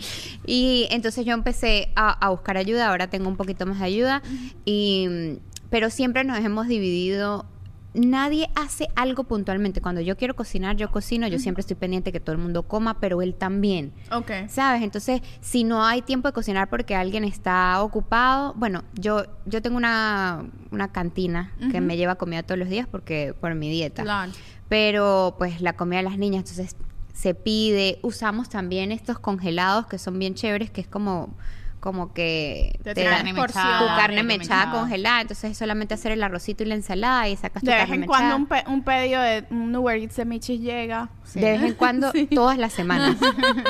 y 0.46 0.86
entonces 0.90 1.24
yo 1.26 1.34
empecé 1.34 1.92
a, 1.96 2.10
a 2.24 2.30
buscar 2.30 2.56
ayuda, 2.56 2.88
ahora 2.90 3.08
tengo 3.08 3.28
un 3.28 3.36
poquito 3.36 3.66
más 3.66 3.78
de 3.80 3.84
ayuda 3.86 4.22
y 4.64 5.38
pero 5.70 5.88
siempre 5.90 6.22
nos 6.24 6.38
hemos 6.38 6.66
dividido 6.68 7.46
Nadie 7.94 8.48
hace 8.54 8.88
algo 8.96 9.24
puntualmente. 9.24 9.80
Cuando 9.80 10.00
yo 10.00 10.16
quiero 10.16 10.34
cocinar, 10.34 10.76
yo 10.76 10.90
cocino. 10.90 11.26
Yo 11.28 11.38
siempre 11.38 11.60
estoy 11.60 11.76
pendiente 11.76 12.10
que 12.10 12.20
todo 12.20 12.34
el 12.34 12.40
mundo 12.40 12.62
coma, 12.62 13.00
pero 13.00 13.20
él 13.20 13.34
también. 13.34 13.92
Ok. 14.10 14.30
¿Sabes? 14.48 14.82
Entonces, 14.82 15.20
si 15.40 15.64
no 15.64 15.84
hay 15.84 16.02
tiempo 16.02 16.28
de 16.28 16.32
cocinar 16.32 16.70
porque 16.70 16.94
alguien 16.94 17.24
está 17.24 17.82
ocupado, 17.82 18.54
bueno, 18.54 18.84
yo 18.94 19.24
yo 19.44 19.60
tengo 19.60 19.76
una, 19.76 20.44
una 20.70 20.92
cantina 20.92 21.52
que 21.70 21.80
me 21.80 21.96
lleva 21.96 22.14
comida 22.14 22.42
todos 22.42 22.58
los 22.58 22.68
días 22.68 22.86
porque 22.90 23.34
por 23.38 23.54
mi 23.54 23.70
dieta. 23.70 24.02
Claro. 24.02 24.32
Pero 24.68 25.34
pues 25.36 25.60
la 25.60 25.74
comida 25.74 25.98
de 25.98 26.04
las 26.04 26.18
niñas, 26.18 26.50
entonces 26.50 26.76
se 27.12 27.34
pide, 27.34 27.98
usamos 28.02 28.48
también 28.48 28.90
estos 28.90 29.18
congelados 29.18 29.86
que 29.86 29.98
son 29.98 30.18
bien 30.18 30.34
chéveres, 30.34 30.70
que 30.70 30.80
es 30.80 30.86
como 30.86 31.34
como 31.82 32.12
que 32.14 32.78
Te 32.84 32.94
te 32.94 33.04
porción. 33.34 33.64
tu 33.66 33.86
carne 33.86 33.96
carne 33.96 34.22
mechada 34.22 34.66
mechada. 34.66 34.70
congelada, 34.80 35.20
entonces 35.22 35.50
es 35.50 35.58
solamente 35.58 35.94
hacer 35.94 36.12
el 36.12 36.22
arrocito 36.22 36.62
y 36.62 36.66
la 36.66 36.76
ensalada 36.76 37.28
y 37.28 37.34
sacas 37.36 37.60
tu 37.60 37.66
De 37.66 37.72
vez 37.72 37.80
carne 37.82 37.94
en 37.96 38.00
mechada. 38.02 38.18
cuando 38.18 38.36
un, 38.36 38.46
pe- 38.46 38.64
un 38.68 38.84
pedido 38.84 39.20
de 39.20 39.44
un 39.50 39.74
Uber 39.74 39.96
Eats 40.00 40.14
de 40.14 40.24
Michis 40.24 40.60
llega. 40.60 41.10
De 41.34 41.40
vez 41.40 41.62
en 41.62 41.74
cuando, 41.74 42.12
todas 42.34 42.56
las 42.56 42.72
semanas. 42.72 43.16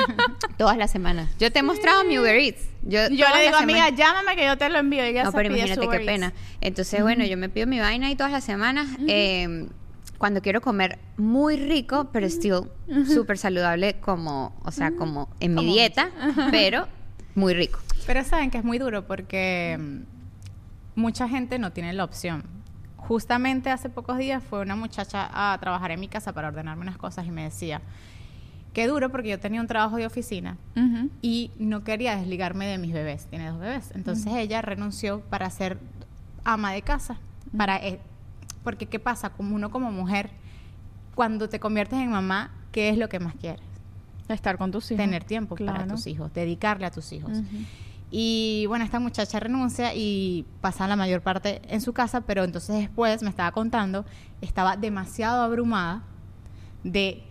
todas 0.57 0.77
las 0.77 0.91
semanas. 0.91 1.27
Yo 1.39 1.51
te 1.51 1.59
he 1.59 1.63
mostrado 1.63 2.03
mi 2.03 2.19
Uber 2.19 2.35
Eats. 2.35 2.61
Yo, 2.83 2.99
le 3.01 3.09
digo, 3.09 3.25
las 3.27 3.61
amiga, 3.61 3.85
semanas- 3.85 3.95
llámame 3.97 4.35
que 4.35 4.45
yo 4.45 4.57
te 4.59 4.69
lo 4.69 4.77
envío. 4.77 5.03
Y 5.05 5.09
ella 5.09 5.23
No, 5.23 5.31
se 5.31 5.37
pero 5.37 5.49
imagínate 5.49 5.87
qué 5.87 5.95
Eats. 5.95 6.05
pena. 6.05 6.33
Entonces, 6.61 7.01
bueno, 7.01 7.25
yo 7.25 7.35
me 7.37 7.49
pido 7.49 7.65
mi 7.65 7.79
vaina 7.79 8.11
y 8.11 8.15
todas 8.15 8.31
las 8.31 8.43
semanas. 8.43 8.87
eh, 9.07 9.67
cuando 10.19 10.41
quiero 10.41 10.61
comer 10.61 10.99
muy 11.17 11.57
rico, 11.57 12.09
pero 12.13 12.27
still 12.29 12.69
súper 13.13 13.37
saludable 13.37 13.95
como, 13.99 14.55
o 14.63 14.71
sea, 14.71 14.91
como 14.95 15.27
en 15.41 15.53
mi 15.55 15.65
dieta, 15.65 16.11
pero 16.49 16.87
muy 17.35 17.53
rico. 17.53 17.79
Pero 18.05 18.23
saben 18.23 18.51
que 18.51 18.57
es 18.57 18.63
muy 18.63 18.79
duro 18.79 19.05
porque 19.07 19.77
mm, 19.79 20.99
mucha 20.99 21.27
gente 21.27 21.59
no 21.59 21.71
tiene 21.71 21.93
la 21.93 22.03
opción. 22.03 22.43
Justamente 22.97 23.69
hace 23.69 23.89
pocos 23.89 24.17
días 24.17 24.43
fue 24.43 24.61
una 24.61 24.75
muchacha 24.75 25.29
a 25.31 25.57
trabajar 25.59 25.91
en 25.91 25.99
mi 25.99 26.07
casa 26.07 26.33
para 26.33 26.47
ordenarme 26.47 26.83
unas 26.83 26.97
cosas 26.97 27.25
y 27.27 27.31
me 27.31 27.43
decía, 27.43 27.81
qué 28.73 28.87
duro 28.87 29.09
porque 29.11 29.29
yo 29.29 29.39
tenía 29.39 29.61
un 29.61 29.67
trabajo 29.67 29.97
de 29.97 30.05
oficina 30.05 30.57
y 31.21 31.51
no 31.59 31.83
quería 31.83 32.15
desligarme 32.15 32.65
de 32.65 32.77
mis 32.77 32.93
bebés. 32.93 33.25
Tiene 33.27 33.49
dos 33.49 33.59
bebés. 33.59 33.91
Entonces 33.93 34.33
ella 34.33 34.61
renunció 34.61 35.21
para 35.21 35.49
ser 35.49 35.79
ama 36.43 36.71
de 36.71 36.81
casa. 36.81 37.17
Para, 37.55 37.77
eh, 37.77 37.99
porque 38.63 38.87
¿qué 38.87 38.99
pasa? 38.99 39.29
Como 39.31 39.55
uno 39.55 39.69
como 39.69 39.91
mujer, 39.91 40.29
cuando 41.13 41.49
te 41.49 41.59
conviertes 41.59 41.99
en 41.99 42.09
mamá, 42.09 42.51
¿qué 42.71 42.89
es 42.89 42.97
lo 42.97 43.09
que 43.09 43.19
más 43.19 43.35
quieres? 43.35 43.61
Estar 44.29 44.57
con 44.57 44.71
tus 44.71 44.89
hijos. 44.91 45.03
Tener 45.03 45.23
tiempo 45.23 45.55
para 45.55 45.85
tus 45.85 46.07
hijos, 46.07 46.33
dedicarle 46.33 46.85
a 46.85 46.91
tus 46.91 47.11
hijos. 47.11 47.37
Y 48.15 48.67
bueno, 48.67 48.85
esta 48.85 48.99
muchacha 48.99 49.39
renuncia 49.39 49.95
y 49.95 50.45
pasa 50.61 50.87
la 50.87 50.95
mayor 50.95 51.21
parte 51.21 51.63
en 51.67 51.81
su 51.81 51.93
casa, 51.93 52.21
pero 52.21 52.43
entonces 52.43 52.75
después 52.75 53.23
me 53.23 53.29
estaba 53.31 53.51
contando, 53.51 54.05
estaba 54.39 54.77
demasiado 54.77 55.41
abrumada 55.41 56.03
de 56.83 57.23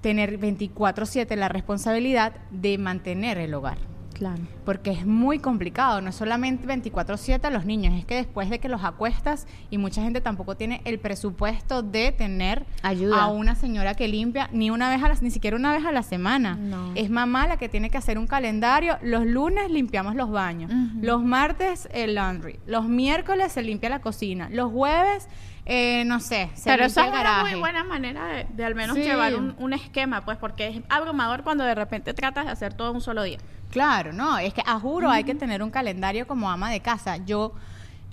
tener 0.00 0.38
24/7 0.38 1.34
la 1.34 1.48
responsabilidad 1.48 2.32
de 2.52 2.78
mantener 2.78 3.38
el 3.38 3.54
hogar. 3.54 3.89
Claro. 4.20 4.42
Porque 4.66 4.90
es 4.90 5.06
muy 5.06 5.38
complicado, 5.38 6.02
no 6.02 6.10
es 6.10 6.14
solamente 6.14 6.66
24/7 6.66 7.46
a 7.46 7.50
los 7.50 7.64
niños, 7.64 7.94
es 7.98 8.04
que 8.04 8.16
después 8.16 8.50
de 8.50 8.58
que 8.58 8.68
los 8.68 8.84
acuestas 8.84 9.46
y 9.70 9.78
mucha 9.78 10.02
gente 10.02 10.20
tampoco 10.20 10.58
tiene 10.58 10.82
el 10.84 10.98
presupuesto 10.98 11.82
de 11.82 12.12
tener 12.12 12.66
Ayuda. 12.82 13.22
a 13.22 13.28
una 13.28 13.54
señora 13.54 13.94
que 13.94 14.08
limpia 14.08 14.50
ni 14.52 14.68
una 14.70 14.90
vez 14.90 15.02
a 15.02 15.08
la, 15.08 15.14
ni 15.22 15.30
siquiera 15.30 15.56
una 15.56 15.72
vez 15.72 15.86
a 15.86 15.90
la 15.92 16.02
semana. 16.02 16.54
No. 16.56 16.92
Es 16.96 17.08
mamá 17.08 17.46
la 17.46 17.56
que 17.56 17.70
tiene 17.70 17.88
que 17.88 17.96
hacer 17.96 18.18
un 18.18 18.26
calendario. 18.26 18.98
Los 19.00 19.24
lunes 19.24 19.70
limpiamos 19.70 20.14
los 20.14 20.30
baños, 20.30 20.70
los 21.00 21.24
martes 21.24 21.88
el 21.90 22.14
laundry, 22.14 22.60
los 22.66 22.86
miércoles 22.86 23.52
se 23.52 23.62
limpia 23.62 23.88
la 23.88 24.00
cocina, 24.00 24.50
los 24.50 24.70
jueves 24.70 25.28
eh, 25.66 26.04
no 26.06 26.20
sé, 26.20 26.50
se 26.54 26.68
Pero 26.70 26.84
eso 26.86 27.00
es 27.00 27.08
una 27.12 27.42
muy 27.42 27.54
buena 27.54 27.84
manera 27.84 28.26
de, 28.26 28.46
de 28.50 28.64
al 28.64 28.74
menos 28.74 28.96
Sí. 28.96 29.02
llevar 29.04 29.36
un, 29.36 29.54
un 29.58 29.72
esquema, 29.72 30.24
pues, 30.24 30.36
porque 30.38 30.66
es 30.68 30.80
abrumador 30.88 31.44
cuando 31.44 31.62
de 31.64 31.74
repente 31.74 32.12
tratas 32.12 32.46
de 32.46 32.50
hacer 32.50 32.74
todo 32.74 32.92
un 32.92 33.00
solo 33.00 33.22
día. 33.22 33.38
Claro, 33.70 34.12
no, 34.12 34.38
es 34.38 34.52
que 34.52 34.62
a 34.66 34.78
juro 34.80 35.10
hay 35.10 35.24
que 35.24 35.34
tener 35.34 35.62
un 35.62 35.70
calendario 35.70 36.26
como 36.26 36.50
ama 36.50 36.70
de 36.70 36.80
casa. 36.80 37.18
Yo 37.18 37.52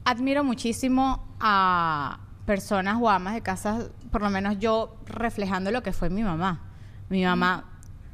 admiro 0.05 0.43
muchísimo 0.43 1.27
a 1.39 2.19
personas 2.45 2.97
o 3.01 3.09
amas 3.09 3.33
de 3.33 3.41
casa, 3.41 3.89
por 4.11 4.21
lo 4.21 4.29
menos 4.29 4.57
yo 4.59 4.95
reflejando 5.05 5.71
lo 5.71 5.83
que 5.83 5.91
fue 5.93 6.09
mi 6.09 6.23
mamá. 6.23 6.61
Mi 7.09 7.23
mamá 7.23 7.65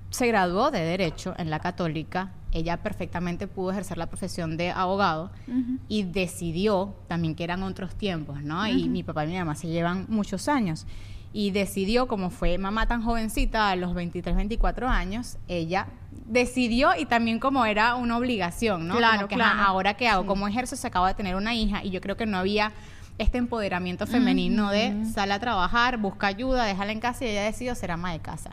se 0.09 0.27
graduó 0.27 0.71
de 0.71 0.79
Derecho 0.79 1.33
en 1.37 1.49
la 1.49 1.59
Católica, 1.59 2.31
ella 2.51 2.77
perfectamente 2.77 3.47
pudo 3.47 3.71
ejercer 3.71 3.97
la 3.97 4.07
profesión 4.07 4.57
de 4.57 4.71
abogado 4.71 5.31
y 5.87 6.03
decidió 6.03 6.95
también 7.07 7.35
que 7.35 7.43
eran 7.43 7.63
otros 7.63 7.95
tiempos, 7.95 8.43
¿no? 8.43 8.65
Y 8.67 8.89
mi 8.89 9.03
papá 9.03 9.25
y 9.25 9.29
mi 9.29 9.37
mamá 9.37 9.55
se 9.55 9.67
llevan 9.67 10.05
muchos 10.07 10.47
años. 10.47 10.85
Y 11.33 11.49
decidió, 11.49 12.07
como 12.07 12.29
fue 12.29 12.59
mamá 12.59 12.87
tan 12.87 13.01
jovencita, 13.01 13.71
a 13.71 13.75
los 13.75 13.95
23, 13.95 14.35
24 14.35 14.87
años, 14.87 15.37
ella 15.47 15.87
decidió 16.25 16.91
y 16.97 17.05
también 17.05 17.39
como 17.39 17.65
era 17.65 17.95
una 17.95 18.17
obligación, 18.17 18.87
¿no? 18.87 18.97
Claro, 18.97 19.15
Como 19.17 19.27
que, 19.27 19.35
claro. 19.35 19.59
ajá, 19.59 19.65
ahora 19.65 19.93
qué 19.95 20.07
hago, 20.07 20.25
como 20.25 20.47
ejerzo, 20.47 20.75
se 20.75 20.87
acaba 20.87 21.07
de 21.09 21.13
tener 21.15 21.35
una 21.35 21.53
hija 21.53 21.83
y 21.83 21.89
yo 21.89 22.01
creo 22.01 22.17
que 22.17 22.25
no 22.25 22.37
había 22.37 22.71
este 23.17 23.37
empoderamiento 23.37 24.07
femenino 24.07 24.71
de 24.71 25.05
sale 25.13 25.33
a 25.33 25.39
trabajar, 25.39 25.97
busca 25.97 26.27
ayuda, 26.27 26.65
déjala 26.65 26.91
en 26.91 26.99
casa 26.99 27.25
y 27.25 27.27
ella 27.29 27.43
decidió 27.43 27.75
ser 27.75 27.91
ama 27.91 28.11
de 28.11 28.19
casa. 28.19 28.51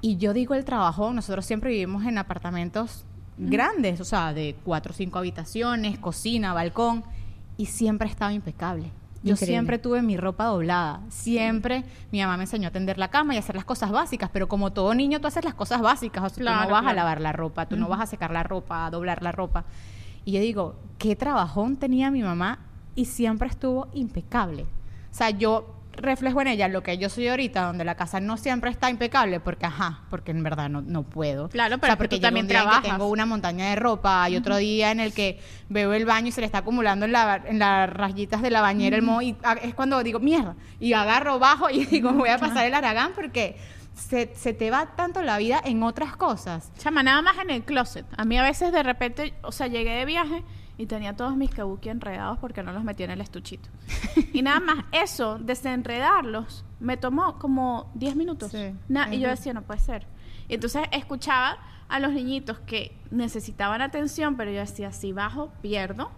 Y 0.00 0.18
yo 0.18 0.32
digo 0.32 0.54
el 0.54 0.64
trabajo, 0.64 1.12
nosotros 1.12 1.44
siempre 1.46 1.70
vivimos 1.70 2.04
en 2.04 2.18
apartamentos 2.18 3.04
grandes, 3.36 4.00
o 4.00 4.04
sea, 4.04 4.32
de 4.32 4.54
cuatro 4.64 4.92
o 4.92 4.94
cinco 4.94 5.18
habitaciones, 5.18 5.98
cocina, 5.98 6.52
balcón, 6.52 7.02
y 7.56 7.66
siempre 7.66 8.08
estaba 8.08 8.32
impecable. 8.32 8.90
Yo 9.24 9.32
Increíble. 9.32 9.54
siempre 9.54 9.78
tuve 9.78 10.02
mi 10.02 10.18
ropa 10.18 10.44
doblada, 10.44 11.00
siempre 11.08 11.84
mi 12.12 12.20
mamá 12.20 12.36
me 12.36 12.42
enseñó 12.42 12.68
a 12.68 12.70
tender 12.70 12.98
la 12.98 13.08
cama 13.08 13.32
y 13.32 13.38
a 13.38 13.40
hacer 13.40 13.54
las 13.54 13.64
cosas 13.64 13.90
básicas, 13.90 14.28
pero 14.30 14.48
como 14.48 14.74
todo 14.74 14.94
niño 14.94 15.18
tú 15.18 15.26
haces 15.26 15.44
las 15.44 15.54
cosas 15.54 15.80
básicas, 15.80 16.22
o 16.22 16.28
sea, 16.28 16.44
tú 16.44 16.44
no 16.44 16.70
vas 16.70 16.86
a 16.86 16.92
lavar 16.92 17.22
la 17.22 17.32
ropa, 17.32 17.66
tú 17.66 17.78
no 17.78 17.88
vas 17.88 18.00
a 18.02 18.06
secar 18.06 18.30
la 18.30 18.42
ropa, 18.42 18.84
a 18.84 18.90
doblar 18.90 19.22
la 19.22 19.32
ropa. 19.32 19.64
Y 20.26 20.32
yo 20.32 20.40
digo, 20.40 20.76
qué 20.98 21.16
trabajón 21.16 21.76
tenía 21.78 22.10
mi 22.10 22.22
mamá 22.22 22.58
y 22.94 23.06
siempre 23.06 23.48
estuvo 23.48 23.88
impecable. 23.94 24.64
O 25.10 25.14
sea, 25.14 25.30
yo 25.30 25.74
reflejo 25.96 26.40
en 26.40 26.48
ella 26.48 26.68
lo 26.68 26.82
que 26.82 26.98
yo 26.98 27.08
soy 27.08 27.28
ahorita, 27.28 27.62
donde 27.66 27.84
la 27.84 27.94
casa 27.94 28.20
no 28.20 28.36
siempre 28.36 28.70
está 28.70 28.90
impecable, 28.90 29.40
porque 29.40 29.66
ajá, 29.66 30.02
porque 30.10 30.30
en 30.30 30.42
verdad 30.42 30.68
no, 30.68 30.82
no 30.82 31.02
puedo. 31.04 31.48
Claro, 31.48 31.76
O 31.76 31.78
pero 31.78 31.92
sea, 31.92 31.96
porque 31.98 32.16
tú 32.16 32.20
también 32.20 32.44
un 32.44 32.48
día 32.48 32.58
en 32.58 32.64
que 32.64 32.70
trabajas. 32.70 32.90
tengo 32.90 33.08
una 33.08 33.26
montaña 33.26 33.70
de 33.70 33.76
ropa, 33.76 34.22
hay 34.24 34.36
otro 34.36 34.56
día 34.56 34.90
en 34.90 35.00
el 35.00 35.12
que 35.12 35.40
veo 35.68 35.92
el 35.94 36.04
baño 36.04 36.28
y 36.28 36.32
se 36.32 36.40
le 36.40 36.46
está 36.46 36.58
acumulando 36.58 37.04
en, 37.06 37.12
la, 37.12 37.42
en 37.46 37.58
las 37.58 37.90
rayitas 37.90 38.42
de 38.42 38.50
la 38.50 38.60
bañera 38.60 38.96
el 38.96 39.02
moho 39.02 39.22
y 39.22 39.36
es 39.62 39.74
cuando 39.74 40.02
digo, 40.02 40.20
mierda, 40.20 40.56
y 40.80 40.92
agarro 40.92 41.38
bajo 41.38 41.70
y 41.70 41.84
digo, 41.86 42.12
voy 42.12 42.28
a 42.28 42.38
pasar 42.38 42.66
el 42.66 42.74
aragán 42.74 43.12
porque 43.14 43.56
se, 43.94 44.34
se 44.34 44.52
te 44.52 44.70
va 44.70 44.96
tanto 44.96 45.22
la 45.22 45.38
vida 45.38 45.60
en 45.64 45.82
otras 45.82 46.16
cosas. 46.16 46.72
Chama, 46.78 47.02
nada 47.02 47.22
más 47.22 47.38
en 47.38 47.50
el 47.50 47.62
closet. 47.62 48.04
A 48.16 48.24
mí 48.24 48.36
a 48.36 48.42
veces 48.42 48.72
de 48.72 48.82
repente, 48.82 49.34
o 49.42 49.52
sea, 49.52 49.68
llegué 49.68 49.92
de 49.92 50.04
viaje 50.04 50.42
y 50.76 50.86
tenía 50.86 51.14
todos 51.16 51.36
mis 51.36 51.50
kabuki 51.50 51.88
enredados 51.88 52.38
porque 52.38 52.62
no 52.62 52.72
los 52.72 52.82
metí 52.84 53.02
en 53.04 53.10
el 53.10 53.20
estuchito. 53.20 53.68
y 54.32 54.42
nada 54.42 54.60
más 54.60 54.84
eso, 54.92 55.38
desenredarlos, 55.38 56.64
me 56.80 56.96
tomó 56.96 57.38
como 57.38 57.90
10 57.94 58.16
minutos. 58.16 58.50
Sí. 58.52 58.74
Na- 58.88 59.14
y 59.14 59.20
yo 59.20 59.28
decía, 59.28 59.52
no 59.54 59.62
puede 59.62 59.80
ser. 59.80 60.06
Y 60.48 60.54
entonces 60.54 60.82
escuchaba 60.92 61.58
a 61.88 62.00
los 62.00 62.12
niñitos 62.12 62.58
que 62.60 62.96
necesitaban 63.10 63.82
atención, 63.82 64.36
pero 64.36 64.50
yo 64.50 64.60
decía, 64.60 64.92
si 64.92 65.12
bajo, 65.12 65.52
pierdo. 65.62 66.10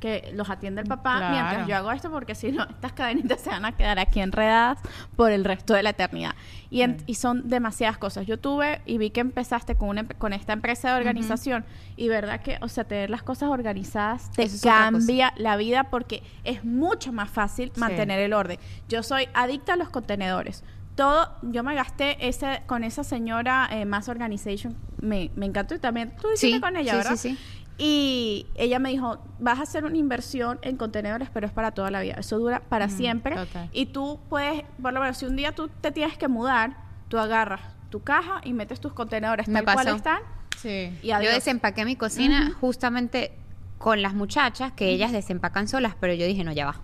Que 0.00 0.32
los 0.34 0.48
atiende 0.48 0.80
el 0.80 0.86
papá 0.88 1.18
Claro. 1.18 1.34
mientras 1.34 1.66
yo 1.68 1.76
hago 1.76 1.92
esto, 1.92 2.10
porque 2.10 2.34
si 2.34 2.50
no, 2.50 2.64
estas 2.64 2.92
cadenitas 2.94 3.38
se 3.42 3.50
van 3.50 3.66
a 3.66 3.72
quedar 3.72 3.98
aquí 3.98 4.20
enredadas 4.20 4.78
por 5.14 5.30
el 5.30 5.44
resto 5.44 5.74
de 5.74 5.82
la 5.82 5.90
eternidad. 5.90 6.34
Y, 6.70 6.80
en- 6.82 6.96
y 7.06 7.16
son 7.16 7.48
demasiadas 7.50 7.98
cosas. 7.98 8.26
Yo 8.26 8.38
tuve 8.38 8.80
y 8.86 8.96
vi 8.96 9.10
que 9.10 9.20
empezaste 9.20 9.74
con, 9.74 9.90
una, 9.90 10.04
con 10.08 10.32
esta 10.32 10.54
empresa 10.54 10.90
de 10.92 10.96
organización 10.98 11.66
y 11.96 12.08
verdad 12.08 12.40
que, 12.40 12.56
o 12.62 12.68
sea, 12.68 12.84
tener 12.84 13.10
las 13.10 13.22
cosas 13.22 13.50
organizadas 13.50 14.30
te 14.32 14.44
Eso 14.44 14.66
cambia 14.66 15.34
la 15.36 15.56
vida 15.56 15.84
porque 15.84 16.22
es 16.44 16.64
mucho 16.64 17.12
más 17.12 17.28
fácil 17.28 17.70
mantener 17.76 18.20
el 18.20 18.32
orden. 18.32 18.58
Yo 18.88 19.02
soy 19.02 19.28
adicta 19.34 19.74
a 19.74 19.76
los 19.76 19.90
contenedores. 19.90 20.64
Todo, 20.96 21.30
yo 21.42 21.62
me 21.62 21.74
gasté 21.74 22.28
ese 22.28 22.62
con 22.66 22.84
esa 22.84 23.04
señora 23.04 23.68
eh, 23.70 23.84
Mass 23.86 24.08
Organization, 24.08 24.76
me, 25.00 25.30
me 25.34 25.46
encantó 25.46 25.74
y 25.74 25.78
también 25.78 26.14
tú 26.20 26.28
hiciste 26.34 26.56
Sí, 26.56 26.60
con 26.60 26.76
ella, 26.76 26.90
sí, 26.92 26.96
¿verdad? 26.98 27.16
sí, 27.16 27.36
sí. 27.36 27.38
Y 27.82 28.46
ella 28.56 28.78
me 28.78 28.90
dijo, 28.90 29.18
vas 29.38 29.58
a 29.58 29.62
hacer 29.62 29.86
una 29.86 29.96
inversión 29.96 30.58
en 30.60 30.76
contenedores, 30.76 31.30
pero 31.32 31.46
es 31.46 31.52
para 31.52 31.70
toda 31.70 31.90
la 31.90 32.02
vida. 32.02 32.16
Eso 32.18 32.38
dura 32.38 32.60
para 32.68 32.88
Mm, 32.88 32.90
siempre. 32.90 33.34
total. 33.36 33.70
Y 33.72 33.86
tú 33.86 34.20
puedes, 34.28 34.64
por 34.82 34.92
lo 34.92 35.00
menos, 35.00 35.16
si 35.16 35.24
un 35.24 35.34
día 35.34 35.52
tú 35.54 35.70
te 35.80 35.90
tienes 35.90 36.18
que 36.18 36.28
mudar, 36.28 36.76
tú 37.08 37.16
agarras 37.18 37.62
tu 37.88 38.02
caja 38.02 38.42
y 38.44 38.52
metes 38.52 38.80
tus 38.80 38.92
contenedores 38.92 39.48
Me 39.48 39.62
tal 39.62 39.74
cual 39.74 39.88
están. 39.96 40.20
Sí. 40.58 40.92
Y 41.02 41.08
Yo 41.08 41.20
desempaqué 41.20 41.86
mi 41.86 41.96
cocina 41.96 42.52
justamente 42.60 43.32
con 43.78 44.02
las 44.02 44.12
muchachas, 44.12 44.72
que 44.72 44.90
ellas 44.90 45.10
desempacan 45.10 45.66
solas, 45.66 45.94
pero 45.98 46.12
yo 46.12 46.26
dije, 46.26 46.44
no, 46.44 46.52
ya 46.52 46.66
va. 46.66 46.80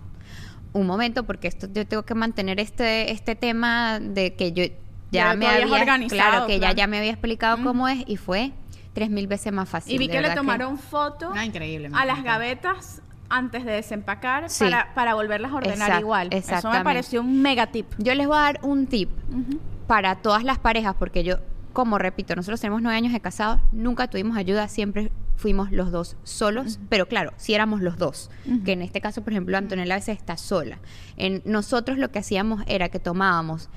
Un 0.73 0.87
momento, 0.87 1.25
porque 1.27 1.47
esto 1.47 1.67
yo 1.71 1.85
tengo 1.87 2.03
que 2.03 2.15
mantener 2.15 2.59
este, 2.59 3.11
este 3.11 3.35
tema 3.35 3.99
de 3.99 4.33
que 4.33 4.51
yo 4.51 4.63
ya 5.11 5.31
Ya 5.31 5.35
me 5.35 5.47
había 5.47 5.67
organizado, 5.67 6.09
claro, 6.31 6.47
que 6.47 6.57
claro. 6.57 6.73
ya, 6.73 6.77
ya 6.83 6.87
me 6.87 6.97
había 6.97 7.11
explicado 7.11 7.63
cómo 7.63 7.87
es 7.87 8.03
y 8.07 8.17
fue 8.17 8.51
tres 8.97 9.11
mil 9.11 9.27
veces 9.27 9.53
más 9.53 9.69
fácil. 9.69 9.93
y 9.93 9.99
vi 9.99 10.07
que 10.07 10.19
le 10.21 10.33
tomaron 10.33 10.79
foto 10.79 11.31
No, 11.35 11.43
increíble, 11.43 11.89
me 11.89 11.99
a 11.99 12.03
las 12.05 12.23
gavetas 12.23 13.03
antes 13.29 13.63
de 13.63 13.73
desempacar 13.73 14.49
Sí. 14.49 14.63
para, 14.63 14.91
para 14.95 15.13
volverlas 15.13 15.51
a 15.51 15.55
ordenar 15.55 15.91
Exact- 15.91 15.99
igual. 15.99 16.29
Eso 16.31 16.71
me 16.71 16.83
pareció 16.83 17.21
un 17.21 17.41
mega 17.43 17.67
tip. 17.67 17.85
Yo 17.99 18.15
les 18.15 18.25
voy 18.25 18.37
a 18.37 18.41
dar 18.41 18.59
un 18.63 18.87
tip 18.87 19.11
para 19.85 20.15
todas 20.15 20.43
las 20.43 20.57
parejas, 20.57 20.95
porque 20.97 21.23
yo, 21.23 21.35
como 21.73 21.99
repito, 21.99 22.35
nosotros 22.35 22.59
tenemos 22.59 22.81
nueve 22.81 22.97
años 22.97 23.13
de 23.13 23.19
casados, 23.19 23.61
nunca 23.71 24.07
tuvimos 24.07 24.35
ayuda, 24.35 24.67
siempre 24.67 25.11
fuimos 25.35 25.71
los 25.71 25.91
dos 25.91 26.17
solos, 26.23 26.79
pero 26.89 27.07
claro, 27.07 27.33
si 27.37 27.53
éramos 27.53 27.81
los 27.81 27.97
dos, 27.99 28.31
que 28.65 28.71
en 28.71 28.81
este 28.81 28.99
caso, 29.01 29.21
por 29.23 29.33
ejemplo, 29.33 29.55
Antonella 29.57 29.93
a 29.93 29.97
veces 29.97 30.17
está 30.17 30.35
sola. 30.37 30.79
En, 31.17 31.43
nosotros 31.45 31.99
lo 31.99 32.09
que 32.09 32.17
hacíamos 32.17 32.63
era 32.65 32.89
que 32.89 32.97
tomábamos, 32.99 33.69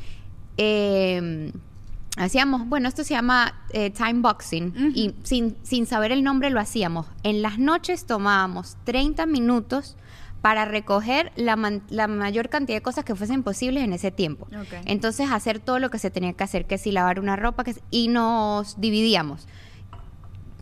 eh, 0.57 1.53
hacíamos, 2.17 2.67
bueno, 2.69 2.89
esto 2.89 3.05
se 3.05 3.15
llama 3.15 3.55
eh, 3.71 3.91
time 3.91 4.21
boxing, 4.21 4.73
y 4.95 5.15
sin, 5.23 5.57
sin 5.63 5.87
saber 5.87 6.13
el 6.13 6.23
nombre 6.23 6.51
lo 6.51 6.61
hacíamos. 6.61 7.07
En 7.23 7.43
las 7.43 7.59
noches 7.59 8.05
tomábamos 8.07 8.77
30 8.85 9.27
minutos 9.27 9.97
para 10.43 10.65
recoger 10.65 11.33
la, 11.37 11.57
man- 11.57 11.83
la 11.91 12.09
mayor 12.09 12.49
cantidad 12.49 12.79
de 12.79 12.83
cosas 12.83 13.05
que 13.05 13.15
fuesen 13.15 13.43
posibles 13.43 13.85
en 13.85 13.93
ese 13.93 14.11
tiempo. 14.11 14.49
Entonces, 14.87 15.31
hacer 15.31 15.59
todo 15.59 15.79
lo 15.79 15.91
que 15.91 15.99
se 15.99 16.11
tenía 16.11 16.33
que 16.33 16.45
hacer, 16.45 16.67
que 16.67 16.79
si 16.79 16.93
lavar 16.93 17.21
una 17.21 17.37
ropa, 17.37 17.63
que 17.65 17.75
si- 17.75 17.81
y 17.91 18.09
nos 18.09 18.81
dividíamos. 18.81 19.47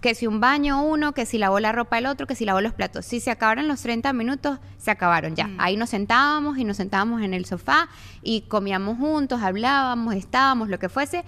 Que 0.00 0.14
si 0.14 0.26
un 0.26 0.40
baño 0.40 0.82
uno, 0.82 1.12
que 1.12 1.26
si 1.26 1.38
lavó 1.38 1.60
la 1.60 1.72
ropa 1.72 1.98
el 1.98 2.06
otro, 2.06 2.26
que 2.26 2.34
si 2.34 2.44
lavó 2.44 2.60
los 2.60 2.72
platos. 2.74 3.04
Si 3.06 3.20
se 3.20 3.30
acabaron 3.30 3.68
los 3.68 3.80
30 3.82 4.12
minutos, 4.12 4.58
se 4.76 4.90
acabaron 4.90 5.34
ya. 5.36 5.50
Ahí 5.58 5.76
nos 5.76 5.90
sentábamos 5.90 6.58
y 6.58 6.64
nos 6.64 6.76
sentábamos 6.76 7.22
en 7.22 7.34
el 7.34 7.44
sofá 7.44 7.88
y 8.22 8.42
comíamos 8.42 8.98
juntos, 8.98 9.42
hablábamos, 9.42 10.14
estábamos, 10.14 10.68
lo 10.68 10.78
que 10.78 10.88
fuese. 10.88 11.24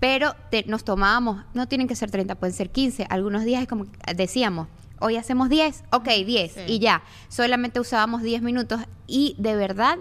Pero 0.00 0.34
te- 0.50 0.64
nos 0.66 0.84
tomábamos, 0.84 1.44
no 1.54 1.66
tienen 1.66 1.88
que 1.88 1.96
ser 1.96 2.10
30, 2.10 2.34
pueden 2.34 2.54
ser 2.54 2.70
15. 2.70 3.06
Algunos 3.08 3.44
días 3.44 3.62
es 3.62 3.68
como 3.68 3.84
que 3.90 4.14
decíamos, 4.14 4.68
hoy 5.00 5.16
hacemos 5.16 5.48
10, 5.48 5.84
ok, 5.92 6.08
10 6.26 6.52
Sí. 6.52 6.60
y 6.66 6.78
ya. 6.78 7.02
Solamente 7.28 7.80
usábamos 7.80 8.22
10 8.22 8.42
minutos 8.42 8.80
y 9.06 9.34
de 9.38 9.56
verdad 9.56 9.96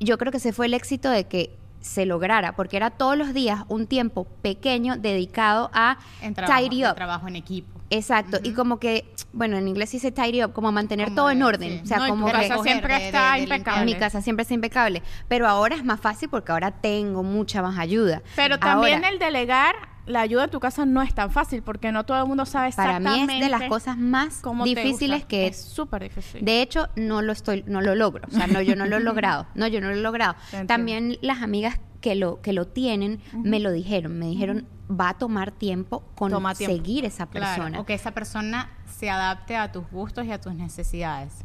yo 0.00 0.16
creo 0.18 0.30
que 0.32 0.38
ese 0.38 0.52
fue 0.52 0.66
el 0.66 0.74
éxito 0.74 1.10
de 1.10 1.24
que 1.24 1.56
se 1.80 2.06
lograra, 2.06 2.56
porque 2.56 2.76
era 2.76 2.90
todos 2.90 3.16
los 3.16 3.32
días 3.34 3.64
un 3.68 3.86
tiempo 3.86 4.24
pequeño 4.42 4.96
dedicado 4.96 5.70
a 5.72 5.98
En 6.22 6.34
trabajo, 6.34 6.60
tidy 6.62 6.82
en 6.84 6.90
up. 6.90 6.94
trabajo 6.96 7.28
en 7.28 7.36
equipo. 7.36 7.78
Exacto, 7.90 8.38
y 8.42 8.52
como 8.52 8.78
que, 8.78 9.10
bueno, 9.32 9.56
en 9.56 9.66
inglés 9.66 9.92
dice 9.92 10.12
tidy 10.12 10.44
up, 10.44 10.52
como 10.52 10.70
mantener 10.72 11.06
Como 11.06 11.16
todo 11.16 11.30
en 11.30 11.38
de- 11.38 11.44
orden. 11.44 11.70
sí. 11.78 11.80
O 11.84 11.86
sea, 11.86 11.98
No, 11.98 12.08
como 12.08 12.26
casa 12.26 12.38
que 12.40 12.48
recoger, 12.50 12.72
siempre 12.72 12.94
de- 12.98 13.06
está 13.06 13.32
de- 13.32 13.38
impecable. 13.40 13.80
en 13.80 13.86
mi 13.86 13.94
casa 13.94 14.20
siempre 14.20 14.42
es 14.42 14.50
impecable. 14.50 15.02
Pero 15.26 15.48
ahora 15.48 15.74
es 15.74 15.84
más 15.84 15.98
fácil 15.98 16.28
porque 16.28 16.52
ahora 16.52 16.70
tengo 16.70 17.22
mucha 17.22 17.62
más 17.62 17.78
ayuda. 17.78 18.20
Pero 18.36 18.58
también 18.58 18.96
Ahora, 18.96 19.08
el 19.08 19.18
delegar 19.18 19.74
la 20.08 20.20
ayuda 20.20 20.42
de 20.42 20.48
tu 20.48 20.60
casa 20.60 20.86
no 20.86 21.02
es 21.02 21.14
tan 21.14 21.30
fácil 21.30 21.62
porque 21.62 21.92
no 21.92 22.04
todo 22.04 22.20
el 22.20 22.26
mundo 22.26 22.46
sabe 22.46 22.72
para 22.72 22.96
exactamente 22.96 23.34
mí 23.34 23.38
es 23.40 23.44
de 23.44 23.50
las 23.50 23.68
cosas 23.68 23.96
más 23.96 24.42
difíciles 24.64 25.24
que 25.24 25.46
es 25.46 25.60
súper 25.60 26.02
difícil. 26.02 26.44
De 26.44 26.62
hecho, 26.62 26.88
no 26.96 27.22
lo 27.22 27.32
estoy, 27.32 27.64
no 27.66 27.80
lo 27.80 27.94
logro. 27.94 28.26
O 28.28 28.30
sea, 28.34 28.46
no, 28.46 28.60
yo 28.60 28.74
no 28.76 28.86
lo 28.86 28.96
he 28.96 29.00
logrado. 29.08 29.46
No, 29.54 29.66
yo 29.66 29.80
no 29.80 29.88
lo 29.88 29.94
he 29.94 30.00
logrado. 30.00 30.36
También 30.66 31.18
las 31.20 31.42
amigas 31.42 31.78
que 32.00 32.14
lo, 32.14 32.40
que 32.40 32.52
lo 32.52 32.66
tienen 32.66 33.20
me 33.32 33.60
lo 33.60 33.72
dijeron. 33.72 34.18
Me 34.18 34.26
dijeron, 34.26 34.66
va 34.90 35.10
a 35.10 35.14
tomar 35.18 35.50
tiempo 35.50 36.02
conseguir 36.14 37.04
esa 37.04 37.26
persona. 37.26 37.68
Claro, 37.68 37.82
o 37.82 37.86
que 37.86 37.94
esa 37.94 38.12
persona 38.12 38.70
se 38.86 39.10
adapte 39.10 39.54
a 39.54 39.70
tus 39.70 39.88
gustos 39.90 40.24
y 40.24 40.32
a 40.32 40.40
tus 40.40 40.54
necesidades. 40.54 41.44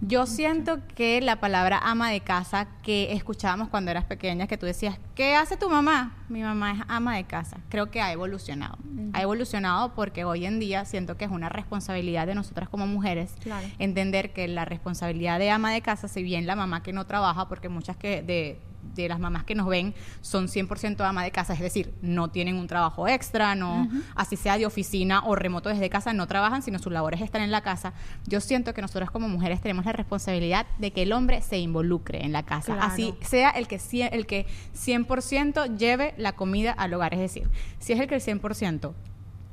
Yo 0.00 0.26
siento 0.26 0.86
que 0.94 1.20
la 1.22 1.40
palabra 1.40 1.80
ama 1.82 2.10
de 2.10 2.20
casa 2.20 2.68
que 2.82 3.12
escuchábamos 3.14 3.68
cuando 3.68 3.90
eras 3.90 4.04
pequeña, 4.04 4.46
que 4.46 4.58
tú 4.58 4.66
decías, 4.66 4.98
¿qué 5.14 5.34
hace 5.34 5.56
tu 5.56 5.70
mamá? 5.70 6.14
Mi 6.28 6.42
mamá 6.42 6.72
es 6.72 6.80
ama 6.88 7.16
de 7.16 7.24
casa. 7.24 7.58
Creo 7.70 7.90
que 7.90 8.00
ha 8.02 8.12
evolucionado. 8.12 8.76
Ha 9.14 9.22
evolucionado 9.22 9.94
porque 9.94 10.24
hoy 10.24 10.44
en 10.44 10.60
día 10.60 10.84
siento 10.84 11.16
que 11.16 11.24
es 11.24 11.30
una 11.30 11.48
responsabilidad 11.48 12.26
de 12.26 12.34
nosotras 12.34 12.68
como 12.68 12.86
mujeres 12.86 13.34
Claro. 13.40 13.66
entender 13.78 14.32
que 14.32 14.46
la 14.46 14.64
responsabilidad 14.64 15.38
de 15.38 15.50
ama 15.50 15.72
de 15.72 15.80
casa, 15.80 16.06
si 16.08 16.22
bien 16.22 16.46
la 16.46 16.54
mamá 16.54 16.82
que 16.82 16.92
no 16.92 17.06
trabaja, 17.06 17.48
porque 17.48 17.68
muchas 17.68 17.96
que 17.96 18.22
de, 18.22 18.60
de 18.94 19.08
las 19.08 19.18
mamás 19.18 19.44
que 19.44 19.54
nos 19.54 19.66
ven 19.66 19.94
son 20.20 20.46
100% 20.48 21.00
ama 21.06 21.24
de 21.24 21.30
casa, 21.30 21.52
es 21.54 21.60
decir, 21.60 21.92
no 22.02 22.28
tienen 22.28 22.56
un 22.56 22.66
trabajo 22.66 23.08
extra, 23.08 23.54
no, 23.54 23.88
así 24.14 24.36
sea 24.36 24.58
de 24.58 24.66
oficina 24.66 25.22
o 25.24 25.34
remoto 25.34 25.68
desde 25.68 25.88
casa, 25.90 26.12
no 26.12 26.26
trabajan, 26.26 26.62
sino 26.62 26.78
sus 26.78 26.92
labores 26.92 27.20
están 27.20 27.42
en 27.42 27.50
la 27.50 27.62
casa. 27.62 27.92
Yo 28.26 28.40
siento 28.40 28.74
que 28.74 28.82
nosotros 28.82 29.10
como 29.10 29.28
mujeres 29.28 29.60
tenemos 29.60 29.84
la 29.84 29.92
responsabilidad 29.92 30.66
de 30.78 30.90
que 30.92 31.02
el 31.02 31.12
hombre 31.12 31.40
se 31.42 31.58
involucre 31.58 32.24
en 32.24 32.32
la 32.32 32.42
casa, 32.44 32.74
Claro. 32.74 32.92
así 32.92 33.14
sea 33.22 33.50
el 33.50 33.66
que, 33.68 33.80
el 34.12 34.26
que 34.26 34.46
100% 34.74 35.76
lleve 35.76 36.14
la 36.16 36.32
comida 36.32 36.72
al 36.72 36.94
hogar, 36.94 37.14
es 37.14 37.20
decir, 37.20 37.48
si 37.78 37.92
es 37.92 38.00
el 38.00 38.06
que 38.06 38.14
el 38.16 38.20
100% 38.20 38.92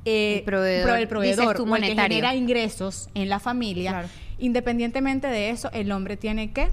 eh, 0.04 0.38
El 0.38 0.44
proveedor, 0.44 0.86
pro- 0.88 0.96
el 0.96 1.08
proveedor 1.08 1.56
tú, 1.56 1.62
o 1.62 1.66
el 1.76 1.82
que 1.82 1.88
monetario. 1.90 2.02
genera 2.16 2.34
ingresos 2.34 3.08
en 3.14 3.28
la 3.28 3.38
familia, 3.38 3.90
Claro. 3.92 4.08
independientemente 4.38 5.28
de 5.28 5.50
eso, 5.50 5.70
el 5.72 5.92
hombre 5.92 6.16
tiene 6.16 6.52
que 6.52 6.70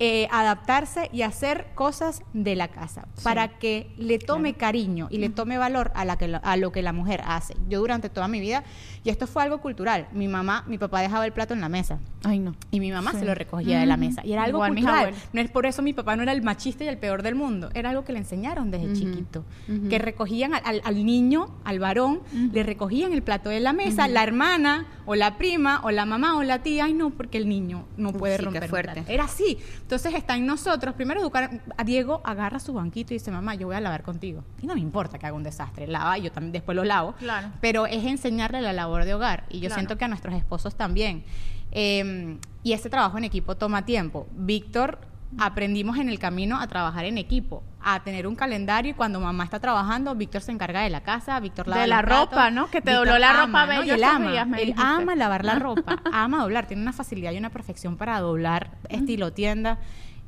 Eh, 0.00 0.26
adaptarse 0.32 1.08
y 1.12 1.22
hacer 1.22 1.66
cosas 1.76 2.22
de 2.32 2.56
la 2.56 2.68
casa 2.68 3.06
para 3.22 3.58
que 3.58 3.94
le 3.96 4.18
tome 4.18 4.54
cariño 4.54 5.06
y 5.10 5.18
le 5.18 5.28
tome 5.30 5.58
valor 5.58 5.92
a, 5.94 6.04
la 6.04 6.18
que 6.18 6.26
la- 6.26 6.38
a 6.38 6.56
lo 6.56 6.72
que 6.72 6.82
la 6.82 6.92
mujer 6.92 7.22
hace. 7.24 7.54
Yo 7.68 7.78
durante 7.78 8.10
toda 8.10 8.26
mi 8.26 8.40
vida, 8.40 8.64
y 9.04 9.10
esto 9.10 9.26
fue 9.28 9.44
algo 9.44 9.58
cultural, 9.60 10.08
mi 10.12 10.26
mamá, 10.26 10.64
mi 10.66 10.76
papá 10.76 11.00
dejaba 11.00 11.24
el 11.24 11.32
plato 11.32 11.54
en 11.54 11.60
la 11.60 11.68
mesa. 11.68 12.00
Ay, 12.24 12.40
no. 12.40 12.56
Y 12.72 12.80
mi 12.80 12.90
mamá 12.90 13.12
Sí. 13.12 13.18
se 13.20 13.24
lo 13.26 13.34
recogía 13.34 13.78
de 13.78 13.86
la 13.86 13.96
mesa. 13.96 14.22
Y 14.24 14.32
era 14.32 14.42
algo 14.44 14.58
Igual 14.58 14.74
cultural. 14.74 15.14
No 15.32 15.40
es 15.40 15.50
por 15.50 15.66
eso 15.66 15.82
mi 15.82 15.92
papá 15.92 16.16
no 16.16 16.22
era 16.24 16.32
el 16.32 16.42
machista 16.42 16.82
y 16.84 16.88
el 16.88 16.98
peor 16.98 17.22
del 17.22 17.34
mundo. 17.36 17.70
Era 17.74 17.90
algo 17.90 18.04
que 18.04 18.12
le 18.12 18.18
enseñaron 18.18 18.70
desde 18.72 18.92
chiquito. 18.94 19.44
Que 19.88 19.98
recogían 19.98 20.54
al, 20.54 20.62
al- 20.64 20.82
al 20.84 21.04
niño, 21.06 21.46
al 21.64 21.78
varón, 21.78 22.20
le 22.52 22.62
recogían 22.64 23.12
el 23.12 23.22
plato 23.22 23.50
de 23.50 23.60
la 23.60 23.72
mesa, 23.72 24.08
la 24.08 24.22
hermana 24.24 24.86
o 25.06 25.14
la 25.14 25.38
prima 25.38 25.80
o 25.84 25.90
la 25.92 26.06
mamá 26.06 26.36
o 26.38 26.42
la 26.42 26.62
tía. 26.62 26.86
Ay, 26.86 26.94
no, 26.94 27.10
porque 27.10 27.38
el 27.38 27.48
niño 27.48 27.84
no 27.96 28.12
puede 28.12 28.36
sí, 28.38 28.44
romper. 28.44 28.68
fuerte. 28.68 29.04
Era 29.06 29.24
así. 29.24 29.43
Entonces 29.80 30.14
está 30.14 30.36
en 30.36 30.46
nosotros, 30.46 30.94
primero 30.94 31.20
educar. 31.20 31.62
A 31.76 31.84
Diego 31.84 32.20
agarra 32.24 32.58
su 32.58 32.72
banquito 32.72 33.14
y 33.14 33.18
dice, 33.18 33.30
mamá, 33.30 33.54
yo 33.54 33.66
voy 33.66 33.76
a 33.76 33.80
lavar 33.80 34.02
contigo. 34.02 34.44
Y 34.62 34.66
no 34.66 34.74
me 34.74 34.80
importa 34.80 35.18
que 35.18 35.26
haga 35.26 35.36
un 35.36 35.42
desastre. 35.42 35.86
Lava 35.86 36.18
y 36.18 36.22
yo 36.22 36.32
también 36.32 36.52
después 36.52 36.74
lo 36.76 36.84
lavo. 36.84 37.12
Claro. 37.18 37.48
Pero 37.60 37.86
es 37.86 38.04
enseñarle 38.04 38.60
la 38.60 38.72
labor 38.72 39.04
de 39.04 39.14
hogar. 39.14 39.44
Y 39.50 39.54
yo 39.60 39.68
Claro. 39.68 39.74
siento 39.74 39.98
que 39.98 40.04
a 40.04 40.08
nuestros 40.08 40.34
esposos 40.34 40.74
también. 40.74 41.24
Eh, 41.72 42.38
y 42.62 42.72
este 42.72 42.88
trabajo 42.88 43.18
en 43.18 43.24
equipo 43.24 43.56
toma 43.56 43.84
tiempo. 43.84 44.26
Víctor, 44.32 44.98
aprendimos 45.38 45.98
en 45.98 46.08
el 46.08 46.18
camino 46.18 46.60
a 46.60 46.66
trabajar 46.66 47.04
en 47.04 47.18
equipo, 47.18 47.62
a 47.82 48.02
tener 48.02 48.26
un 48.26 48.36
calendario 48.36 48.92
y 48.92 48.94
cuando 48.94 49.20
mamá 49.20 49.44
está 49.44 49.60
trabajando, 49.60 50.14
Víctor 50.14 50.42
se 50.42 50.52
encarga 50.52 50.82
de 50.82 50.90
la 50.90 51.02
casa, 51.02 51.38
Víctor 51.40 51.68
lava 51.68 51.82
De 51.82 51.88
la 51.88 52.02
platos. 52.02 52.30
ropa, 52.30 52.50
¿no? 52.50 52.66
Que 52.70 52.80
te 52.80 52.90
Víctor 52.90 53.06
dobló 53.06 53.18
la 53.18 53.30
ama, 53.30 53.46
ropa 53.46 53.74
¿no? 53.74 53.80
bello 53.80 53.94
él 53.94 54.04
ama, 54.04 54.30
días, 54.30 54.46
me 54.46 54.62
él 54.62 54.74
ama 54.76 55.14
lavar 55.14 55.44
la 55.44 55.54
ropa, 55.58 56.02
ama 56.12 56.42
doblar, 56.42 56.66
tiene 56.66 56.82
una 56.82 56.92
facilidad 56.92 57.32
y 57.32 57.38
una 57.38 57.50
perfección 57.50 57.96
para 57.96 58.18
doblar 58.20 58.70
estilo 58.88 59.32
tienda. 59.32 59.78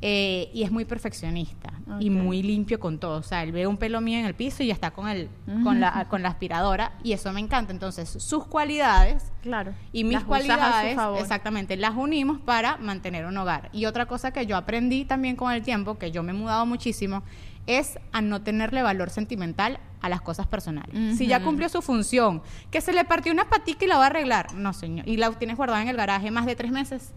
Eh, 0.08 0.50
y 0.54 0.62
es 0.62 0.70
muy 0.70 0.84
perfeccionista 0.84 1.72
y 1.98 2.10
muy 2.10 2.40
limpio 2.40 2.78
con 2.78 3.00
todo. 3.00 3.18
O 3.18 3.22
sea, 3.24 3.42
él 3.42 3.50
ve 3.50 3.66
un 3.66 3.76
pelo 3.76 4.00
mío 4.00 4.20
en 4.20 4.24
el 4.24 4.34
piso 4.34 4.62
y 4.62 4.68
ya 4.68 4.72
está 4.72 4.92
con, 4.92 5.08
el, 5.08 5.28
con, 5.64 5.80
la, 5.80 6.06
con 6.08 6.22
la 6.22 6.28
aspiradora 6.28 6.92
y 7.02 7.10
eso 7.12 7.32
me 7.32 7.40
encanta. 7.40 7.72
Entonces, 7.72 8.08
sus 8.08 8.46
cualidades 8.46 9.32
Claro. 9.42 9.74
y 9.92 10.04
mis 10.04 10.12
Las 10.12 10.22
cualidades, 10.22 10.96
exactamente, 11.18 11.76
las 11.76 11.96
unimos 11.96 12.38
para 12.38 12.76
mantener 12.76 13.26
un 13.26 13.36
hogar. 13.36 13.68
Y 13.72 13.86
otra 13.86 14.06
cosa 14.06 14.30
que 14.32 14.46
yo 14.46 14.56
aprendí 14.56 15.04
también 15.04 15.34
con 15.34 15.52
el 15.52 15.62
tiempo, 15.62 15.98
que 15.98 16.12
yo 16.12 16.22
me 16.22 16.30
he 16.30 16.34
mudado 16.34 16.66
muchísimo, 16.66 17.24
es 17.66 17.98
a 18.12 18.20
no 18.20 18.42
tenerle 18.42 18.82
valor 18.82 19.10
sentimental 19.10 19.80
a 20.00 20.08
las 20.08 20.20
cosas 20.20 20.46
personales. 20.46 21.18
Si 21.18 21.26
ya 21.26 21.42
cumplió 21.42 21.68
su 21.68 21.82
función, 21.82 22.42
que 22.70 22.80
se 22.80 22.92
le 22.92 23.04
partió 23.04 23.32
una 23.32 23.48
patica 23.48 23.84
y 23.84 23.88
la 23.88 23.96
va 23.98 24.04
a 24.04 24.06
arreglar, 24.06 24.54
no 24.54 24.72
señor, 24.72 25.08
y 25.08 25.16
la 25.16 25.32
tienes 25.32 25.56
guardada 25.56 25.82
en 25.82 25.88
el 25.88 25.96
garaje 25.96 26.30
más 26.30 26.46
de 26.46 26.54
tres 26.54 26.70
meses, 26.70 27.12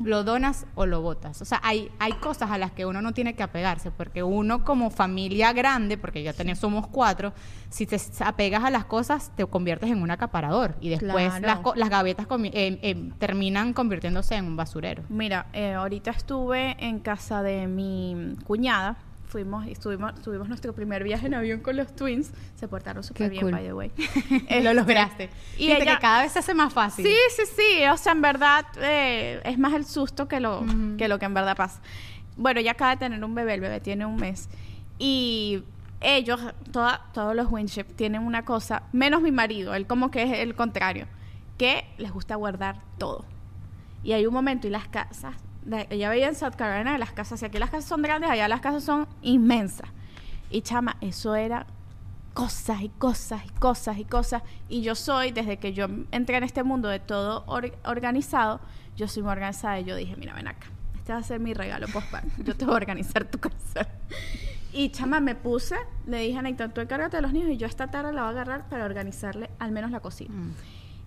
lo 0.00 0.24
donas 0.24 0.66
o 0.74 0.86
lo 0.86 1.00
botas. 1.02 1.40
O 1.42 1.44
sea, 1.44 1.60
hay, 1.62 1.90
hay 1.98 2.12
cosas 2.14 2.50
a 2.50 2.58
las 2.58 2.72
que 2.72 2.86
uno 2.86 3.02
no 3.02 3.12
tiene 3.12 3.34
que 3.34 3.42
apegarse, 3.42 3.90
porque 3.90 4.22
uno 4.22 4.64
como 4.64 4.90
familia 4.90 5.52
grande, 5.52 5.96
porque 5.98 6.22
ya 6.22 6.32
tenemos, 6.32 6.58
somos 6.58 6.86
cuatro, 6.86 7.32
si 7.68 7.86
te 7.86 7.98
apegas 8.20 8.64
a 8.64 8.70
las 8.70 8.84
cosas, 8.84 9.30
te 9.36 9.44
conviertes 9.46 9.90
en 9.90 10.00
un 10.02 10.10
acaparador 10.10 10.74
y 10.80 10.88
después 10.90 11.28
Claro. 11.30 11.46
las, 11.46 11.58
co- 11.60 11.74
las 11.74 11.90
gavetas 11.90 12.26
eh, 12.30 12.78
eh, 12.82 13.10
terminan 13.18 13.72
convirtiéndose 13.72 14.34
en 14.36 14.46
un 14.46 14.56
basurero. 14.56 15.02
Mira, 15.08 15.46
eh, 15.52 15.74
ahorita 15.74 16.10
estuve 16.10 16.76
en 16.78 16.98
casa 17.00 17.42
de 17.42 17.66
mi 17.66 18.34
cuñada. 18.44 18.96
Fuimos, 19.34 19.66
estuvimos, 19.66 20.14
tuvimos 20.22 20.46
nuestro 20.48 20.72
primer 20.72 21.02
viaje 21.02 21.26
en 21.26 21.34
avión 21.34 21.58
con 21.58 21.76
los 21.76 21.96
twins. 21.96 22.30
Se 22.54 22.68
portaron 22.68 23.02
súper 23.02 23.30
bien, 23.30 23.42
cool. 23.42 23.50
by 23.50 23.64
the 23.64 23.72
way. 23.74 23.90
lo 23.98 24.36
Este, 24.48 24.74
lograste. 24.74 25.24
Y 25.58 25.66
Viste 25.66 25.82
ella, 25.82 25.94
que 25.96 26.00
cada 26.02 26.22
vez 26.22 26.30
se 26.30 26.38
hace 26.38 26.54
más 26.54 26.72
fácil. 26.72 27.04
Sí, 27.04 27.16
sí, 27.34 27.42
sí. 27.56 27.84
O 27.92 27.96
sea, 27.96 28.12
en 28.12 28.22
verdad 28.22 28.64
eh, 28.80 29.40
es 29.44 29.58
más 29.58 29.72
el 29.72 29.86
susto 29.86 30.28
que 30.28 30.38
lo, 30.38 30.64
que 30.96 31.08
lo 31.08 31.18
que 31.18 31.24
en 31.24 31.34
verdad 31.34 31.56
pasa. 31.56 31.80
Bueno, 32.36 32.60
ella 32.60 32.70
acaba 32.70 32.92
de 32.92 32.98
tener 32.98 33.24
un 33.24 33.34
bebé, 33.34 33.54
el 33.54 33.60
bebé 33.60 33.80
tiene 33.80 34.06
un 34.06 34.14
mes. 34.14 34.48
Y 35.00 35.64
ellos, 36.00 36.40
toda- 36.70 37.06
todos 37.12 37.34
los 37.34 37.50
Winship, 37.50 37.86
tienen 37.96 38.22
una 38.22 38.44
cosa, 38.44 38.84
menos 38.92 39.20
mi 39.20 39.32
marido, 39.32 39.74
él 39.74 39.88
como 39.88 40.12
que 40.12 40.22
es 40.22 40.38
el 40.38 40.54
contrario, 40.54 41.08
que 41.58 41.84
les 41.98 42.12
gusta 42.12 42.36
guardar 42.36 42.76
todo. 42.98 43.24
Y 44.04 44.12
hay 44.12 44.26
un 44.26 44.32
momento 44.34 44.68
y 44.68 44.70
las 44.70 44.86
casas, 44.86 45.34
de- 45.64 45.86
ella 45.90 46.08
veía 46.10 46.28
en 46.28 46.34
South 46.34 46.54
Carolina 46.56 46.96
las 46.98 47.12
casas, 47.12 47.42
y 47.42 47.44
aquí 47.46 47.58
las 47.58 47.70
casas 47.70 47.86
son 47.88 48.02
grandes, 48.02 48.30
allá 48.30 48.48
las 48.48 48.60
casas 48.60 48.84
son 48.84 49.06
inmensas. 49.22 49.88
Y 50.50 50.62
chama, 50.62 50.96
eso 51.00 51.34
era 51.34 51.66
cosas 52.34 52.82
y 52.82 52.88
cosas 52.88 53.44
y 53.46 53.48
cosas 53.58 53.98
y 53.98 54.04
cosas. 54.04 54.42
Y 54.68 54.82
yo 54.82 54.94
soy, 54.94 55.30
desde 55.32 55.58
que 55.58 55.72
yo 55.72 55.86
entré 56.10 56.36
en 56.36 56.42
este 56.44 56.62
mundo 56.62 56.88
de 56.88 57.00
todo 57.00 57.44
or- 57.46 57.76
organizado, 57.84 58.60
yo 58.96 59.08
soy 59.08 59.22
muy 59.22 59.32
organizada 59.32 59.80
y 59.80 59.84
yo 59.84 59.96
dije, 59.96 60.16
mira, 60.16 60.34
ven 60.34 60.48
acá, 60.48 60.66
este 60.96 61.12
va 61.12 61.18
a 61.18 61.22
ser 61.22 61.40
mi 61.40 61.54
regalo 61.54 61.86
postparto. 61.88 62.28
Yo 62.42 62.56
te 62.56 62.64
voy 62.64 62.74
a 62.74 62.76
organizar 62.76 63.24
tu 63.24 63.38
casa. 63.38 63.88
Y 64.72 64.90
chama, 64.90 65.20
me 65.20 65.34
puse, 65.36 65.76
le 66.06 66.18
dije 66.18 66.36
a 66.38 66.42
Nathan, 66.42 66.74
tú 66.74 66.80
encárgate 66.80 67.16
de 67.18 67.22
los 67.22 67.32
niños 67.32 67.50
y 67.50 67.56
yo 67.56 67.66
esta 67.66 67.88
tarde 67.92 68.12
la 68.12 68.22
voy 68.22 68.28
a 68.28 68.32
agarrar 68.32 68.68
para 68.68 68.84
organizarle 68.84 69.48
al 69.60 69.70
menos 69.70 69.92
la 69.92 70.00
cocina. 70.00 70.34
Mm. 70.34 70.52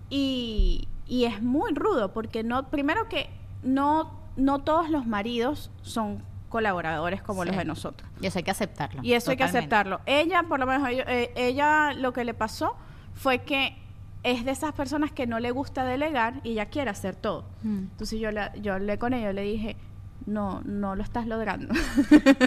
Y, 0.09 0.87
y 1.05 1.25
es 1.25 1.41
muy 1.41 1.73
rudo 1.73 2.13
porque 2.13 2.43
no, 2.43 2.69
primero 2.69 3.09
que 3.09 3.29
no, 3.63 4.17
no 4.37 4.59
todos 4.59 4.89
los 4.89 5.05
maridos 5.05 5.69
son 5.81 6.23
colaboradores 6.49 7.21
como 7.21 7.43
Sí. 7.43 7.49
los 7.49 7.57
de 7.57 7.65
nosotros. 7.65 8.09
Y 8.21 8.27
eso 8.27 8.39
hay 8.39 8.43
que 8.43 8.51
aceptarlo. 8.51 9.01
Y 9.03 9.13
eso 9.13 9.31
hay 9.31 9.37
que 9.37 9.43
aceptarlo. 9.43 9.99
Ella, 10.05 10.43
por 10.43 10.59
lo 10.59 10.65
menos, 10.65 10.87
ella, 10.87 11.03
eh, 11.07 11.31
ella 11.35 11.91
lo 11.93 12.13
que 12.13 12.23
le 12.23 12.33
pasó 12.33 12.77
fue 13.13 13.39
que 13.39 13.75
es 14.23 14.45
de 14.45 14.51
esas 14.51 14.71
personas 14.73 15.11
que 15.11 15.27
no 15.27 15.39
le 15.39 15.51
gusta 15.51 15.83
delegar 15.83 16.35
y 16.43 16.51
ella 16.51 16.67
quiere 16.67 16.89
hacer 16.89 17.15
todo. 17.15 17.45
Mm. 17.63 17.77
Entonces 17.91 18.19
yo, 18.19 18.31
la- 18.31 18.55
yo 18.55 18.73
hablé 18.73 18.97
con 18.97 19.13
ella, 19.13 19.33
le 19.33 19.41
dije, 19.41 19.75
no, 20.25 20.61
no 20.65 20.95
lo 20.95 21.03
estás 21.03 21.27
logrando. 21.27 21.73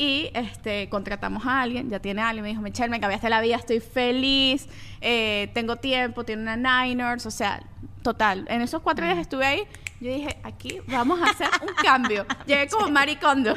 Y 0.00 0.30
este, 0.32 0.88
contratamos 0.88 1.44
a 1.44 1.60
alguien, 1.60 1.90
ya 1.90 1.98
tiene 1.98 2.22
a 2.22 2.28
alguien, 2.28 2.44
me 2.44 2.50
dijo, 2.50 2.62
Michelle, 2.62 2.88
me 2.88 3.00
cambiaste 3.00 3.28
la 3.28 3.40
vida, 3.40 3.56
estoy 3.56 3.80
feliz, 3.80 4.68
eh, 5.00 5.50
tengo 5.54 5.74
tiempo, 5.74 6.22
tiene 6.24 6.42
una 6.42 6.84
Niners, 6.84 7.26
o 7.26 7.32
sea, 7.32 7.60
total. 8.02 8.46
En 8.48 8.62
esos 8.62 8.80
cuatro 8.80 9.04
días 9.04 9.18
estuve 9.18 9.44
ahí, 9.44 9.62
yo 10.00 10.12
dije, 10.12 10.38
aquí 10.44 10.80
vamos 10.86 11.20
a 11.20 11.30
hacer 11.30 11.48
un 11.62 11.74
cambio. 11.82 12.26
Llegué 12.46 12.68
como 12.68 12.88
maricondo. 12.90 13.54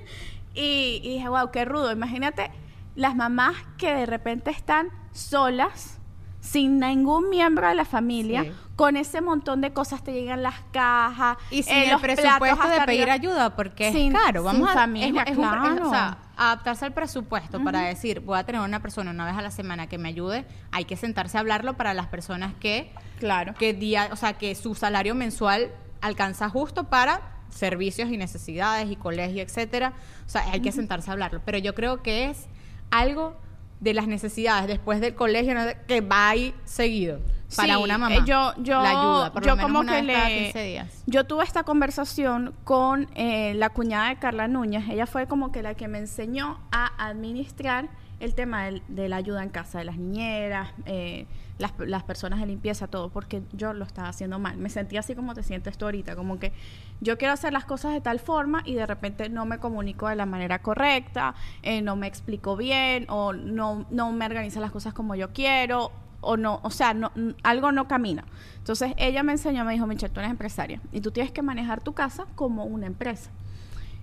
y, 0.54 1.00
y 1.02 1.14
dije, 1.14 1.28
wow, 1.28 1.50
qué 1.50 1.64
rudo. 1.64 1.92
Imagínate 1.92 2.50
las 2.94 3.14
mamás 3.16 3.54
que 3.78 3.92
de 3.94 4.06
repente 4.06 4.50
están 4.50 4.88
solas, 5.12 5.98
sin 6.40 6.78
ningún 6.78 7.28
miembro 7.30 7.68
de 7.68 7.74
la 7.74 7.84
familia, 7.84 8.44
Sí. 8.44 8.52
Con 8.80 8.96
ese 8.96 9.20
montón 9.20 9.60
de 9.60 9.74
cosas, 9.74 10.02
te 10.02 10.10
llegan 10.14 10.42
las 10.42 10.54
cajas, 10.72 11.36
Y 11.50 11.62
sin 11.64 11.74
eh, 11.74 11.84
el 11.84 11.90
los 11.90 12.00
presupuesto 12.00 12.66
de 12.66 12.80
pedir 12.86 13.02
arriba. 13.02 13.12
ayuda, 13.12 13.54
porque 13.54 13.92
Sin- 13.92 14.16
es 14.16 14.22
caro. 14.22 14.42
Vamos 14.42 14.70
sin 14.70 14.78
a 14.78 14.84
es- 15.20 15.28
es 15.32 15.36
o 15.38 15.90
sea, 15.90 16.16
adaptarse 16.38 16.86
al 16.86 16.94
presupuesto 16.94 17.62
para 17.62 17.82
decir, 17.82 18.20
voy 18.20 18.38
a 18.38 18.44
tener 18.44 18.62
una 18.62 18.80
persona 18.80 19.10
una 19.10 19.26
vez 19.26 19.36
a 19.36 19.42
la 19.42 19.50
semana 19.50 19.86
que 19.86 19.98
me 19.98 20.08
ayude. 20.08 20.46
Hay 20.72 20.86
que 20.86 20.96
sentarse 20.96 21.36
a 21.36 21.40
hablarlo 21.40 21.74
para 21.76 21.92
las 21.92 22.06
personas 22.06 22.54
que, 22.58 22.90
Claro. 23.18 23.52
que 23.58 23.74
día, 23.74 24.08
o 24.12 24.16
sea, 24.16 24.32
que 24.38 24.54
su 24.54 24.74
salario 24.74 25.14
mensual 25.14 25.70
alcanza 26.00 26.48
justo 26.48 26.84
para 26.84 27.20
servicios 27.50 28.08
y 28.08 28.16
necesidades 28.16 28.90
y 28.90 28.96
colegio, 28.96 29.42
etcétera. 29.42 29.92
O 30.24 30.28
sea, 30.30 30.50
hay 30.52 30.60
que 30.62 30.72
sentarse 30.72 31.10
a 31.10 31.12
hablarlo. 31.12 31.42
Pero 31.44 31.58
yo 31.58 31.74
creo 31.74 32.02
que 32.02 32.30
es 32.30 32.46
algo 32.90 33.36
de 33.80 33.92
las 33.92 34.06
necesidades 34.06 34.68
después 34.68 35.02
del 35.02 35.14
colegio 35.14 35.54
que 35.86 36.00
va 36.00 36.30
ahí 36.30 36.54
seguido 36.64 37.20
para 37.56 37.74
Sí, 37.76 37.82
una 37.82 37.98
mamá. 37.98 38.14
eh, 38.14 38.20
yo, 38.26 38.52
yo, 38.58 38.82
la 38.82 38.90
ayuda, 38.90 39.32
por 39.32 39.42
yo 39.42 39.50
lo 39.50 39.56
menos 39.56 39.68
como 39.68 39.80
una 39.80 39.96
que 40.00 40.02
vez 40.06 40.16
cada 40.16 40.28
le, 40.28 40.42
15 40.44 40.64
días. 40.64 41.02
yo 41.06 41.24
tuve 41.24 41.44
esta 41.44 41.62
conversación 41.64 42.54
con 42.64 43.08
eh, 43.14 43.54
la 43.54 43.70
cuñada 43.70 44.08
de 44.10 44.16
Carla 44.18 44.48
Núñez. 44.48 44.88
Ella 44.88 45.06
fue 45.06 45.26
como 45.26 45.50
que 45.52 45.62
la 45.62 45.74
que 45.74 45.88
me 45.88 45.98
enseñó 45.98 46.58
a 46.70 46.90
administrar 47.06 47.88
el 48.20 48.34
tema 48.34 48.64
del- 48.66 48.82
de 48.88 49.08
la 49.08 49.16
ayuda 49.16 49.42
en 49.42 49.48
casa 49.48 49.78
de 49.78 49.84
las 49.84 49.96
niñeras, 49.96 50.68
eh, 50.84 51.26
las, 51.58 51.72
las 51.78 52.02
personas 52.04 52.38
de 52.40 52.46
limpieza, 52.46 52.86
todo, 52.86 53.08
porque 53.08 53.42
yo 53.52 53.72
lo 53.72 53.84
estaba 53.84 54.08
haciendo 54.08 54.38
mal. 54.38 54.56
Me 54.58 54.68
sentía 54.68 55.00
así 55.00 55.14
como 55.14 55.34
te 55.34 55.42
sientes 55.42 55.76
tú 55.78 55.86
ahorita, 55.86 56.16
como 56.16 56.38
que 56.38 56.52
yo 57.00 57.16
quiero 57.18 57.32
hacer 57.34 57.52
las 57.54 57.64
cosas 57.64 57.92
de 57.92 58.00
tal 58.02 58.18
forma 58.18 58.62
y 58.66 58.74
de 58.74 58.84
repente 58.86 59.28
no 59.30 59.46
me 59.46 59.58
comunico 59.58 60.06
de 60.08 60.16
la 60.16 60.26
manera 60.26 60.60
correcta, 60.60 61.34
eh, 61.62 61.80
no 61.82 61.96
me 61.96 62.06
explico 62.06 62.56
bien 62.56 63.06
o 63.08 63.32
no, 63.32 63.86
no 63.90 64.12
me 64.12 64.26
organizo 64.26 64.60
las 64.60 64.70
cosas 64.70 64.92
como 64.94 65.14
yo 65.14 65.32
quiero 65.32 65.90
o 66.20 66.36
no, 66.36 66.60
o 66.62 66.70
sea, 66.70 66.94
no, 66.94 67.12
algo 67.42 67.72
no 67.72 67.88
camina. 67.88 68.24
Entonces 68.58 68.92
ella 68.96 69.22
me 69.22 69.32
enseñó, 69.32 69.64
me 69.64 69.72
dijo, 69.72 69.86
Michelle, 69.86 70.12
tú 70.12 70.20
eres 70.20 70.30
empresaria 70.30 70.80
y 70.92 71.00
tú 71.00 71.10
tienes 71.10 71.32
que 71.32 71.42
manejar 71.42 71.82
tu 71.82 71.92
casa 71.92 72.26
como 72.34 72.64
una 72.64 72.86
empresa. 72.86 73.30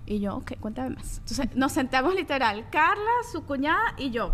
Y 0.05 0.19
yo, 0.19 0.37
ok, 0.37 0.53
cuéntame 0.59 0.91
más. 0.91 1.19
Entonces 1.19 1.55
nos 1.55 1.71
sentamos 1.71 2.15
literal, 2.15 2.65
Carla, 2.71 3.11
su 3.31 3.43
cuñada 3.43 3.93
y 3.97 4.09
yo, 4.09 4.33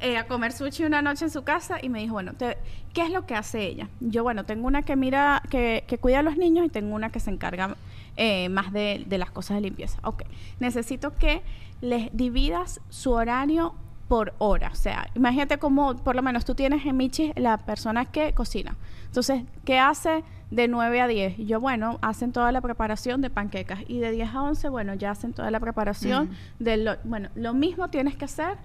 eh, 0.00 0.16
a 0.16 0.26
comer 0.26 0.52
sushi 0.52 0.84
una 0.84 1.00
noche 1.00 1.26
en 1.26 1.30
su 1.30 1.44
casa 1.44 1.78
y 1.80 1.88
me 1.88 2.00
dijo, 2.00 2.14
bueno, 2.14 2.32
¿qué 2.38 3.02
es 3.02 3.10
lo 3.10 3.24
que 3.24 3.34
hace 3.34 3.64
ella? 3.64 3.88
Yo, 4.00 4.24
bueno, 4.24 4.44
tengo 4.44 4.66
una 4.66 4.82
que 4.82 4.96
mira, 4.96 5.42
que, 5.48 5.84
que 5.86 5.98
cuida 5.98 6.20
a 6.20 6.22
los 6.22 6.36
niños 6.36 6.66
y 6.66 6.70
tengo 6.70 6.94
una 6.94 7.10
que 7.10 7.20
se 7.20 7.30
encarga 7.30 7.76
eh, 8.16 8.48
más 8.48 8.72
de, 8.72 9.04
de 9.06 9.18
las 9.18 9.30
cosas 9.30 9.56
de 9.56 9.60
limpieza. 9.60 9.98
Ok, 10.02 10.24
necesito 10.58 11.14
que 11.14 11.42
les 11.80 12.08
dividas 12.16 12.80
su 12.88 13.12
horario 13.12 13.74
por 14.12 14.34
hora. 14.36 14.68
O 14.70 14.74
sea, 14.74 15.08
imagínate 15.14 15.58
como, 15.58 15.96
por 15.96 16.14
lo 16.14 16.20
menos 16.20 16.44
tú 16.44 16.54
tienes 16.54 16.84
en 16.84 16.98
Michi 16.98 17.32
la 17.34 17.56
persona 17.56 18.04
que 18.04 18.34
cocina. 18.34 18.76
Entonces, 19.06 19.44
¿qué 19.64 19.78
hace 19.78 20.22
de 20.50 20.68
9 20.68 21.00
a 21.00 21.06
10? 21.06 21.38
Y 21.38 21.46
yo, 21.46 21.62
bueno, 21.62 21.98
hacen 22.02 22.30
toda 22.30 22.52
la 22.52 22.60
preparación 22.60 23.22
de 23.22 23.30
panquecas. 23.30 23.78
Y 23.88 24.00
de 24.00 24.10
10 24.10 24.34
a 24.34 24.42
11, 24.42 24.68
bueno, 24.68 24.92
ya 24.92 25.12
hacen 25.12 25.32
toda 25.32 25.50
la 25.50 25.60
preparación 25.60 26.28
de 26.58 26.76
lo... 26.76 26.96
Bueno, 27.04 27.30
lo 27.36 27.54
mismo 27.54 27.88
tienes 27.88 28.14
que 28.14 28.26
hacer 28.26 28.58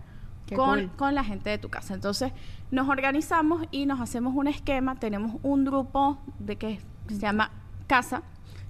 con, 0.54 0.82
cool. 0.82 0.91
con 0.98 1.16
la 1.16 1.24
gente 1.24 1.50
de 1.50 1.58
tu 1.58 1.70
casa. 1.70 1.93
Entonces, 1.93 2.34
nos 2.70 2.89
organizamos 2.89 3.68
y 3.72 3.86
nos 3.86 4.02
hacemos 4.02 4.36
un 4.36 4.50
esquema. 4.50 4.95
Tenemos 4.95 5.39
un 5.43 5.64
grupo 5.64 6.18
de 6.39 6.58
que 6.58 6.82
se 7.08 7.20
llama 7.20 7.52
Casa. 7.88 8.22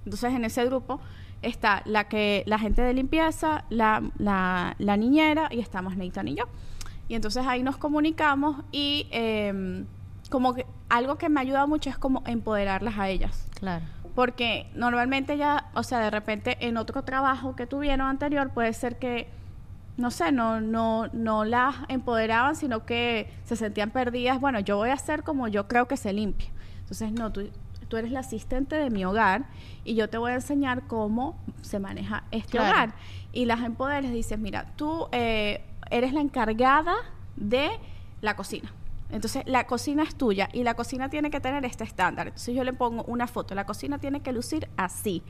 Entonces, 0.04 0.32
en 0.32 0.44
ese 0.44 0.64
grupo 0.64 1.00
está 1.42 1.82
la 1.84 2.04
que 2.04 2.42
la 2.46 2.58
gente 2.58 2.82
de 2.82 2.92
limpieza, 2.94 3.64
la, 3.70 4.02
la, 4.18 4.74
la 4.78 4.96
niñera 4.96 5.48
y 5.50 5.60
estamos 5.60 5.96
Nathan 5.96 6.28
y 6.28 6.34
yo. 6.34 6.44
Y 7.08 7.14
entonces 7.14 7.46
ahí 7.46 7.62
nos 7.62 7.76
comunicamos 7.76 8.56
y 8.70 9.08
eh, 9.10 9.84
como 10.30 10.54
que 10.54 10.66
algo 10.88 11.16
que 11.16 11.28
me 11.28 11.40
ayuda 11.40 11.66
mucho 11.66 11.90
es 11.90 11.98
como 11.98 12.22
empoderarlas 12.26 12.98
a 12.98 13.08
ellas. 13.08 13.48
Claro. 13.58 13.84
Porque 14.14 14.70
normalmente 14.74 15.36
ya, 15.36 15.70
o 15.74 15.82
sea, 15.82 16.00
de 16.00 16.10
repente 16.10 16.56
en 16.60 16.76
otro 16.76 17.02
trabajo 17.02 17.56
que 17.56 17.66
tuvieron 17.66 18.06
anterior 18.06 18.50
puede 18.50 18.72
ser 18.72 18.98
que, 18.98 19.28
no 19.96 20.10
sé, 20.10 20.32
no, 20.32 20.60
no, 20.60 21.08
no 21.12 21.44
las 21.44 21.76
empoderaban, 21.88 22.56
sino 22.56 22.84
que 22.84 23.32
se 23.44 23.56
sentían 23.56 23.90
perdidas. 23.90 24.40
Bueno, 24.40 24.60
yo 24.60 24.76
voy 24.76 24.90
a 24.90 24.94
hacer 24.94 25.22
como 25.22 25.48
yo 25.48 25.68
creo 25.68 25.86
que 25.86 25.96
se 25.96 26.12
limpia. 26.12 26.48
Entonces, 26.80 27.12
no, 27.12 27.32
tú, 27.32 27.48
tú 27.88 27.96
eres 27.96 28.10
la 28.12 28.20
asistente 28.20 28.76
de 28.76 28.90
mi 28.90 29.04
hogar 29.04 29.46
y 29.84 29.94
yo 29.94 30.08
te 30.08 30.18
voy 30.18 30.32
a 30.32 30.34
enseñar 30.34 30.86
cómo 30.86 31.36
se 31.62 31.78
maneja 31.78 32.24
este 32.30 32.52
Claro. 32.52 32.70
hogar. 32.70 32.94
Y 33.32 33.44
las 33.46 33.62
empoderes, 33.62 34.12
dices, 34.12 34.38
mira, 34.38 34.72
tú 34.76 35.08
eh, 35.12 35.64
eres 35.90 36.12
la 36.12 36.20
encargada 36.20 36.94
de 37.36 37.70
la 38.20 38.36
cocina. 38.36 38.72
Entonces, 39.10 39.42
la 39.46 39.66
cocina 39.66 40.02
es 40.02 40.14
tuya 40.14 40.50
y 40.52 40.64
la 40.64 40.74
cocina 40.74 41.08
tiene 41.08 41.30
que 41.30 41.40
tener 41.40 41.64
este 41.64 41.82
estándar. 41.84 42.26
Entonces, 42.28 42.54
yo 42.54 42.62
le 42.62 42.74
pongo 42.74 43.04
una 43.04 43.26
foto. 43.26 43.54
La 43.54 43.64
cocina 43.64 43.98
tiene 43.98 44.20
que 44.20 44.32
lucir 44.32 44.68
así. 44.76 45.22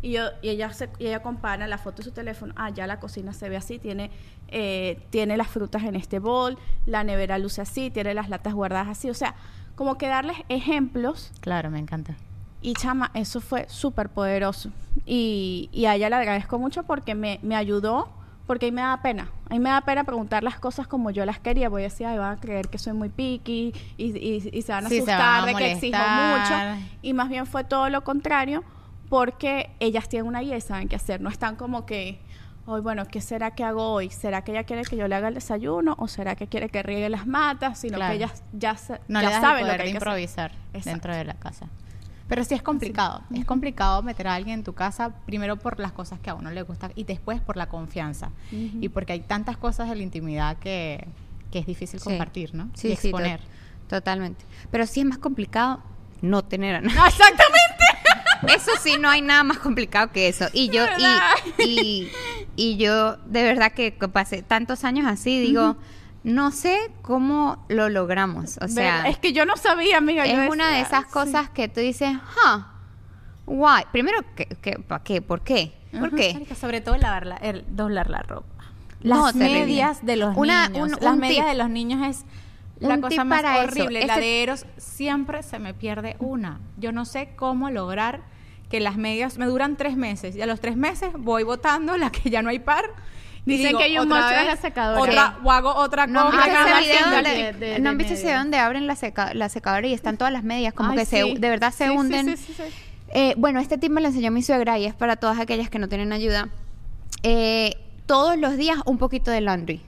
Y, 0.00 0.12
yo, 0.12 0.22
y, 0.40 0.48
ella, 0.50 0.72
se, 0.72 0.88
y 0.98 1.08
ella 1.08 1.20
compara 1.20 1.66
la 1.66 1.76
foto 1.76 1.98
de 1.98 2.04
su 2.04 2.12
teléfono. 2.12 2.54
Ah, 2.56 2.70
ya 2.70 2.86
la 2.86 3.00
cocina 3.00 3.34
se 3.34 3.48
ve 3.50 3.56
así. 3.58 3.78
Tiene, 3.78 4.10
eh, 4.46 5.02
tiene 5.10 5.36
las 5.36 5.48
frutas 5.48 5.82
en 5.82 5.94
este 5.96 6.20
bol. 6.20 6.56
La 6.86 7.04
nevera 7.04 7.36
luce 7.36 7.60
así. 7.60 7.90
Tiene 7.90 8.14
las 8.14 8.30
latas 8.30 8.54
guardadas 8.54 8.88
así. 8.88 9.10
O 9.10 9.14
sea, 9.14 9.34
como 9.78 9.96
que 9.96 10.08
darles 10.08 10.36
ejemplos 10.48 11.30
Claro, 11.40 11.70
me 11.70 11.78
encanta. 11.78 12.14
y 12.60 12.74
chama, 12.74 13.10
eso 13.14 13.40
fue 13.40 13.66
súper 13.68 14.08
poderoso. 14.08 14.70
Y, 15.06 15.70
y 15.72 15.86
a 15.86 15.94
ella 15.94 16.10
le 16.10 16.16
agradezco 16.16 16.58
mucho 16.58 16.82
porque 16.82 17.14
me, 17.14 17.38
me 17.42 17.54
ayudó, 17.54 18.08
porque 18.48 18.66
ahí 18.66 18.72
me 18.72 18.80
da 18.82 19.00
pena. 19.00 19.28
Ahí 19.48 19.60
me 19.60 19.70
da 19.70 19.80
pena 19.82 20.02
preguntar 20.04 20.42
las 20.42 20.58
cosas 20.58 20.88
como 20.88 21.10
yo 21.12 21.24
las 21.24 21.38
quería. 21.38 21.68
Voy 21.68 21.82
a 21.82 21.84
decir, 21.84 22.06
ay, 22.06 22.18
van 22.18 22.36
a 22.36 22.40
creer 22.40 22.68
que 22.68 22.78
soy 22.78 22.92
muy 22.94 23.08
picky 23.08 23.72
y, 23.96 24.04
y- 24.18 24.50
y 24.52 24.62
se 24.62 24.72
van 24.72 24.86
a 24.86 24.88
Sí, 24.88 24.96
asustar 24.96 25.18
van 25.18 25.42
a 25.44 25.46
de 25.46 25.54
que 25.54 25.72
exijo 25.72 25.98
mucho. 26.08 26.54
Y 27.00 27.12
más 27.14 27.28
bien 27.28 27.46
fue 27.46 27.62
todo 27.64 27.88
lo 27.88 28.02
contrario, 28.02 28.64
porque 29.08 29.70
ellas 29.80 30.08
tienen 30.08 30.26
una 30.28 30.40
guía 30.40 30.56
y 30.56 30.60
saben 30.60 30.88
qué 30.88 30.96
hacer. 30.96 31.20
No 31.20 31.30
están 31.30 31.54
como 31.56 31.86
que, 31.86 32.20
hoy 32.68 32.80
bueno, 32.80 33.06
¿qué 33.06 33.20
será 33.20 33.52
que 33.52 33.64
hago 33.64 33.88
hoy? 33.92 34.10
¿Será 34.10 34.42
que 34.42 34.52
ella 34.52 34.64
quiere 34.64 34.82
que 34.82 34.96
yo 34.96 35.08
le 35.08 35.14
haga 35.14 35.28
el 35.28 35.34
desayuno 35.34 35.94
o 35.98 36.06
será 36.08 36.36
que 36.36 36.46
quiere 36.46 36.68
que 36.68 36.82
riegue 36.82 37.08
las 37.08 37.26
matas? 37.26 37.78
Sino 37.80 37.96
Claro. 37.96 38.12
que 38.12 38.16
ellas 38.16 38.42
ya, 38.52 38.76
No 39.08 39.20
ya 39.22 39.28
le 39.28 39.32
das 39.34 39.40
saben 39.42 39.62
el 39.66 39.68
lo 39.72 39.76
que 39.76 39.82
hay 39.82 39.90
que 39.92 39.96
hacer. 39.98 40.08
improvisar 40.08 40.52
dentro 40.84 41.14
de 41.16 41.24
la 41.24 41.34
casa. 41.34 41.66
Pero 42.28 42.44
sí 42.44 42.54
es 42.54 42.62
complicado. 42.62 43.22
Es 43.34 43.46
complicado 43.46 44.02
meter 44.02 44.28
a 44.28 44.34
alguien 44.34 44.58
en 44.58 44.64
tu 44.64 44.74
casa, 44.74 45.14
primero 45.24 45.56
por 45.56 45.80
las 45.80 45.92
cosas 45.92 46.20
que 46.20 46.28
a 46.28 46.34
uno 46.34 46.50
le 46.50 46.60
gusta 46.62 46.90
y 46.94 47.04
después 47.04 47.40
por 47.40 47.56
la 47.56 47.68
confianza. 47.70 48.30
Y 48.52 48.90
porque 48.90 49.14
hay 49.14 49.20
tantas 49.20 49.56
cosas 49.56 49.88
de 49.88 49.96
la 49.96 50.02
intimidad 50.02 50.58
que, 50.58 51.08
que 51.50 51.58
es 51.60 51.64
difícil 51.66 51.98
Sí. 52.00 52.04
compartir, 52.04 52.54
¿no? 52.54 52.68
Sí, 52.74 52.88
y 52.88 52.96
sí, 52.96 53.10
to- 53.10 53.16
exponer. 53.16 53.40
totalmente. 53.88 54.44
Pero 54.70 54.86
sí 54.86 55.00
es 55.00 55.06
más 55.06 55.16
complicado 55.18 55.80
no 56.20 56.44
tener 56.44 56.74
a 56.74 56.80
nadie. 56.82 56.96
No, 56.96 57.06
exactamente. 57.06 57.58
Eso 58.54 58.70
sí, 58.80 58.96
no 59.00 59.08
hay 59.08 59.22
nada 59.22 59.42
más 59.44 59.58
complicado 59.58 60.10
que 60.12 60.28
eso. 60.28 60.46
Y 60.52 60.68
yo, 60.70 60.84
y, 61.58 61.62
y, 61.64 62.08
y 62.56 62.76
yo, 62.76 63.16
de 63.26 63.42
verdad 63.42 63.72
que 63.72 63.92
pasé 63.92 64.42
tantos 64.42 64.84
años 64.84 65.06
así, 65.06 65.40
digo, 65.40 65.76
no 66.24 66.50
sé 66.50 66.76
cómo 67.02 67.64
lo 67.68 67.88
logramos. 67.88 68.58
O 68.60 68.68
sea, 68.68 69.08
es 69.08 69.18
que 69.18 69.32
yo 69.32 69.44
no 69.44 69.56
sabía, 69.56 69.98
amiga. 69.98 70.26
yo 70.26 70.42
es 70.42 70.50
una 70.50 70.68
de 70.70 70.80
esas 70.80 71.04
sí. 71.06 71.10
cosas 71.12 71.50
que 71.50 71.68
tú 71.68 71.80
dices, 71.80 72.12
huh, 72.16 72.62
why? 73.46 73.82
Primero, 73.92 74.18
¿qué, 74.36 74.46
qué, 74.60 74.72
¿para 74.78 75.02
qué? 75.02 75.22
¿Por 75.22 75.42
qué? 75.42 75.72
¿Por 75.98 76.14
qué? 76.14 76.34
Marica, 76.34 76.54
sobre 76.54 76.80
todo 76.80 76.96
lavar 76.98 77.26
la, 77.26 77.36
el- 77.36 77.64
doblar 77.68 78.10
la 78.10 78.20
ropa. 78.22 78.46
Las 79.00 79.34
medias 79.34 80.04
de 80.04 80.16
los 80.16 80.36
Una- 80.36 80.68
niños. 80.68 80.92
un- 80.92 80.98
las 81.04 81.14
un 81.14 81.20
medias 81.20 81.46
tip. 81.46 81.52
de 81.52 81.54
los 81.54 81.70
niños 81.70 82.06
es 82.06 82.24
la 82.80 82.94
Un 82.94 83.00
cosa 83.00 83.24
más 83.24 83.42
para 83.42 83.58
eso. 83.58 83.68
horrible. 83.72 84.00
La 84.06 84.14
Este- 84.14 84.20
de 84.20 84.42
Eros 84.42 84.66
siempre 84.76 85.42
se 85.42 85.58
me 85.58 85.74
pierde 85.74 86.16
una. 86.18 86.60
Yo 86.76 86.92
no 86.92 87.04
sé 87.04 87.30
cómo 87.36 87.70
lograr 87.70 88.20
que 88.70 88.80
las 88.80 88.96
medias 88.96 89.38
me 89.38 89.46
duran 89.46 89.76
tres 89.76 89.96
meses 89.96 90.36
y 90.36 90.42
a 90.42 90.46
los 90.46 90.60
tres 90.60 90.76
meses 90.76 91.10
voy 91.16 91.42
botando 91.42 91.96
la 91.96 92.10
que 92.10 92.30
ya 92.30 92.42
no 92.42 92.50
hay 92.50 92.58
par. 92.58 92.84
Dicen 93.46 93.68
digo, 93.68 93.78
que 93.78 93.84
hay 93.86 93.98
un 93.98 94.08
monstruo 94.08 94.40
en 94.40 94.46
la 94.46 94.56
secadora. 94.56 95.00
Otra, 95.00 95.38
o 95.42 95.50
hago 95.50 95.74
otra 95.74 96.06
¿No 96.06 96.20
han 96.28 96.32
visto 96.32 96.46
ese 96.50 96.80
video 96.80 97.10
donde, 97.10 97.30
de- 97.30 97.52
de- 97.54 97.78
¿no 97.78 97.90
de 97.94 98.04
video 98.04 98.38
donde 98.38 98.58
abren 98.58 98.86
la, 98.86 98.94
seca- 98.94 99.32
la 99.32 99.48
secadora 99.48 99.86
y 99.86 99.94
están 99.94 100.18
todas 100.18 100.32
las 100.32 100.44
medias? 100.44 100.74
Como 100.74 100.90
Ay, 100.90 100.98
que 100.98 101.04
se, 101.06 101.22
sí. 101.22 101.34
de 101.38 101.48
verdad 101.48 101.72
se 101.72 101.84
Sí, 101.86 101.90
hunden. 101.90 102.36
Eh, 103.14 103.32
bueno, 103.38 103.58
este 103.60 103.78
tip 103.78 103.90
me 103.90 104.02
lo 104.02 104.08
enseñó 104.08 104.30
mi 104.30 104.42
suegra 104.42 104.78
y 104.78 104.84
es 104.84 104.94
para 104.94 105.16
todas 105.16 105.38
aquellas 105.38 105.70
que 105.70 105.78
no 105.78 105.88
tienen 105.88 106.12
ayuda. 106.12 106.50
Eh, 107.22 107.74
todos 108.04 108.36
los 108.36 108.58
días 108.58 108.78
un 108.84 108.98
poquito 108.98 109.30
de 109.30 109.40
laundry. 109.40 109.80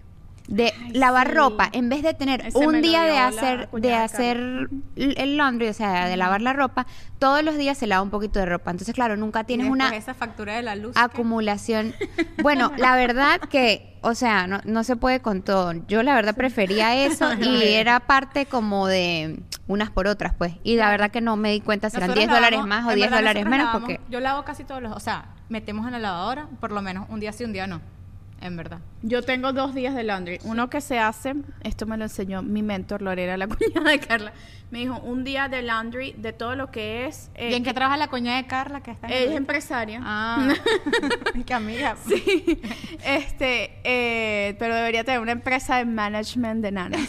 De 0.51 0.74
Ay, 0.84 0.90
lavar 0.92 1.28
sí. 1.28 1.34
ropa, 1.34 1.68
en 1.72 1.88
vez 1.88 2.03
de 2.03 2.12
tener 2.12 2.44
Ese 2.44 2.59
un 2.59 2.82
día 2.82 3.05
de 3.05 3.16
hacer 3.18 3.70
de 3.70 3.94
hacer 3.94 4.68
el 4.96 5.36
laundry, 5.36 5.68
o 5.68 5.72
sea, 5.72 6.07
de 6.07 6.16
lavar 6.16 6.42
la 6.42 6.53
ropa, 6.53 6.86
todos 7.18 7.42
los 7.44 7.57
días 7.57 7.78
se 7.78 7.86
lava 7.86 8.03
un 8.03 8.11
poquito 8.11 8.40
de 8.40 8.46
ropa. 8.46 8.70
Entonces, 8.72 8.92
claro, 8.94 9.16
nunca 9.16 9.44
tienes 9.44 9.68
Y 9.68 9.70
una 9.70 9.88
esa 9.96 10.12
factura 10.12 10.55
de 10.57 10.62
la 10.62 10.74
luz. 10.74 10.94
¿qué? 10.94 11.01
acumulación. 11.01 11.94
Bueno, 12.42 12.72
la 12.78 12.96
verdad 12.96 13.38
que, 13.40 13.98
o 14.03 14.14
sea, 14.14 14.46
no, 14.46 14.61
no 14.64 14.82
se 14.82 14.96
puede 14.96 15.20
con 15.20 15.42
todo. 15.42 15.72
Yo 15.88 16.03
la 16.03 16.14
verdad 16.14 16.34
prefería 16.34 16.96
eso 17.05 17.32
y 17.34 17.62
era 17.74 18.01
parte 18.01 18.46
como 18.46 18.86
de 18.86 19.40
unas 19.68 19.90
por 19.90 20.07
otras, 20.09 20.34
pues. 20.36 20.55
Y 20.64 20.76
la 20.76 20.90
verdad 20.90 21.11
que 21.11 21.20
no 21.20 21.36
me 21.36 21.53
di 21.53 21.61
cuenta 21.61 21.90
si 21.90 21.98
eran 21.98 22.09
Nosotros 22.09 22.28
10 22.28 22.36
dólares 22.40 22.64
más 22.66 22.86
o 22.86 22.90
en 22.90 22.96
10 22.96 23.07
verdad 23.11 23.18
dólares 23.20 23.44
menos, 23.44 23.66
lavamos- 23.66 23.80
porque 23.88 24.01
Yo 24.11 24.20
lavo 24.20 24.42
casi 24.44 24.64
todos 24.64 24.82
los... 24.82 24.92
O 24.96 25.01
sea, 25.01 25.26
metemos 25.48 25.86
en 25.86 25.92
la 25.92 25.98
lavadora 25.98 26.48
por 26.61 26.72
lo 26.72 26.80
menos 26.82 27.07
un 27.11 27.20
día 27.20 27.32
sí, 27.32 27.44
un 27.44 27.53
día 27.53 27.66
no. 27.66 27.80
En 28.43 28.57
verdad. 28.57 28.78
Yo 29.03 29.22
tengo 29.22 29.53
dos 29.53 29.74
días 29.74 29.95
de 29.95 30.03
laundry. 30.03 30.38
Uno 30.45 30.70
que 30.70 30.80
se 30.80 30.99
hace, 30.99 31.34
esto 31.62 31.84
me 31.84 31.99
lo 31.99 32.05
enseñó 32.05 32.43
mi 32.43 32.62
mentor 32.62 33.03
Lorena, 33.03 33.36
la 33.36 33.47
cuñada 33.49 33.91
de 33.91 33.99
Carla. 34.01 34.32
Me 34.70 34.78
dijo 34.78 34.99
un 35.01 35.24
día 35.24 35.49
de 35.49 35.62
laundry 35.62 36.12
de 36.12 36.32
todo 36.32 36.55
lo 36.55 36.70
que 36.70 37.07
es. 37.07 37.30
eh, 37.34 37.51
¿Y 37.51 37.55
en 37.55 37.64
qué 37.64 37.74
trabaja 37.74 37.97
la 37.99 38.07
coña 38.09 38.36
de 38.36 38.47
Carla 38.47 38.82
que 38.82 38.93
está 38.93 39.09
en 39.09 39.12
Ella 39.12 39.30
es 39.32 39.36
empresaria. 39.36 40.01
Ah, 40.03 40.55
qué 41.47 41.53
amiga. 41.55 41.97
Sí, 42.07 42.62
este, 43.05 43.78
eh, 43.84 44.57
pero 44.59 44.74
debería 44.74 45.05
tener 45.05 45.20
una 45.20 45.32
empresa 45.32 45.76
de 45.76 45.84
management 45.84 46.62
de 46.62 46.72
nanas. 46.72 47.01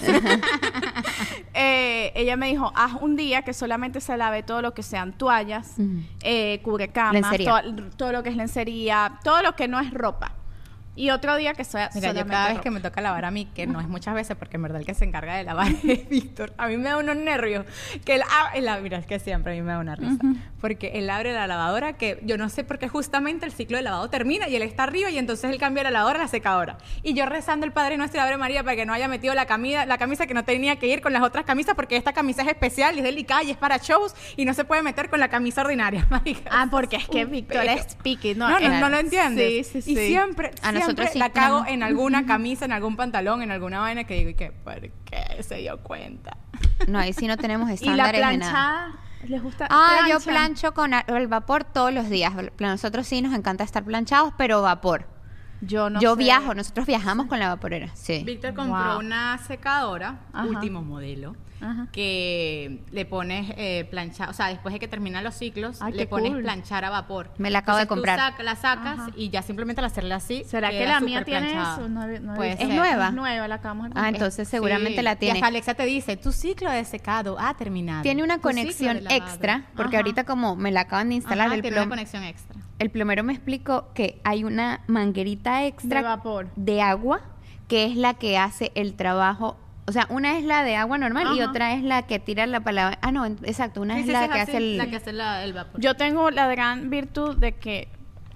Eh, 1.53 2.11
ella 2.15 2.37
me 2.37 2.47
dijo, 2.47 2.71
haz 2.75 2.93
un 3.01 3.15
día 3.15 3.41
que 3.43 3.53
solamente 3.53 4.01
se 4.01 4.15
lave 4.17 4.41
todo 4.43 4.61
lo 4.61 4.73
que 4.73 4.83
sean 4.83 5.13
toallas, 5.13 5.75
eh, 6.23 6.59
cubrecamas, 6.63 7.37
to- 7.37 7.85
todo 7.97 8.11
lo 8.11 8.23
que 8.23 8.29
es 8.29 8.35
lencería, 8.35 9.19
todo 9.23 9.41
lo 9.41 9.55
que 9.55 9.67
no 9.67 9.79
es 9.79 9.91
ropa. 9.93 10.33
Y 10.95 11.09
otro 11.09 11.37
día 11.37 11.53
que 11.53 11.63
sea 11.63 11.89
Mira, 11.95 12.11
yo 12.13 12.25
cada 12.27 12.43
vez 12.47 12.51
ropa. 12.57 12.63
que 12.63 12.69
me 12.71 12.79
toca 12.81 12.99
lavar 13.01 13.23
a 13.25 13.31
mí, 13.31 13.45
que 13.55 13.65
no 13.65 13.79
es 13.79 13.87
muchas 13.87 14.13
veces, 14.13 14.35
porque 14.37 14.57
en 14.57 14.63
verdad 14.63 14.81
el 14.81 14.85
que 14.85 14.93
se 14.93 15.05
encarga 15.05 15.35
de 15.35 15.43
lavar 15.45 15.71
es 15.83 16.09
Víctor, 16.09 16.53
a 16.57 16.67
mí 16.67 16.75
me 16.77 16.89
da 16.89 16.97
unos 16.97 17.15
nervios. 17.15 17.65
Que 18.03 18.15
él, 18.15 18.21
ab- 18.23 18.51
él 18.55 18.67
mira, 18.83 18.97
es 18.97 19.05
que 19.05 19.17
siempre 19.19 19.53
a 19.53 19.55
mí 19.55 19.61
me 19.61 19.71
da 19.71 19.79
una 19.79 19.95
risa. 19.95 20.17
Porque 20.59 20.91
él 20.95 21.09
abre 21.09 21.33
la 21.33 21.47
lavadora, 21.47 21.93
que 21.93 22.19
yo 22.23 22.37
no 22.37 22.49
sé 22.49 22.63
por 22.65 22.77
qué 22.77 22.87
justamente 22.89 23.45
el 23.45 23.51
ciclo 23.53 23.77
de 23.77 23.83
lavado 23.83 24.09
termina 24.09 24.47
y 24.49 24.55
él 24.55 24.61
está 24.63 24.83
arriba 24.83 25.09
y 25.09 25.17
entonces 25.17 25.49
él 25.49 25.57
cambia 25.57 25.83
la 25.83 25.91
lavadora 25.91 26.19
a 26.19 26.21
la 26.23 26.27
secadora. 26.27 26.77
Y 27.03 27.13
yo 27.13 27.25
rezando 27.25 27.65
el 27.65 27.71
Padre 27.71 27.97
Nuestro 27.97 28.19
y 28.19 28.23
Ave 28.23 28.37
María 28.37 28.63
para 28.63 28.75
que 28.75 28.85
no 28.85 28.93
haya 28.93 29.07
metido 29.07 29.33
la 29.33 29.45
camisa, 29.45 29.85
la 29.85 29.97
camisa 29.97 30.27
que 30.27 30.33
no 30.33 30.43
tenía 30.43 30.75
que 30.77 30.87
ir 30.87 31.01
con 31.01 31.13
las 31.13 31.23
otras 31.23 31.45
camisas, 31.45 31.73
porque 31.73 31.95
esta 31.95 32.11
camisa 32.13 32.41
es 32.41 32.49
especial 32.49 32.95
y 32.95 32.99
es 32.99 33.03
delicada 33.05 33.43
y 33.43 33.51
es 33.51 33.57
para 33.57 33.77
shows 33.77 34.13
y 34.35 34.43
no 34.45 34.53
se 34.53 34.65
puede 34.65 34.83
meter 34.83 35.09
con 35.09 35.19
la 35.21 35.29
camisa 35.29 35.61
ordinaria. 35.61 36.05
marica. 36.11 36.49
Ah, 36.53 36.67
porque 36.69 36.97
es 36.97 37.07
que 37.07 37.23
Víctor 37.25 37.63
es 37.65 37.95
picky, 38.03 38.35
¿no? 38.35 38.49
No, 38.49 38.59
no, 38.59 38.79
no 38.81 38.89
lo 38.89 38.97
entiendes. 38.97 39.67
Sí, 39.67 39.81
sí, 39.81 39.91
Y 39.93 39.95
sí. 39.95 40.07
siempre, 40.07 40.51
A 40.61 40.71
nosotros 40.73 40.80
siempre 40.85 41.07
sí, 41.07 41.19
la 41.19 41.29
cago 41.29 41.65
en 41.67 41.83
alguna 41.83 42.25
camisa, 42.25 42.65
en 42.65 42.71
algún 42.71 42.95
pantalón, 42.95 43.41
en 43.41 43.51
alguna 43.51 43.79
vaina 43.79 44.03
que 44.03 44.15
digo, 44.15 44.29
¿y 44.29 44.33
qué? 44.35 44.51
¿Por 44.51 44.79
qué 44.81 45.43
se 45.43 45.55
dio 45.57 45.77
cuenta? 45.81 46.37
no, 46.87 46.99
ahí 46.99 47.13
sí 47.13 47.27
no 47.27 47.37
tenemos 47.37 47.69
Y 47.81 47.85
la 47.85 48.09
estándares 48.09 48.21
de 48.21 48.37
nada. 48.37 48.51
planchada, 48.51 48.95
¿les 49.27 49.41
gusta? 49.43 49.67
Ah, 49.69 50.07
yo 50.09 50.19
plancho 50.19 50.73
con 50.73 50.93
el 50.93 51.27
vapor 51.27 51.63
todos 51.63 51.93
los 51.93 52.09
días. 52.09 52.33
Nosotros 52.59 53.07
sí 53.07 53.21
nos 53.21 53.33
encanta 53.33 53.63
estar 53.63 53.83
planchados, 53.83 54.33
pero 54.37 54.61
vapor. 54.61 55.07
Yo 55.61 55.89
no 55.89 55.99
yo 56.01 56.13
sé. 56.15 56.19
viajo, 56.23 56.53
nosotros 56.55 56.87
viajamos 56.87 57.27
con 57.27 57.39
la 57.39 57.47
vaporera, 57.49 57.89
sí. 57.95 58.23
Víctor 58.25 58.53
compró 58.55 58.93
Wow. 58.93 58.99
una 58.99 59.37
secadora, 59.37 60.19
Ajá. 60.33 60.47
último 60.47 60.81
modelo, 60.81 61.35
Ajá. 61.61 61.87
que 61.91 62.81
le 62.91 63.05
pones 63.05 63.53
eh, 63.57 63.85
planchar, 63.91 64.29
o 64.29 64.33
sea, 64.33 64.47
después 64.47 64.73
de 64.73 64.79
que 64.79 64.87
terminan 64.87 65.23
los 65.23 65.35
ciclos, 65.35 65.79
Ay, 65.81 65.93
le 65.93 65.99
qué 65.99 66.07
pones 66.07 66.31
cool. 66.31 66.41
planchar 66.41 66.83
a 66.83 66.89
vapor. 66.89 67.29
Me 67.37 67.51
la 67.51 67.59
acabo 67.59 67.77
de 67.77 67.83
tú 67.85 67.89
comprar. 67.89 68.17
sac- 68.19 68.41
la 68.43 68.55
sacas 68.55 68.99
Ajá. 69.01 69.09
y 69.15 69.29
ya 69.29 69.43
simplemente 69.43 69.81
al 69.81 69.85
hacerle 69.85 70.15
así. 70.15 70.43
¿Será 70.47 70.71
que 70.71 70.79
queda 70.79 70.93
la 70.93 70.99
mía 71.01 71.19
súper 71.19 71.25
tiene 71.25 71.51
planchada. 71.51 71.73
eso? 71.75 71.89
No, 71.89 72.03
he- 72.09 72.19
no 72.19 72.33
he 72.33 72.35
Puede 72.37 72.49
visto. 72.55 72.63
¿Es 72.67 72.75
nueva? 72.75 73.07
Es 73.09 73.13
nueva, 73.13 73.47
la 73.47 73.55
acabamos 73.55 73.83
de 73.85 73.89
Ah, 73.91 73.93
comprar. 73.93 74.13
entonces 74.15 74.47
seguramente 74.47 74.97
Sí. 74.97 75.03
la 75.03 75.13
Y 75.13 75.15
tiene. 75.17 75.33
hasta 75.39 75.47
Alexa 75.47 75.73
te 75.75 75.85
dice, 75.85 76.17
tu 76.17 76.31
ciclo 76.31 76.71
de 76.71 76.83
secado 76.85 77.37
ha 77.39 77.53
terminado. 77.55 78.01
Tiene 78.01 78.23
una 78.23 78.39
Tu 78.39 78.49
ciclo 78.49 78.61
conexión 78.61 78.95
de 78.97 79.01
lavado". 79.03 79.23
extra, 79.27 79.65
porque 79.75 79.97
Ajá. 79.97 80.03
ahorita 80.03 80.23
como 80.23 80.55
me 80.55 80.71
la 80.71 80.81
acaban 80.81 81.09
de 81.09 81.15
instalar, 81.15 81.45
Ajá, 81.47 81.55
el, 81.55 81.61
tiene 81.61 81.77
una 81.77 81.89
conexión 81.89 82.23
extra. 82.23 82.55
El 82.81 82.89
plomero 82.89 83.23
me 83.23 83.33
explicó 83.33 83.89
que 83.93 84.19
hay 84.23 84.43
una 84.43 84.81
manguerita 84.87 85.65
extra 85.65 86.01
De 86.01 86.07
vapor. 86.07 86.49
de 86.55 86.81
agua, 86.81 87.21
que 87.67 87.85
es 87.85 87.95
la 87.95 88.13
que 88.15 88.37
hace 88.37 88.71
el 88.75 88.93
trabajo. 88.95 89.57
O 89.87 89.91
sea, 89.91 90.05
una 90.09 90.37
es 90.37 90.43
la 90.45 90.63
de 90.63 90.75
agua 90.75 90.97
normal 90.97 91.35
y 91.35 91.41
otra 91.41 91.73
es 91.73 91.83
la 91.83 92.03
que 92.03 92.19
tira 92.19 92.45
la 92.47 92.59
palabra. 92.61 92.97
Ah, 93.01 93.11
no, 93.11 93.25
exacto, 93.25 93.81
una 93.81 93.95
Sí, 93.95 94.01
es 94.01 94.05
sí, 94.05 94.11
la 94.11 94.23
sí, 94.23 94.29
que 94.29 94.39
hace 94.39 94.57
el. 94.57 94.77
la 94.77 94.87
que 94.89 94.95
hace 94.97 95.11
la- 95.13 95.43
el 95.43 95.53
vapor. 95.53 95.81
Yo 95.81 95.95
tengo 95.95 96.29
la 96.31 96.47
gran 96.47 96.89
virtud 96.89 97.37
de 97.37 97.53
que 97.53 97.87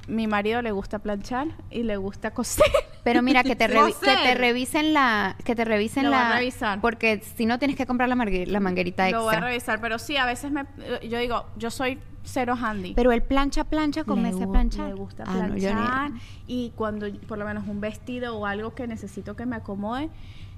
mi 0.07 0.27
marido 0.27 0.61
le 0.61 0.71
gusta 0.71 0.99
planchar 0.99 1.47
y 1.71 1.83
le 1.83 1.97
gusta 1.97 2.31
coser. 2.31 2.65
Pero 3.03 3.21
mira, 3.21 3.43
que 3.43 3.55
te, 3.55 3.67
revi- 3.69 3.95
que 3.99 4.15
te 4.23 4.35
revisen 4.35 4.93
la. 4.93 5.35
Que 5.43 5.55
te 5.55 5.65
revisen 5.65 6.03
Lo 6.05 6.09
voy 6.11 6.19
a 6.19 6.29
la. 6.29 6.35
revisar. 6.37 6.81
Porque 6.81 7.21
si 7.35 7.45
no 7.45 7.59
tienes 7.59 7.75
que 7.77 7.85
comprar 7.85 8.09
la, 8.09 8.15
la 8.15 8.59
manguerita 8.59 9.09
Lo 9.09 9.23
voy 9.23 9.29
a 9.29 9.33
extra. 9.33 9.47
revisar, 9.49 9.81
pero 9.81 9.99
sí, 9.99 10.17
a 10.17 10.25
veces 10.25 10.51
me, 10.51 10.65
yo 11.07 11.17
digo, 11.19 11.45
yo 11.57 11.69
soy 11.71 11.99
cero 12.23 12.55
handy. 12.59 12.93
Pero 12.95 13.11
el 13.11 13.21
plancha, 13.21 13.63
plancha, 13.65 14.01
Le 14.01 14.05
comienza 14.05 14.43
a 14.45 14.51
planchar. 14.51 14.87
Le 14.89 14.95
gusta 14.95 15.23
Ah, 15.27 15.33
no, 15.47 15.55
planchar. 15.55 16.11
y 16.47 16.71
cuando 16.75 17.07
por 17.27 17.37
lo 17.37 17.45
menos 17.45 17.67
un 17.67 17.79
vestido 17.81 18.35
o 18.37 18.45
algo 18.45 18.73
que 18.73 18.87
necesito 18.87 19.35
que 19.35 19.45
me 19.45 19.55
acomode, 19.57 20.09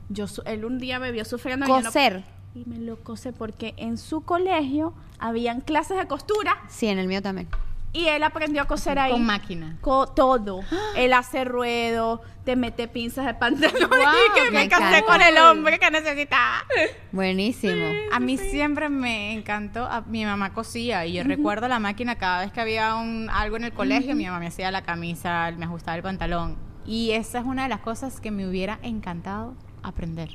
yo 0.09 0.27
su- 0.27 0.41
él 0.45 0.63
un 0.63 0.79
día 0.79 0.99
me 0.99 1.11
vio 1.11 1.25
sufriendo 1.25 1.65
y 1.65 1.69
yo 1.69 1.79
no- 1.79 1.83
Coser. 1.85 2.23
y 2.55 2.63
me 2.65 2.77
lo 2.79 2.97
cose 3.03 3.33
porque 3.33 3.73
en 3.75 3.97
su 3.97 4.21
colegio 4.21 4.93
habían 5.19 5.59
clases 5.59 5.97
de 5.97 6.07
costura 6.07 6.55
Sí, 6.69 6.87
en 6.87 6.99
el 6.99 7.07
mío 7.07 7.21
también. 7.21 7.49
Y 7.97 8.07
él 8.07 8.23
aprendió 8.23 8.61
a 8.61 8.65
coser 8.65 8.99
ahí. 8.99 9.11
Con 9.11 9.25
máquina. 9.25 9.77
Co- 9.81 10.07
todo. 10.07 10.61
Él 10.95 11.13
hace 11.13 11.43
ruedo, 11.45 12.21
te 12.43 12.55
mete 12.55 12.87
pinzas 12.87 13.25
de 13.25 13.33
pantalón 13.33 13.73
y 14.35 14.39
que 14.39 14.51
me 14.51 14.69
casé 14.69 15.03
con 15.03 15.21
el 15.21 15.37
hombre 15.37 15.79
que 15.79 15.89
necesitaba. 15.91 16.63
Buenísimo. 17.11 17.85
A 18.11 18.19
mí 18.19 18.37
siempre 18.37 18.89
me 18.89 19.33
encantó, 19.33 19.85
a- 19.85 20.01
mi 20.01 20.25
mamá 20.25 20.53
cosía 20.53 21.05
y 21.05 21.13
yo 21.13 21.23
recuerdo 21.23 21.67
la 21.67 21.79
máquina 21.79 22.15
cada 22.17 22.41
vez 22.41 22.51
que 22.51 22.61
había 22.61 22.95
un, 22.95 23.29
algo 23.31 23.57
en 23.57 23.63
el 23.63 23.73
colegio, 23.73 24.15
mi 24.15 24.25
mamá 24.25 24.39
me 24.39 24.47
hacía 24.47 24.69
la 24.71 24.83
camisa, 24.83 25.51
me 25.57 25.65
ajustaba 25.65 25.97
el 25.97 26.03
pantalón. 26.03 26.57
Y 26.85 27.11
esa 27.11 27.39
es 27.39 27.45
una 27.45 27.63
de 27.63 27.69
las 27.69 27.79
cosas 27.81 28.21
que 28.21 28.31
me 28.31 28.47
hubiera 28.47 28.79
encantado 28.81 29.55
aprender. 29.83 30.29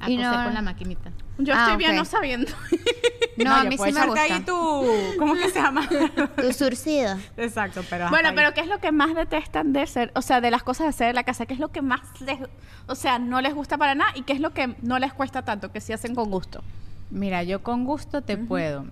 A 0.00 0.10
Y 0.10 0.16
coser 0.16 0.32
no- 0.32 0.44
con 0.44 0.54
la 0.54 0.62
maquinita. 0.62 1.10
Yo 1.38 1.54
Ah, 1.56 1.62
estoy 1.62 1.76
bien 1.78 1.96
no 1.96 2.04
sabiendo. 2.04 2.50
No, 3.38 3.54
a 3.56 3.64
mí 3.64 3.76
sí 3.78 3.92
me 3.92 4.06
gusta. 4.06 4.22
ahí 4.22 4.40
tu, 4.40 4.84
¿cómo 5.18 5.34
que 5.34 5.48
se 5.48 5.58
llama? 5.60 5.88
Tu 6.36 6.52
surcido. 6.52 7.16
Exacto, 7.38 7.82
pero 7.88 8.10
bueno, 8.10 8.28
ahí. 8.28 8.34
pero 8.36 8.52
¿qué 8.52 8.60
es 8.60 8.66
lo 8.68 8.78
que 8.78 8.92
más 8.92 9.14
detestan 9.14 9.72
de 9.72 9.86
ser, 9.86 10.12
o 10.14 10.20
sea, 10.22 10.40
de 10.42 10.50
las 10.50 10.62
cosas 10.62 10.84
de 10.84 10.88
hacer 10.90 11.08
en 11.08 11.14
la 11.16 11.24
casa? 11.24 11.46
¿Qué 11.46 11.54
es 11.54 11.58
lo 11.58 11.68
que 11.72 11.80
más 11.80 12.00
les, 12.20 12.38
o 12.86 12.94
sea, 12.94 13.18
no 13.18 13.40
les 13.40 13.54
gusta 13.54 13.78
para 13.78 13.94
nada 13.94 14.12
y 14.14 14.22
qué 14.22 14.34
es 14.34 14.40
lo 14.40 14.50
que 14.50 14.76
no 14.82 14.98
les 14.98 15.14
cuesta 15.14 15.42
tanto, 15.42 15.72
que 15.72 15.80
sí 15.80 15.92
hacen 15.94 16.14
con 16.14 16.30
gusto? 16.30 16.62
Mira, 17.10 17.42
yo 17.42 17.62
con 17.62 17.84
gusto 17.84 18.20
te 18.22 18.36
puedo. 18.36 18.84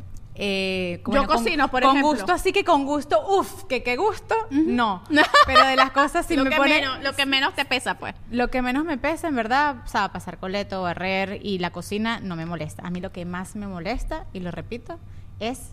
Eh, 0.43 1.03
Yo 1.07 1.27
con- 1.27 1.27
cocino, 1.27 1.71
por 1.71 1.83
con 1.83 1.91
ejemplo. 1.99 2.13
gusto, 2.17 2.33
así 2.33 2.51
que 2.53 2.65
con 2.65 2.87
gusto, 2.87 3.23
uff, 3.29 3.65
que 3.65 3.83
qué 3.83 3.97
gusto, 3.99 4.35
no. 4.51 5.03
Pero 5.47 5.67
de 5.67 5.77
las 5.77 5.91
cosas 5.91 6.25
sí 6.25 6.35
lo, 6.35 6.45
me 6.45 6.51
que 6.51 6.57
pone... 6.57 6.81
menos, 6.81 7.03
lo 7.03 7.13
que 7.13 7.27
menos 7.27 7.53
te 7.55 7.67
pesa, 7.67 7.99
pues. 7.99 8.15
Lo 8.31 8.49
que 8.49 8.63
menos 8.63 8.87
me 8.87 8.97
pesa, 8.97 9.29
en 9.29 9.37
verdad, 9.37 9.83
o 9.85 9.87
sea, 9.89 10.11
pasar 10.13 10.39
coleto, 10.39 10.81
barrer 10.81 11.41
y 11.45 11.59
la 11.59 11.73
cocina 11.73 12.21
no 12.21 12.37
me 12.37 12.47
molesta. 12.47 12.87
A 12.87 12.91
mí 12.91 13.01
lo 13.03 13.13
que 13.13 13.27
más 13.27 13.55
me 13.55 13.67
molesta, 13.67 14.25
y 14.33 14.41
lo 14.41 14.51
repito, 14.51 14.99
es 15.41 15.73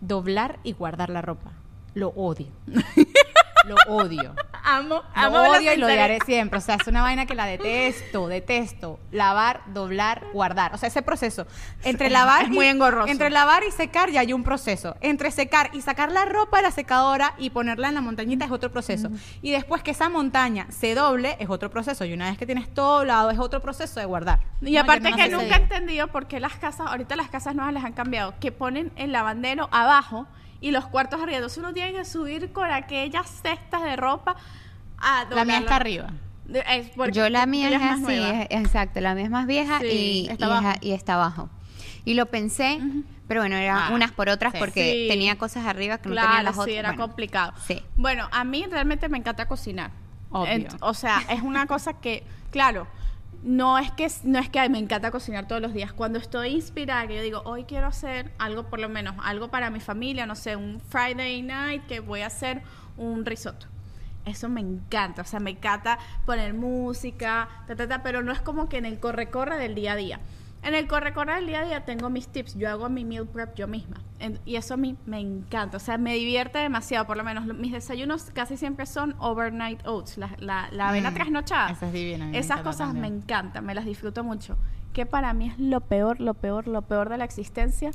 doblar 0.00 0.58
y 0.64 0.72
guardar 0.72 1.10
la 1.10 1.22
ropa. 1.22 1.52
Lo 1.94 2.08
odio. 2.08 2.48
lo 3.66 3.76
odio. 3.94 4.34
Amo, 4.64 4.96
Lo 4.96 5.02
amo 5.14 5.38
odio 5.50 5.62
la 5.70 5.74
y 5.74 5.76
lo 5.78 5.86
odiaré 5.86 6.18
siempre. 6.26 6.58
O 6.58 6.60
sea, 6.60 6.74
es 6.74 6.86
una 6.86 7.00
vaina 7.00 7.24
que 7.24 7.34
la 7.34 7.46
detesto, 7.46 8.28
detesto. 8.28 9.00
Lavar, 9.12 9.62
doblar, 9.72 10.24
guardar. 10.34 10.74
O 10.74 10.78
sea, 10.78 10.88
ese 10.88 11.00
proceso. 11.00 11.46
Entre 11.84 12.10
lavar 12.10 12.42
es 12.44 12.50
y- 12.50 12.52
muy 12.52 12.66
engorroso. 12.66 13.08
Entre 13.08 13.30
lavar 13.30 13.62
y 13.66 13.70
secar 13.70 14.10
ya 14.10 14.20
hay 14.20 14.34
un 14.34 14.44
proceso. 14.44 14.96
Entre 15.00 15.30
secar 15.30 15.70
y 15.72 15.80
sacar 15.80 16.12
la 16.12 16.26
ropa 16.26 16.58
de 16.58 16.64
la 16.64 16.70
secadora 16.70 17.32
y 17.38 17.48
ponerla 17.50 17.88
en 17.88 17.94
la 17.94 18.00
montañita 18.02 18.44
es 18.44 18.50
otro 18.50 18.70
proceso. 18.70 19.08
Y 19.40 19.52
después 19.52 19.82
que 19.82 19.92
esa 19.92 20.10
montaña 20.10 20.66
se 20.70 20.94
doble 20.94 21.36
es 21.40 21.48
otro 21.48 21.70
proceso. 21.70 22.04
Y 22.04 22.12
una 22.12 22.28
vez 22.28 22.36
que 22.36 22.44
tienes 22.44 22.68
todo 22.74 22.98
doblado 22.98 23.30
es 23.30 23.38
otro 23.38 23.62
proceso 23.62 24.00
de 24.00 24.06
guardar. 24.06 24.40
Y 24.60 24.72
No, 24.74 24.80
aparte 24.82 25.10
no 25.10 25.16
que 25.16 25.28
nunca 25.30 25.56
he 25.56 25.62
entendido 25.62 26.08
por 26.08 26.26
qué 26.26 26.40
las 26.40 26.56
casas, 26.56 26.88
ahorita 26.88 27.16
las 27.16 27.30
casas 27.30 27.54
nuevas 27.54 27.72
les 27.72 27.84
han 27.84 27.94
cambiado, 27.94 28.34
que 28.38 28.52
ponen 28.52 28.92
el 28.96 29.12
lavandero 29.12 29.68
abajo 29.72 30.26
y 30.60 30.70
los 30.70 30.86
cuartos 30.86 31.20
arriba. 31.20 31.36
Entonces 31.38 31.58
uno 31.58 31.72
tiene 31.72 31.92
que 31.92 32.04
subir 32.04 32.52
con 32.52 32.70
aquellas 32.70 33.28
cestas 33.42 33.82
de 33.82 33.96
ropa 33.96 34.36
a 34.98 35.26
La 35.30 35.44
mía 35.44 35.58
está 35.58 35.76
arriba. 35.76 36.10
Es 36.68 36.92
Yo 37.12 37.28
la 37.28 37.44
mía 37.46 37.68
es 37.68 37.82
así, 37.82 38.14
es- 38.14 38.46
exacto, 38.50 39.00
la 39.00 39.14
mía 39.14 39.24
es 39.24 39.30
más 39.30 39.46
vieja 39.46 39.80
Sí, 39.80 39.86
y, 39.86 40.28
está 40.30 40.46
y 40.46 40.48
es 40.48 40.54
a- 40.54 40.58
abajo. 40.58 40.78
y 40.80 40.90
está 40.92 41.14
abajo. 41.14 41.50
Y 42.04 42.14
lo 42.14 42.26
pensé, 42.26 42.80
pero 43.28 43.42
bueno, 43.42 43.56
eran 43.56 43.76
Ah, 43.76 43.90
unas 43.92 44.12
por 44.12 44.30
otras 44.30 44.54
sí. 44.54 44.58
porque 44.58 44.92
Sí. 45.02 45.08
tenía 45.08 45.36
cosas 45.36 45.66
arriba 45.66 45.98
que 45.98 46.08
no 46.08 46.14
Claro, 46.14 46.28
tenían 46.28 46.44
las 46.46 46.64
sí, 46.64 46.72
era 46.72 46.88
Bueno, 46.90 47.02
complicado. 47.06 47.52
Sí. 47.66 47.82
Bueno, 47.96 48.28
a 48.32 48.44
mí 48.44 48.64
realmente 48.70 49.08
me 49.10 49.18
encanta 49.18 49.46
cocinar. 49.46 49.90
Obvio. 50.30 50.68
O 50.80 50.94
sea, 50.94 51.22
es 51.28 51.42
una 51.42 51.66
cosa 51.66 51.92
que, 52.00 52.22
claro, 52.50 52.86
no 53.42 53.78
es 53.78 53.90
que 53.92 54.08
no 54.24 54.38
es 54.38 54.48
que 54.48 54.68
me 54.68 54.78
encanta 54.78 55.10
cocinar 55.10 55.46
todos 55.46 55.62
los 55.62 55.72
días. 55.72 55.92
Cuando 55.92 56.18
estoy 56.18 56.48
inspirada, 56.48 57.06
que 57.06 57.16
yo 57.16 57.22
digo, 57.22 57.42
hoy 57.44 57.64
quiero 57.64 57.86
hacer 57.86 58.32
algo, 58.38 58.64
por 58.64 58.80
lo 58.80 58.88
menos, 58.88 59.14
algo 59.22 59.48
para 59.48 59.70
mi 59.70 59.80
familia, 59.80 60.26
no 60.26 60.34
sé, 60.34 60.56
un 60.56 60.80
Friday 60.80 61.42
night 61.42 61.86
que 61.86 62.00
voy 62.00 62.22
a 62.22 62.26
hacer 62.26 62.62
un 62.96 63.24
risotto. 63.24 63.66
Eso 64.24 64.48
me 64.48 64.60
encanta, 64.60 65.22
o 65.22 65.24
sea, 65.24 65.40
me 65.40 65.50
encanta 65.50 65.98
poner 66.26 66.52
música, 66.52 67.48
ta, 67.66 67.76
ta, 67.76 67.88
ta, 67.88 68.02
pero 68.02 68.22
no 68.22 68.32
es 68.32 68.40
como 68.40 68.68
que 68.68 68.76
en 68.76 68.84
el 68.84 68.98
corre-corre 68.98 69.56
del 69.56 69.74
día 69.74 69.92
a 69.92 69.96
día. 69.96 70.20
En 70.62 70.74
el 70.74 70.88
corre-corre 70.88 71.36
del 71.36 71.46
día 71.46 71.60
a 71.60 71.64
día 71.64 71.84
tengo 71.84 72.10
mis 72.10 72.28
tips, 72.28 72.56
yo 72.56 72.68
hago 72.68 72.88
mi 72.88 73.04
meal 73.04 73.26
prep 73.26 73.54
yo 73.54 73.68
misma. 73.68 73.98
En- 74.18 74.40
y 74.44 74.56
eso 74.56 74.74
a 74.74 74.76
mí 74.76 74.96
me 75.06 75.20
encanta, 75.20 75.76
o 75.76 75.80
sea, 75.80 75.98
me 75.98 76.14
divierte 76.14 76.58
demasiado, 76.58 77.06
por 77.06 77.16
lo 77.16 77.22
menos 77.24 77.46
lo- 77.46 77.54
mis 77.54 77.72
desayunos 77.72 78.24
casi 78.34 78.56
siempre 78.56 78.84
son 78.86 79.14
overnight 79.20 79.86
oats, 79.86 80.18
la, 80.18 80.30
la, 80.40 80.68
la 80.72 80.88
avena 80.88 81.12
Mm, 81.12 81.14
trasnochada. 81.14 81.70
esa 81.70 81.86
es 81.86 81.92
divina, 81.92 82.30
Esas 82.36 82.60
cosas 82.62 82.92
me 82.92 83.06
encantan, 83.06 83.64
me 83.64 83.74
las 83.74 83.84
disfruto 83.84 84.24
mucho. 84.24 84.56
Que 84.92 85.06
para 85.06 85.32
mí 85.32 85.46
es 85.48 85.58
lo 85.60 85.80
peor, 85.80 86.20
lo 86.20 86.34
peor, 86.34 86.66
lo 86.66 86.82
peor 86.82 87.08
de 87.08 87.18
la 87.18 87.24
existencia, 87.24 87.92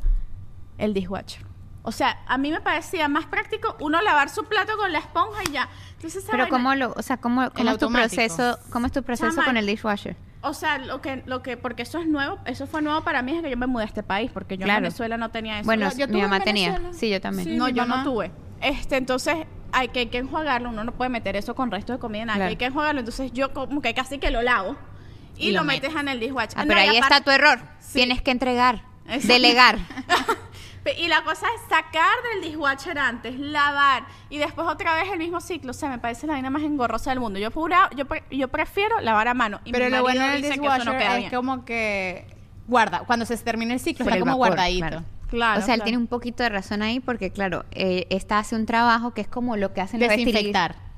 el 0.77 0.93
dishwasher. 0.93 1.45
O 1.85 1.91
sea, 1.91 2.23
a 2.27 2.37
mí 2.37 2.49
me 2.49 2.61
parecía 2.61 3.09
más 3.09 3.25
práctico 3.25 3.75
uno 3.81 4.01
lavar 4.01 4.29
su 4.29 4.45
plato 4.45 4.77
con 4.77 4.93
la 4.93 4.99
esponja 4.99 5.41
y 5.49 5.51
ya. 5.51 5.67
Entonces, 5.95 6.23
Pero 6.25 6.43
vaina- 6.43 6.49
cómo 6.49 6.75
lo, 6.75 6.93
o 6.95 7.01
sea, 7.01 7.17
cómo, 7.17 7.51
cómo 7.51 7.71
es 7.71 7.77
tu 7.77 7.91
proceso, 7.91 8.57
cómo 8.71 8.85
es 8.85 8.93
tu 8.93 9.03
proceso 9.03 9.29
Chama, 9.31 9.43
con 9.43 9.57
el 9.57 9.65
dishwasher? 9.65 10.15
O 10.45 10.53
sea, 10.53 10.77
lo 10.77 11.01
que, 11.01 11.23
lo 11.25 11.41
que, 11.41 11.55
porque 11.57 11.83
eso 11.83 11.99
es 11.99 12.07
nuevo, 12.07 12.37
eso 12.45 12.67
fue 12.67 12.81
nuevo 12.81 13.01
para 13.03 13.21
mí 13.21 13.33
es 13.35 13.41
que 13.41 13.49
yo 13.49 13.57
me 13.57 13.65
mudé 13.65 13.83
a 13.83 13.87
este 13.87 14.03
país, 14.03 14.29
porque 14.31 14.57
yo 14.57 14.65
Claro. 14.65 14.79
en 14.79 14.83
Venezuela 14.83 15.17
no 15.17 15.29
tenía 15.31 15.59
eso. 15.59 15.65
Bueno, 15.65 15.89
Yo- 15.97 16.07
mi 16.09 16.21
mamá 16.21 16.41
tenía. 16.41 16.79
Sí, 16.91 17.09
yo 17.09 17.21
también. 17.21 17.47
Sí. 17.47 17.55
no, 17.55 17.69
yo 17.69 17.85
no 17.85 18.03
tuve. 18.03 18.31
Este, 18.61 18.97
entonces 18.97 19.35
hay 19.71 19.87
que, 19.87 19.99
hay 20.01 20.05
que 20.07 20.17
enjuagarlo, 20.19 20.69
uno 20.69 20.83
no 20.83 20.91
puede 20.91 21.09
meter 21.09 21.35
eso 21.35 21.55
con 21.55 21.71
restos 21.71 21.95
de 21.95 21.99
comida, 21.99 22.25
nada, 22.25 22.37
Claro. 22.37 22.49
hay 22.49 22.55
que 22.57 22.65
enjuagarlo, 22.65 22.99
entonces 22.99 23.31
yo 23.33 23.53
como 23.53 23.81
que 23.81 23.93
casi 23.93 24.19
que 24.19 24.31
lo 24.31 24.41
lavo 24.41 24.75
y, 25.37 25.47
Y 25.47 25.51
lo, 25.51 25.61
lo 25.61 25.65
metes 25.65 25.95
en 25.95 26.07
el 26.09 26.19
dishwasher. 26.19 26.53
Ah, 26.59 26.63
No, 26.65 26.67
pero 26.67 26.79
ahí 26.81 26.97
está 26.97 27.21
tu 27.21 27.31
error. 27.31 27.59
Sí. 27.79 27.93
Tienes 27.99 28.21
que 28.21 28.31
entregar, 28.31 28.83
delegar. 29.23 29.79
Y 30.97 31.07
la 31.07 31.23
cosa 31.23 31.47
es 31.55 31.61
sacar 31.69 32.11
del 32.33 32.41
dishwasher 32.49 32.97
antes, 32.99 33.39
lavar 33.39 34.03
y 34.29 34.37
después 34.37 34.67
otra 34.67 34.95
vez 34.95 35.11
el 35.11 35.19
mismo 35.19 35.39
ciclo. 35.39 35.71
O 35.71 35.73
sea, 35.73 35.89
me 35.89 35.99
parece 35.99 36.27
la 36.27 36.33
vaina 36.33 36.49
más 36.49 36.61
engorrosa 36.63 37.09
del 37.11 37.19
mundo. 37.19 37.39
Yo, 37.39 37.51
pura- 37.51 37.89
yo, 37.95 38.05
pre- 38.05 38.23
yo 38.31 38.47
prefiero 38.49 38.99
lavar 38.99 39.27
a 39.29 39.33
mano. 39.33 39.61
Y 39.63 39.71
Pero 39.71 39.85
mi 39.85 39.91
lo 39.91 40.01
bueno 40.01 40.25
del 40.27 40.41
no 40.41 40.47
dishwasher 40.49 40.97
queda 40.97 41.13
es 41.13 41.17
bien. 41.19 41.31
como 41.31 41.63
que 41.65 42.25
guarda, 42.67 42.99
cuando 43.05 43.25
se 43.25 43.37
termina 43.37 43.73
el 43.73 43.79
ciclo 43.79 44.03
Por 44.05 44.11
está 44.13 44.17
el 44.17 44.21
como 44.23 44.37
vapor, 44.37 44.47
guardadito. 44.49 44.87
claro. 44.87 45.03
Claro, 45.29 45.61
o 45.61 45.63
sea, 45.65 45.73
él 45.73 45.81
tiene 45.81 45.97
un 45.97 46.05
poquito 46.05 46.43
de 46.43 46.49
razón 46.49 46.83
ahí 46.83 46.99
porque, 46.99 47.31
claro, 47.31 47.65
eh, 47.71 48.05
esta 48.11 48.37
hace 48.37 48.55
un 48.55 48.67
trabajo 48.67 49.15
que 49.15 49.21
es 49.21 49.27
como 49.27 49.57
lo 49.57 49.73
que 49.73 49.81
hacen 49.81 49.99
los. 49.99 50.07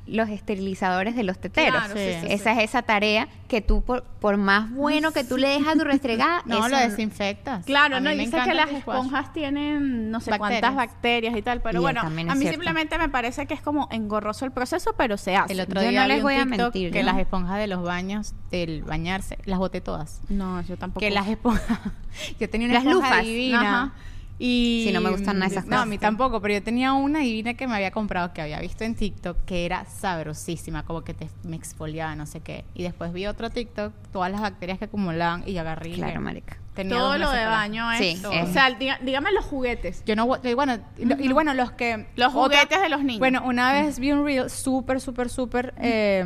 Los 0.07 0.29
esterilizadores 0.29 1.15
de 1.15 1.23
los 1.23 1.39
teteros. 1.39 1.71
Claro, 1.75 1.93
sí, 1.95 2.11
sí, 2.21 2.27
esa 2.29 2.51
es 2.53 2.69
esa 2.69 2.81
tarea 2.83 3.27
que 3.47 3.61
tú, 3.61 3.81
por, 3.83 4.03
por 4.03 4.37
más 4.37 4.71
bueno 4.71 5.11
que 5.11 5.23
tú 5.23 5.37
le 5.37 5.47
dejas 5.47 5.77
tu 5.77 5.83
restregada, 5.83 6.43
No, 6.45 6.59
eso 6.59 6.69
lo 6.69 6.77
desinfectas. 6.77 7.65
Claro, 7.65 7.97
A 7.97 7.99
no, 7.99 8.11
y 8.11 8.29
que 8.29 8.53
las 8.53 8.69
esponjas 8.71 9.33
tienen 9.33 10.11
no 10.11 10.19
sé 10.19 10.29
Bacterias. 10.31 10.61
cuántas 10.61 10.75
bacterias 10.75 11.35
y 11.37 11.41
tal, 11.41 11.61
pero 11.61 11.79
Y 11.79 11.81
bueno, 11.81 12.01
a 12.01 12.09
mí 12.09 12.23
cierto. 12.23 12.41
simplemente 12.49 12.97
me 12.99 13.09
parece 13.09 13.45
que 13.47 13.53
es 13.55 13.61
como 13.61 13.87
engorroso 13.91 14.45
el 14.45 14.51
proceso, 14.51 14.93
pero 14.97 15.17
se 15.17 15.35
hace. 15.35 15.53
El 15.53 15.61
otro 15.61 15.81
Yo 15.81 15.89
día 15.89 16.01
no 16.01 16.07
les 16.07 16.21
voy 16.21 16.35
a 16.35 16.45
mentir, 16.45 16.91
que 16.91 16.99
¿no? 16.99 17.11
las 17.11 17.17
esponjas 17.19 17.57
de 17.57 17.67
los 17.67 17.81
baños, 17.81 18.33
del 18.51 18.83
bañarse, 18.83 19.37
las 19.45 19.57
boté 19.59 19.81
todas. 19.81 20.21
No, 20.29 20.61
yo 20.61 20.77
tampoco. 20.77 20.99
Que 20.99 21.09
las 21.11 21.27
esponjas. 21.27 21.79
yo 22.39 22.49
tenía 22.49 22.67
una 22.67 22.75
Las 22.75 22.85
esponja 22.85 23.09
lufas, 23.09 23.23
divina. 23.25 23.59
ajá. 23.83 23.93
Y 24.37 24.83
Sí, 24.87 24.91
no 24.93 24.99
me 24.99 25.11
gustan 25.11 25.39
nada 25.39 25.49
esas 25.49 25.65
No, 25.65 25.75
a 25.75 25.79
cosas. 25.79 25.87
mí 25.89 25.97
tampoco, 25.97 26.41
pero 26.41 26.55
yo 26.55 26.61
tenía 26.63 26.91
una 26.91 27.19
divina 27.19 27.53
que 27.53 27.67
me 27.67 27.75
había 27.75 27.91
comprado, 27.91 28.33
que 28.33 28.41
había 28.41 28.59
visto 28.59 28.83
en 28.83 28.93
TikTok, 28.95 29.45
que 29.45 29.65
era 29.65 29.85
sabrosísima, 29.85 30.83
como 30.83 31.03
que 31.05 31.13
te, 31.13 31.29
me 31.43 31.55
exfoliaba, 31.55 32.15
no 32.15 32.25
sé 32.25 32.41
qué. 32.41 32.65
Y 32.73 32.83
después 32.83 33.13
vi 33.13 33.27
otro 33.27 33.49
TikTok, 33.49 33.93
todas 34.11 34.29
las 34.31 34.41
bacterias 34.41 34.77
que 34.77 34.85
acumulaban 34.85 35.43
y 35.45 35.53
yo 35.53 35.61
agarré. 35.61 35.89
y 35.91 35.93
Claro, 35.93 36.19
marica. 36.19 36.57
tenía 36.73 36.97
todo 36.97 37.17
lo 37.17 37.31
de 37.31 37.45
baño 37.45 37.89
es. 37.93 37.99
Sí, 37.99 38.21
todo. 38.21 38.33
es- 38.33 38.49
O 38.49 38.51
sea, 38.51 38.77
diga- 38.77 38.99
dígame 38.99 39.31
los 39.31 39.45
juguetes. 39.45 40.03
Yo 40.05 40.17
no, 40.17 40.27
y 40.43 40.53
bueno, 40.53 40.79
y, 40.97 41.03
y 41.27 41.31
bueno, 41.31 41.53
los 41.53 41.71
que... 41.71 42.05
Los 42.17 42.35
otra- 42.35 42.57
juguetes 42.59 42.81
de 42.81 42.89
los 42.89 43.01
niños. 43.05 43.19
Bueno, 43.19 43.41
una 43.45 43.71
vez 43.71 43.99
vi 43.99 44.11
un 44.11 44.25
reel 44.25 44.49
súper, 44.49 44.99
súper, 44.99 45.29
súper 45.29 45.73
eh, 45.79 46.25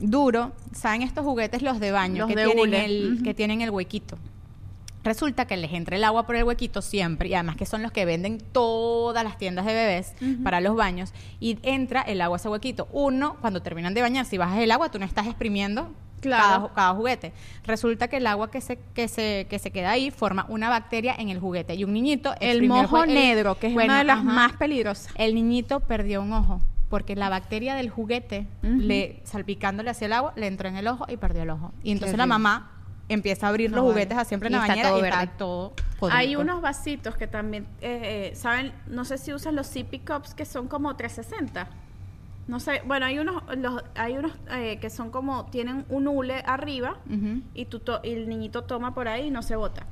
duro. 0.00 0.50
¿Saben 0.72 1.02
estos 1.02 1.24
juguetes, 1.24 1.62
los 1.62 1.78
de 1.78 1.92
baño, 1.92 2.26
Los 2.26 2.28
que, 2.30 2.34
de 2.34 2.44
tienen 2.46 2.62
hule. 2.64 2.84
el, 2.84 3.20
que 3.22 3.32
tienen 3.34 3.60
el 3.60 3.70
huequito? 3.70 4.18
Resulta 5.04 5.44
que 5.46 5.56
les 5.56 5.72
entra 5.72 5.96
el 5.96 6.04
agua 6.04 6.26
por 6.26 6.34
el 6.34 6.44
huequito 6.44 6.80
siempre, 6.82 7.28
y 7.28 7.34
además 7.34 7.56
que 7.56 7.66
son 7.66 7.82
los 7.82 7.92
que 7.92 8.04
venden 8.04 8.38
todas 8.38 9.22
las 9.22 9.36
tiendas 9.38 9.66
de 9.66 9.74
bebés 9.74 10.14
para 10.42 10.60
los 10.60 10.74
baños, 10.76 11.12
y 11.40 11.58
entra 11.62 12.00
el 12.02 12.20
agua 12.22 12.36
a 12.36 12.40
ese 12.40 12.48
huequito. 12.48 12.88
Uno, 12.92 13.36
cuando 13.40 13.60
terminan 13.62 13.92
de 13.94 14.00
bañar, 14.02 14.24
si 14.24 14.38
bajas 14.38 14.58
el 14.58 14.70
agua, 14.70 14.90
tú 14.90 14.98
no 14.98 15.04
estás 15.04 15.26
exprimiendo 15.26 15.92
Claro. 16.20 16.42
cada, 16.44 16.60
ju- 16.60 16.72
cada 16.74 16.94
juguete. 16.94 17.32
Resulta 17.66 18.08
que 18.08 18.16
el 18.16 18.26
agua 18.26 18.50
que 18.50 18.62
se, 18.62 18.78
que, 18.94 19.08
se, 19.08 19.46
que 19.50 19.58
se 19.58 19.70
queda 19.70 19.90
ahí 19.90 20.10
forma 20.10 20.46
una 20.48 20.70
bacteria 20.70 21.14
en 21.18 21.28
el 21.28 21.38
juguete, 21.38 21.74
y 21.74 21.84
un 21.84 21.92
niñito... 21.92 22.32
El 22.40 22.50
exprimió 22.52 22.74
mojo 22.82 23.04
el- 23.04 23.12
negro, 23.12 23.58
que 23.58 23.66
es 23.66 23.74
bueno, 23.74 23.92
una 23.92 23.98
de 23.98 24.04
las 24.04 24.18
ajá. 24.20 24.24
más 24.24 24.52
peligrosas. 24.54 25.12
El 25.16 25.34
niñito 25.34 25.80
perdió 25.80 26.22
un 26.22 26.32
ojo 26.32 26.62
porque 26.88 27.16
la 27.16 27.28
bacteria 27.28 27.74
del 27.74 27.90
juguete, 27.90 28.46
le 28.62 29.20
salpicándole 29.24 29.90
hacia 29.90 30.06
el 30.06 30.12
agua, 30.12 30.32
le 30.36 30.46
entró 30.46 30.68
en 30.68 30.76
el 30.76 30.86
ojo 30.86 31.04
y 31.08 31.16
perdió 31.16 31.42
el 31.42 31.50
ojo. 31.50 31.72
Y 31.82 31.90
entonces 31.90 32.16
la 32.16 32.26
mamá 32.26 32.70
empieza 33.08 33.46
a 33.46 33.50
abrir 33.50 33.70
No 33.70 33.76
los 33.76 33.84
vale. 33.86 33.92
juguetes 33.94 34.18
así 34.18 34.28
siempre 34.28 34.48
en 34.48 34.54
Y 34.54 34.56
la 34.56 34.62
está 34.62 34.72
bañera 34.72 34.88
todo 34.90 34.98
y 34.98 35.02
verde. 35.02 35.22
está 35.24 35.36
todo 35.36 35.72
Hay 35.76 35.98
podrido. 35.98 36.40
unos 36.40 36.60
vasitos 36.62 37.16
que 37.16 37.26
también, 37.26 37.64
eh, 37.80 38.30
eh, 38.32 38.36
¿saben? 38.36 38.72
No 38.86 39.04
sé 39.04 39.18
si 39.18 39.32
usan 39.32 39.54
los 39.56 39.66
sippy 39.66 39.98
cups 40.00 40.34
que 40.34 40.44
son 40.44 40.68
como 40.68 40.94
360. 40.96 41.68
No 42.46 42.60
sé, 42.60 42.82
bueno, 42.84 43.06
hay 43.06 43.18
unos, 43.18 43.42
los, 43.56 43.82
hay 43.94 44.16
unos 44.18 44.32
eh, 44.50 44.78
que 44.78 44.90
son 44.90 45.10
como, 45.10 45.46
tienen 45.46 45.86
un 45.88 46.06
hule 46.08 46.42
arriba 46.46 46.96
y, 47.54 47.64
tú 47.66 47.78
to- 47.80 48.00
y 48.04 48.12
el 48.12 48.28
niñito 48.28 48.64
toma 48.64 48.94
por 48.94 49.08
ahí 49.08 49.28
y 49.28 49.30
no 49.30 49.42
se 49.42 49.56
bota. 49.56 49.86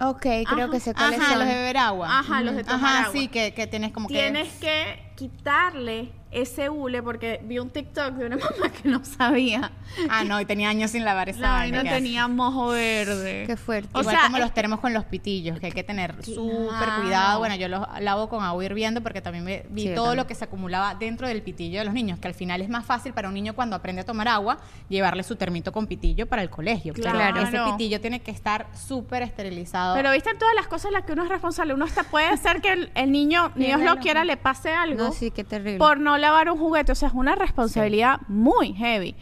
Ok, 0.00 0.22
creo 0.22 0.44
Ajá. 0.64 0.70
que 0.70 0.80
sé 0.80 0.92
cuáles 0.94 1.20
Ajá, 1.20 1.30
son. 1.30 1.38
los 1.38 1.48
de 1.48 1.54
beber 1.54 1.76
agua. 1.76 2.18
Ajá, 2.18 2.40
los 2.42 2.56
de 2.56 2.64
tomar 2.64 2.80
Ajá, 2.84 3.00
agua. 3.02 3.12
sí, 3.12 3.28
que, 3.28 3.54
que 3.54 3.68
tienes 3.68 3.92
como 3.92 4.08
Tienes 4.08 4.48
que... 4.54 4.66
que 4.66 5.12
quitarle 5.14 6.10
ese 6.32 6.68
hule 6.70 7.02
porque 7.02 7.40
vi 7.44 7.58
un 7.58 7.70
TikTok 7.70 8.14
de 8.14 8.26
una 8.26 8.36
mamá 8.38 8.70
que 8.72 8.88
no 8.88 9.04
sabía. 9.04 9.70
Ah, 10.10 10.24
no, 10.24 10.40
y 10.40 10.44
tenía 10.44 10.68
años 10.68 10.90
sin 10.92 11.04
lavar 11.04 11.28
esa 11.28 11.40
vaina. 11.50 11.58
vaina 11.78 11.82
¿qué 11.82 11.88
hace? 11.90 11.98
tenía 11.98 12.28
mojo 12.28 12.68
verde. 12.68 13.44
Qué 13.46 13.56
fuerte. 13.56 13.88
O 13.92 14.00
Igual 14.00 14.14
sea, 14.16 14.24
como 14.24 14.36
es- 14.38 14.42
los 14.42 14.54
termos 14.54 14.80
con 14.80 14.92
los 14.92 15.04
pitillos, 15.04 15.60
que 15.60 15.66
hay 15.66 15.72
que 15.72 15.84
tener 15.84 16.24
súper 16.24 16.68
Claro. 16.68 17.02
cuidado. 17.02 17.38
Bueno, 17.38 17.54
yo 17.56 17.68
los 17.68 17.86
lavo 18.00 18.28
con 18.28 18.42
agua 18.42 18.64
hirviendo 18.64 19.02
porque 19.02 19.20
también 19.20 19.44
me- 19.44 19.64
vi 19.70 19.82
Sí, 19.88 19.94
todo 19.94 20.06
también. 20.06 20.16
lo 20.18 20.26
que 20.26 20.34
se 20.34 20.44
acumulaba 20.44 20.94
dentro 20.94 21.28
del 21.28 21.42
pitillo 21.42 21.78
de 21.80 21.84
los 21.84 21.94
niños, 21.94 22.18
que 22.18 22.28
al 22.28 22.34
final 22.34 22.60
es 22.62 22.68
más 22.68 22.84
fácil 22.84 23.12
para 23.12 23.28
un 23.28 23.34
niño 23.34 23.54
cuando 23.54 23.76
aprende 23.76 24.02
a 24.02 24.04
tomar 24.04 24.28
agua 24.28 24.58
llevarle 24.88 25.22
su 25.22 25.36
termito 25.36 25.72
con 25.72 25.86
pitillo 25.86 26.26
para 26.26 26.42
el 26.42 26.50
colegio. 26.50 26.92
Pero 26.94 27.10
Claro. 27.10 27.40
ese 27.42 27.58
pitillo 27.72 28.00
tiene 28.00 28.20
que 28.20 28.30
estar 28.30 28.66
súper 28.74 29.22
esterilizado. 29.22 29.94
Pero 29.94 30.10
viste 30.12 30.34
todas 30.34 30.54
las 30.54 30.66
cosas 30.66 30.86
en 30.86 30.92
las 30.94 31.04
que 31.04 31.12
uno 31.12 31.24
es 31.24 31.28
responsable. 31.28 31.74
Uno 31.74 31.84
hasta 31.84 32.04
puede 32.04 32.36
ser 32.38 32.60
que 32.60 32.72
el, 32.72 32.90
el 32.94 33.12
niño, 33.12 33.52
ni 33.54 33.66
Dios 33.66 33.80
lo 33.80 33.96
quiera, 33.96 34.24
le 34.24 34.36
pase 34.36 34.70
algo. 34.72 35.04
No, 35.04 35.12
sí, 35.12 35.30
qué 35.30 35.44
terrible. 35.44 35.78
por 35.78 35.98
no 35.98 36.18
lavar 36.22 36.50
un 36.50 36.58
juguete. 36.58 36.92
O 36.92 36.94
sea, 36.94 37.08
es 37.08 37.14
una 37.14 37.34
responsabilidad 37.34 38.20
muy 38.28 38.72
heavy. 38.72 39.14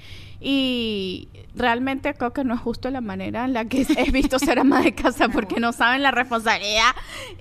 Y 0.43 1.29
realmente 1.55 2.15
creo 2.15 2.33
que 2.33 2.45
no 2.45 2.55
es 2.55 2.61
justo 2.61 2.91
la 2.91 3.01
manera 3.03 3.45
en 3.45 3.53
la 3.53 3.65
que 3.67 3.87
he 3.97 4.11
visto 4.11 4.39
ser 4.39 4.59
ama 4.59 4.81
de 4.81 4.95
casa 4.95 5.29
porque 5.29 5.61
no 5.61 5.73
saben 5.73 6.03
la 6.03 6.11
responsabilidad 6.13 6.93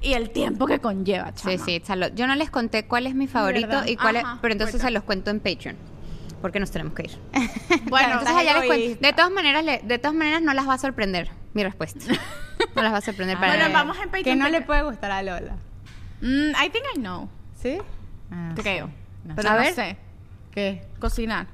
y 0.01 0.13
el 0.13 0.31
tiempo 0.31 0.65
que 0.65 0.79
conlleva, 0.79 1.33
chama. 1.33 1.51
Sí, 1.57 1.57
sí, 1.65 1.79
Charlotte. 1.79 2.13
Yo 2.15 2.27
no 2.27 2.35
les 2.35 2.49
conté 2.49 2.85
cuál 2.85 3.07
es 3.07 3.15
mi 3.15 3.27
favorito 3.27 3.67
¿Verdad? 3.67 3.85
y 3.87 3.95
cuál 3.95 4.17
es, 4.17 4.23
pero 4.41 4.51
entonces 4.51 4.73
cuenta. 4.75 4.87
se 4.87 4.91
los 4.91 5.03
cuento 5.03 5.31
en 5.31 5.39
Patreon. 5.39 5.77
Porque 6.41 6.59
nos 6.59 6.71
tenemos 6.71 6.93
que 6.93 7.03
ir. 7.03 7.11
Bueno, 7.89 8.09
entonces 8.13 8.35
allá 8.35 8.57
les 8.59 8.65
cuento. 8.67 9.01
De 9.01 9.13
todas 9.13 9.31
maneras, 9.31 9.63
le- 9.63 9.81
de 9.83 9.97
todas 9.97 10.15
maneras 10.15 10.41
no 10.41 10.53
las 10.53 10.67
va 10.67 10.73
a 10.73 10.77
sorprender 10.77 11.29
mi 11.53 11.63
respuesta. 11.63 11.99
No 12.75 12.81
las 12.83 12.91
va 12.91 12.97
a 12.97 13.01
sorprender 13.01 13.37
para 13.37 13.55
Bueno, 13.55 13.71
vamos 13.73 13.95
en 13.97 14.03
Patreon. 14.09 14.23
Que 14.25 14.35
no 14.35 14.49
le 14.49 14.59
puede 14.61 14.81
gustar 14.83 15.11
a 15.11 15.23
Lola. 15.23 15.55
Mm, 16.19 16.49
I 16.61 16.69
think 16.69 16.83
I 16.93 16.99
know. 16.99 17.29
¿Sí? 17.61 17.77
Ah, 18.31 18.51
Creo. 18.55 18.87
sí. 18.87 18.93
No 19.29 19.35
Pero 19.35 19.49
A 19.49 19.53
no 19.53 19.59
ver. 19.59 19.73
sé. 19.73 19.97
¿Qué? 20.51 20.81
Cocinar. 20.99 21.47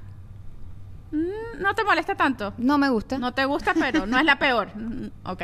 Mm, 1.12 1.62
no 1.62 1.74
te 1.76 1.84
molesta 1.84 2.16
tanto. 2.16 2.54
No 2.58 2.78
me 2.78 2.90
gusta. 2.90 3.18
No 3.18 3.34
te 3.34 3.46
gusta, 3.46 3.74
pero 3.74 4.06
no 4.06 4.18
es 4.18 4.26
la 4.26 4.40
peor. 4.40 4.70
Mm, 4.76 5.08
Ok. 5.26 5.44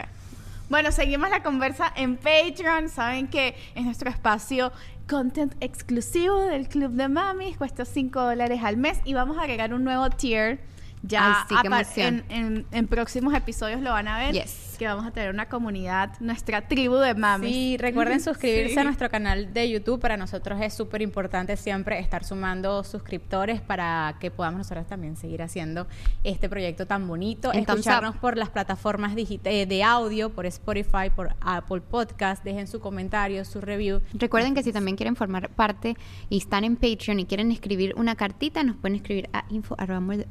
Bueno, 0.69 0.91
seguimos 0.93 1.29
la 1.29 1.43
conversa 1.43 1.91
en 1.97 2.15
Patreon. 2.15 2.87
Saben 2.87 3.27
que 3.27 3.55
es 3.75 3.83
nuestro 3.83 4.09
espacio 4.09 4.71
content 5.09 5.53
exclusivo 5.59 6.39
del 6.47 6.69
Club 6.69 6.91
de 6.93 7.09
Mamis. 7.09 7.57
Cuesta 7.57 7.83
5 7.83 8.21
dólares 8.21 8.61
al 8.63 8.77
mes 8.77 8.97
y 9.03 9.13
vamos 9.13 9.37
a 9.37 9.41
agregar 9.41 9.73
un 9.73 9.83
nuevo 9.83 10.09
tier. 10.09 10.61
Ya 11.03 11.45
Ay, 11.49 11.85
sí, 11.85 12.01
en, 12.01 12.23
en- 12.29 12.65
en 12.71 12.87
próximos 12.87 13.33
episodios 13.33 13.81
lo 13.81 13.91
van 13.91 14.07
a 14.07 14.19
ver. 14.19 14.33
Yes. 14.33 14.75
Que 14.77 14.87
vamos 14.87 15.05
a 15.05 15.11
tener 15.11 15.29
una 15.31 15.47
comunidad, 15.47 16.11
nuestra 16.19 16.67
tribu 16.67 16.95
de 16.95 17.13
mamis. 17.13 17.51
Sí, 17.53 17.77
recuerden 17.77 18.19
suscribirse 18.21 18.73
Sí. 18.73 18.79
a 18.79 18.83
nuestro 18.83 19.09
canal 19.09 19.53
de 19.53 19.69
YouTube. 19.69 19.99
Para 19.99 20.17
nosotros 20.17 20.59
es 20.61 20.73
súper 20.73 21.01
importante 21.03 21.55
siempre 21.57 21.99
estar 21.99 22.23
sumando 22.23 22.83
suscriptores 22.83 23.61
para 23.61 24.15
que 24.19 24.31
podamos 24.31 24.59
nosotros 24.59 24.87
también 24.87 25.15
seguir 25.17 25.41
haciendo 25.43 25.87
este 26.23 26.49
proyecto 26.49 26.85
tan 26.87 27.07
bonito. 27.07 27.51
Escucharnos 27.51 28.15
por 28.17 28.37
las 28.37 28.49
plataformas 28.49 29.13
eh, 29.17 29.65
de 29.67 29.83
audio, 29.83 30.31
por 30.31 30.45
Spotify, 30.47 31.09
por 31.15 31.35
Apple 31.41 31.81
Podcast. 31.81 32.43
Dejen 32.43 32.67
su 32.67 32.79
comentario, 32.79 33.43
su 33.45 33.61
review. 33.61 34.01
Recuerden 34.13 34.55
que 34.55 34.63
si 34.63 34.71
también 34.71 34.97
quieren 34.97 35.15
formar 35.15 35.49
parte 35.49 35.95
y 36.29 36.37
están 36.37 36.63
en 36.63 36.75
Patreon 36.75 37.19
y 37.19 37.25
quieren 37.25 37.51
escribir 37.51 37.93
una 37.97 38.15
cartita, 38.15 38.63
nos 38.63 38.77
pueden 38.77 38.95
escribir 38.95 39.29
a 39.33 39.45
info 39.49 39.75
arroba 39.77 39.99
mami- 39.99 40.25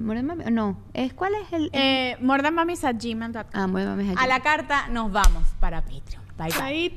¿Es, 0.94 1.14
¿Cuál 1.14 1.34
es 1.34 1.52
el...? 1.52 1.64
el... 1.64 1.70
Eh, 1.72 2.16
mordanmamis@gmail.com. 2.20 3.76
Ah, 3.76 3.96
A 4.16 4.26
la 4.26 4.40
carta 4.40 4.88
nos 4.88 5.12
vamos 5.12 5.48
para 5.60 5.82
Patreon. 5.82 6.24
Bye, 6.36 6.52
bye. 6.58 6.96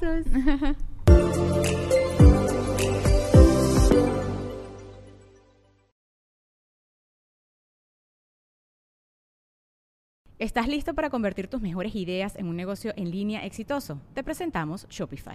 Besos. 0.00 0.76
¿Estás 10.42 10.66
listo 10.66 10.94
para 10.94 11.08
convertir 11.08 11.46
tus 11.46 11.60
mejores 11.62 11.94
ideas 11.94 12.34
en 12.34 12.48
un 12.48 12.56
negocio 12.56 12.92
en 12.96 13.12
línea 13.12 13.46
exitoso? 13.46 14.00
Te 14.12 14.24
presentamos 14.24 14.88
Shopify. 14.88 15.34